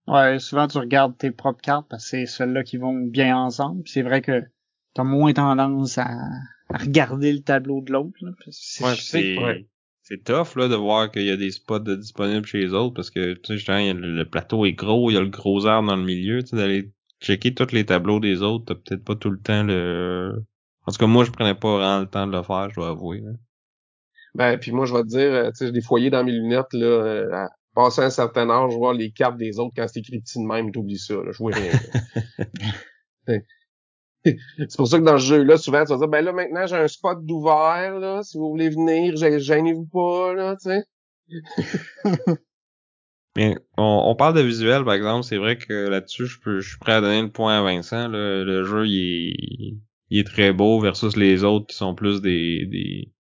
[0.09, 3.83] Ouais, souvent tu regardes tes propres cartes parce que c'est celles-là qui vont bien ensemble.
[3.87, 4.43] C'est vrai que
[4.95, 6.09] t'as moins tendance à,
[6.71, 8.19] regarder le tableau de l'autre.
[8.23, 9.69] Ouais,
[10.09, 12.95] c'est tough là de voir qu'il y a des spots de disponibles chez les autres
[12.95, 15.97] parce que tu sais le, plateau est gros, il y a le gros arbre dans
[15.97, 16.91] le milieu, tu sais d'aller
[17.21, 20.43] checker tous les tableaux des autres, t'as peut-être pas tout le temps le
[20.87, 22.89] en tout cas moi je prenais pas vraiment le temps de le faire, je dois
[22.89, 23.23] avouer.
[24.35, 26.73] Ben puis moi je vais te dire, euh, tu sais des foyers dans mes lunettes
[26.73, 30.21] là, euh, à passer un certain âge, voir les cartes des autres quand c'est écrit
[30.21, 31.73] petit de même, t'oublies ça, là, je vois rien.
[34.59, 36.77] c'est pour ça que dans ce jeu-là, souvent, tu vas dire, ben là, maintenant, j'ai
[36.77, 40.85] un spot d'ouvert, là, si vous voulez venir, gênez-vous pas, là, tu sais.
[43.37, 46.71] Mais on, on, parle de visuel, par exemple, c'est vrai que là-dessus, je, peux, je
[46.71, 48.09] suis prêt à donner le point à Vincent.
[48.09, 49.77] Le, le jeu, il est,
[50.11, 52.67] il est très beau versus les autres qui sont plus des...
[52.67, 53.13] des...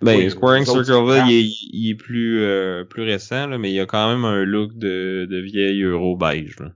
[0.00, 3.80] Ben, Oui, Squaring Circle, il est, il est plus euh, plus récent, là, mais il
[3.80, 6.58] a quand même un look de, de vieille euro beige.
[6.58, 6.72] Là.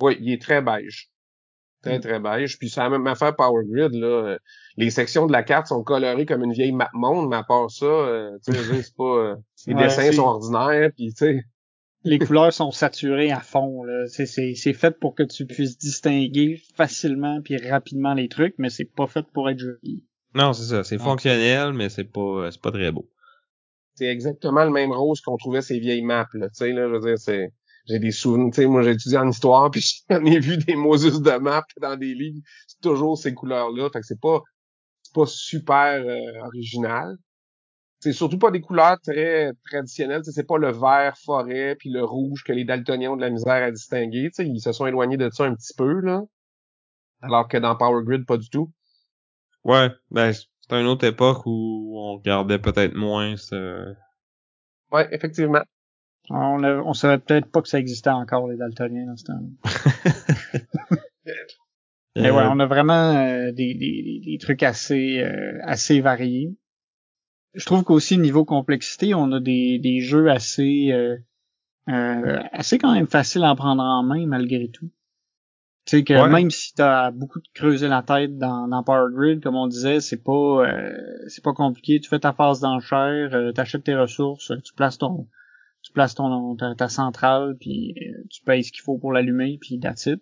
[0.00, 1.10] Oui, il est très beige.
[1.82, 2.58] Très, très beige.
[2.58, 4.06] Puis c'est la même affaire Power Grid, là.
[4.06, 4.38] Euh,
[4.76, 7.70] Les sections de la carte sont colorées comme une vieille map monde, mais à part
[7.70, 9.04] ça, euh, tu sais, je veux dire, c'est pas...
[9.04, 9.36] euh,
[9.66, 11.44] les Ouais, dessins sont ordinaires, puis tu sais...
[12.02, 13.84] Les couleurs sont saturées à fond.
[13.84, 14.06] là.
[14.06, 18.70] C'est, c'est, c'est fait pour que tu puisses distinguer facilement puis rapidement les trucs, mais
[18.70, 20.04] c'est pas fait pour être joli.
[20.34, 20.82] Non, c'est ça.
[20.82, 21.02] C'est Ouais.
[21.04, 23.06] fonctionnel, mais c'est pas c'est pas très beau.
[23.96, 26.92] c'est exactement le même rose qu'on trouvait ces vieilles maps là tu sais là je
[26.94, 27.52] veux dire c'est
[27.86, 30.76] j'ai des souvenirs tu sais moi j'ai étudié en histoire puis j'en ai vu des
[30.76, 32.40] Moses de maps dans des livres.
[32.66, 34.42] C'est toujours ces couleurs là fait que c'est pas
[35.02, 37.16] c'est pas super euh, original.
[38.00, 40.22] C'est surtout pas des couleurs très traditionnelles.
[40.24, 43.62] C'est pas le vert forêt puis le rouge que les daltoniens ont de la misère
[43.62, 44.30] à distinguer.
[44.30, 46.22] Tu sais ils se sont éloignés de ça un petit peu là.
[47.22, 48.72] Alors que dans Power Grid pas du tout.
[49.64, 53.94] Ouais, ben c'est une autre époque où on regardait peut-être moins ce...
[54.92, 55.62] ouais effectivement
[56.30, 60.60] On, a- on savait peut-être pas que ça existait encore, les daltoniens, dans ce temps-là.
[62.16, 66.56] Mais ouais, Euh, on a vraiment euh, des, des, des- trucs assez euh, assez variés.
[67.54, 71.16] Je trouve qu'aussi niveau complexité, on a des, des jeux assez euh,
[71.88, 74.90] euh, assez quand même faciles à prendre en main malgré tout.
[75.86, 76.28] Tu sais que Ouais.
[76.28, 80.22] même si t'as beaucoup creusé la tête dans, dans Power Grid, comme on disait, c'est
[80.22, 80.92] pas euh,
[81.28, 82.00] c'est pas compliqué.
[82.00, 85.26] Tu fais ta phase d'enchère, euh, t'achètes tes ressources, tu places ton
[85.90, 89.58] tu places ton ta, ta centrale, puis euh, tu payes ce qu'il faut pour l'allumer,
[89.60, 90.20] puis that's it.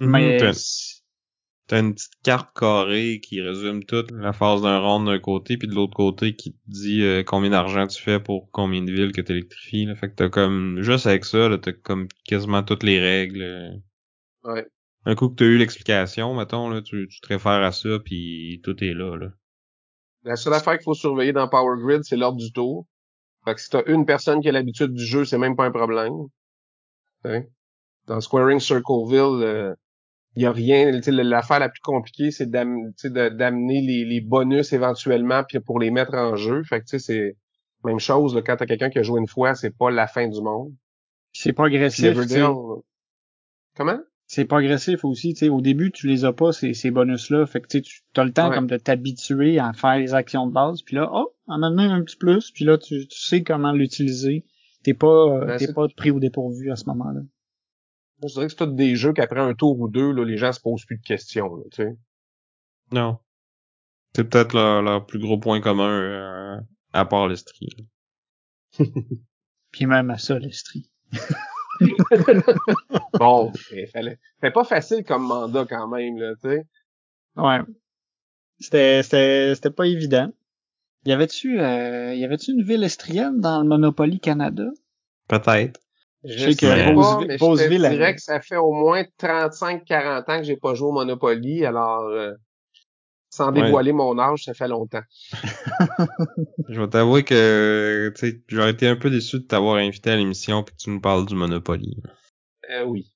[0.00, 5.56] Mais t'as- une petite carte carrée qui résume toute la phase d'un rond d'un côté,
[5.56, 8.90] puis de l'autre côté qui te dit euh, combien d'argent tu fais pour combien de
[8.92, 9.84] villes que t'électrifies.
[9.86, 9.94] Là.
[9.96, 13.42] Fait que t'as comme juste avec ça, là, t'as comme quasiment toutes les règles.
[13.42, 13.70] euh.
[14.44, 14.66] ouais
[15.06, 18.60] Un coup que t'as eu l'explication, mettons, là, tu, tu te réfères à ça, puis
[18.62, 19.16] tout est là.
[19.16, 19.28] là.
[20.24, 22.86] La seule affaire qu'il faut surveiller dans Power Grid, c'est l'ordre du tour.
[23.46, 25.70] Fait que si t'as une personne qui a l'habitude du jeu, c'est même pas un
[25.70, 26.12] problème.
[28.06, 29.74] Dans Squaring Circleville, euh,
[30.36, 30.90] il y a rien.
[30.92, 36.36] L'affaire la plus compliquée, c'est d'amener les, les bonus éventuellement puis pour les mettre en
[36.36, 36.62] jeu.
[36.64, 37.36] Fait que tu sais, c'est
[37.84, 40.26] même chose là, quand t'as quelqu'un qui a joué une fois, c'est pas la fin
[40.28, 40.72] du monde.
[41.32, 42.04] c'est progressif.
[42.16, 42.76] euh,
[43.76, 43.98] Comment?
[44.26, 47.82] c'est progressif aussi, au début, tu les as pas, ces, ces bonus-là, fait que tu
[48.16, 48.54] as le temps Ouais.
[48.56, 52.02] comme de t'habituer à faire les actions de base, puis là, oh, en amener un
[52.02, 54.44] petit plus, puis là, tu, tu sais comment l'utiliser.
[54.82, 57.20] T'es pas, euh, Ben, t'es pas pris au dépourvu à ce moment-là.
[58.20, 60.36] Moi, je dirais que c'est tous des jeux qu'après un tour ou deux, là, les
[60.36, 61.54] gens se posent plus de questions.
[61.54, 61.96] Là, tu sais.
[62.92, 63.18] Non.
[64.14, 66.60] C'est peut-être leur, leur plus gros point commun euh,
[66.92, 67.68] à part l'estrie.
[67.76, 68.84] là.
[69.72, 70.90] Puis même à ça, l'estrie.
[73.18, 73.52] Bon.
[74.40, 76.66] C'est pas facile comme mandat quand même, là, tu sais.
[77.36, 77.58] Ouais.
[78.58, 80.32] C'était, c'était, c'était pas évident.
[81.06, 84.64] Y avait-tu, euh, y avait-tu une ville estrienne dans le Monopoly Canada?
[85.28, 85.80] Peut-être.
[86.24, 90.42] Je sais que pas, je te dirais que ça fait au moins 35-40 ans que
[90.44, 92.32] j'ai pas joué au Monopoly, alors euh,
[93.30, 93.62] sans Ouais.
[93.62, 95.02] dévoiler mon âge, ça fait longtemps.
[96.68, 100.16] Je vais t'avouer que tu sais, j'aurais été un peu déçu de t'avoir invité à
[100.16, 102.02] l'émission puis que tu nous parles du Monopoly.
[102.70, 103.12] Euh, oui.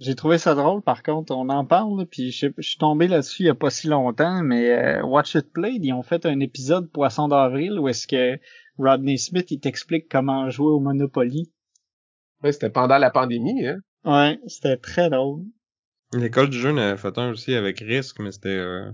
[0.00, 3.08] J'ai trouvé ça drôle, par contre, on en parle, puis je, sais- je suis tombé
[3.08, 6.24] là-dessus il y a pas si longtemps, mais euh, Watch It Played, ils ont fait
[6.24, 8.38] un épisode Poisson d'avril où est-ce que
[8.78, 11.50] Rodney Smith, il t'explique comment jouer au Monopoly.
[12.44, 13.78] Ouais, c'était pendant la pandémie, hein.
[14.04, 15.42] Ouais, c'était très drôle.
[16.14, 18.90] L'école du jeu en a fait un aussi avec Risk, mais c'était euh,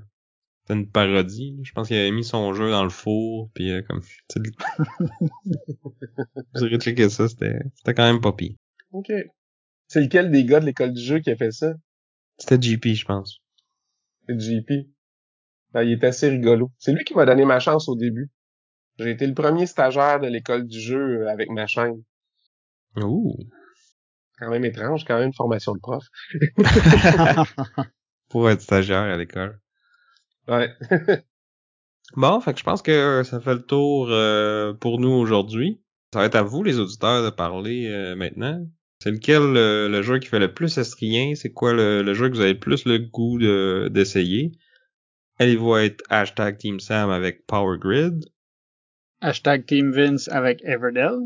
[0.62, 1.60] c'était une parodie.
[1.62, 4.40] Je pense qu'il avait mis son jeu dans le four puis euh, comme tu sais,
[6.54, 8.54] Vous irez checker ça, c'était c'était quand même pas pire.
[8.92, 9.12] OK.
[9.86, 11.74] C'est lequel des gars de l'école du jeu qui a fait ça?
[12.38, 13.38] C'était JP, je pense.
[14.28, 14.88] C'est JP.
[15.72, 16.70] Ben, il est assez rigolo.
[16.78, 18.30] C'est lui qui m'a donné ma chance au début.
[18.98, 22.02] J'ai été le premier stagiaire de l'école du jeu euh, avec ma chaîne.
[22.96, 23.36] Ouh.
[24.38, 26.04] Quand même étrange, quand même une formation de prof.
[28.28, 29.60] Pour être stagiaire à l'école.
[30.48, 30.70] Ouais.
[32.16, 35.82] Bon, fait que je pense que ça fait le tour euh, pour nous aujourd'hui.
[36.12, 38.64] Ça va être à vous, les auditeurs, de parler euh, maintenant.
[39.04, 41.34] C'est lequel euh, le jeu qui fait le plus estrien?
[41.34, 44.52] C'est quoi le, le jeu que vous avez le plus le goût de- d'essayer?
[45.38, 48.24] Allez-vous être hashtag Team Sam avec Power Grid?
[49.20, 51.18] Hashtag Team Vince avec Everdell.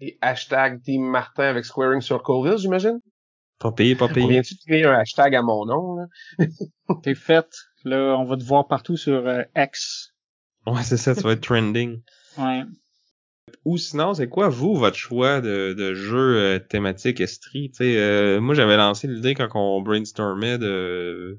[0.00, 3.00] Et hashtag Team Martin avec Squaring Circleville, j'imagine?
[3.58, 4.28] Pas payé, pas On payé.
[4.28, 6.06] vient-tu de créer un hashtag à mon nom, là?
[7.02, 7.56] T'es faite.
[7.82, 10.14] Là, on va te voir partout sur euh, X.
[10.64, 12.02] Ouais, c'est ça, ça va être trending.
[12.36, 12.62] Ouais.
[13.64, 17.70] Ou sinon, c'est quoi, vous, votre choix de, de jeu euh, thématique Estrie?
[17.70, 21.38] Tu sais, euh, moi, j'avais lancé l'idée quand on brainstormait de...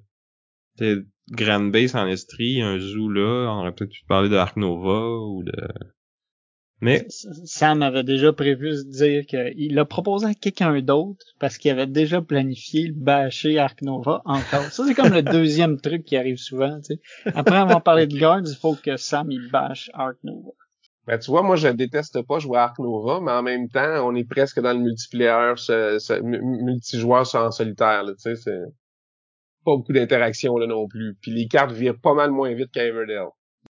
[1.31, 5.19] Grand Base en Estrie, un zoo là, on aurait peut-être pu parler de Ark Nova
[5.19, 5.53] ou de...
[6.81, 11.71] Mais, Sam avait déjà prévu de dire qu'il l'a proposé à quelqu'un d'autre parce qu'il
[11.71, 14.63] avait déjà planifié le bâcher Ark Nova encore.
[14.71, 17.01] Ça, c'est comme le deuxième truc qui arrive souvent, tu sais.
[17.35, 20.51] Après avoir parlé de Guards, il faut que Sam, il bâche Ark Nova.
[21.09, 24.07] Ben, tu vois, moi, je déteste pas jouer à Ark Nova, mais en même temps,
[24.07, 28.59] on est presque dans le multiplayer, ce, ce, mu- multijoueur en solitaire, tu sais, c'est
[29.65, 31.15] pas beaucoup d'interaction, là, non plus.
[31.19, 33.25] Puis les cartes virent pas mal moins vite qu'à Everdell.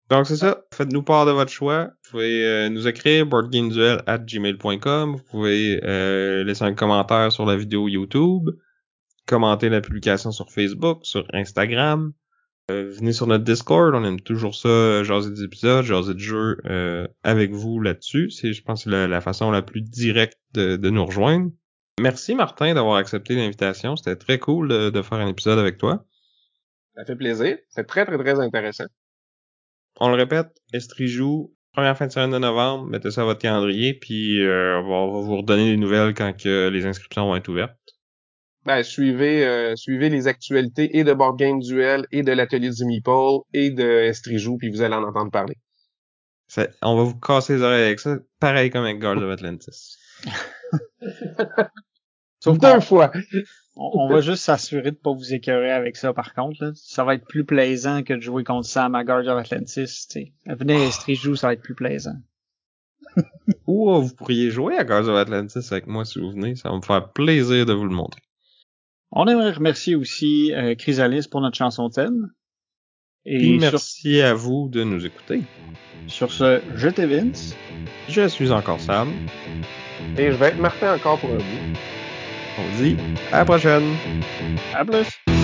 [0.10, 1.90] donc c'est ça, faites-nous part de votre choix.
[2.06, 7.46] Vous pouvez euh, nous écrire boardgameduel at gmail.com, vous pouvez euh, laisser un commentaire sur
[7.46, 8.50] la vidéo YouTube,
[9.28, 12.14] commenter la publication sur Facebook, sur Instagram,
[12.72, 16.20] Euh, venez sur notre Discord, on aime toujours ça, euh, jaser des épisodes, jaser de
[16.20, 18.32] jeux euh, avec vous là-dessus.
[18.32, 21.52] C'est, je pense, la, la façon la plus directe de, de nous rejoindre.
[22.02, 23.96] Merci Martin d'avoir accepté l'invitation.
[23.96, 26.06] C'était très cool de, de faire un épisode avec toi.
[26.96, 27.58] Ça fait plaisir.
[27.70, 28.86] C'est très, très, très intéressant.
[30.00, 33.40] On le répète, Estrie joue, première fin de semaine de novembre, mettez ça à votre
[33.42, 37.28] calendrier, puis euh, on, va, on va vous redonner des nouvelles quand que les inscriptions
[37.28, 37.78] vont être ouvertes.
[38.66, 42.84] Ben, suivez, euh, suivez les actualités et de Board Game Duel et de l'atelier du
[42.86, 45.56] Meeple et de Estrijou, puis vous allez en entendre parler.
[46.48, 49.98] Ça- on va vous casser les oreilles avec ça, pareil comme avec Guards of Atlantis.
[52.40, 53.12] Sauf Deux fois.
[53.76, 56.64] on, on va juste s'assurer de pas vous écœurer avec ça, par contre.
[56.64, 56.72] Là.
[56.76, 60.08] Ça va être plus plaisant que de jouer contre Sam à Guards of Atlantis.
[60.10, 60.34] tu sais.
[60.46, 62.16] Venez à Estrijou, ça va être plus plaisant.
[63.68, 66.70] Ou euh, vous pourriez jouer à Guards of Atlantis avec moi si vous venez, ça
[66.70, 68.22] va me faire plaisir de vous le montrer.
[69.18, 72.32] On aimerait remercier aussi euh, Chrysalis pour notre chanson thème.
[73.26, 75.42] Et Puis sur, merci à vous de nous écouter.
[76.08, 77.56] sur ce, je t'ai Vince.
[78.10, 79.12] Je suis encore Sam.
[80.18, 81.80] Et je vais être Martin encore pour un bout.
[82.60, 82.98] On dit
[83.32, 83.96] à la prochaine.
[84.74, 85.35] À plus!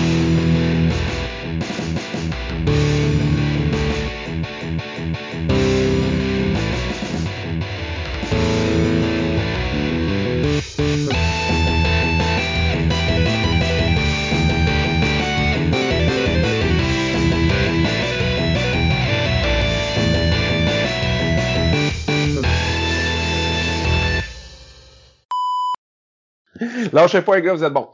[26.92, 27.90] Lâchez pas, les gars, vous êtes bons.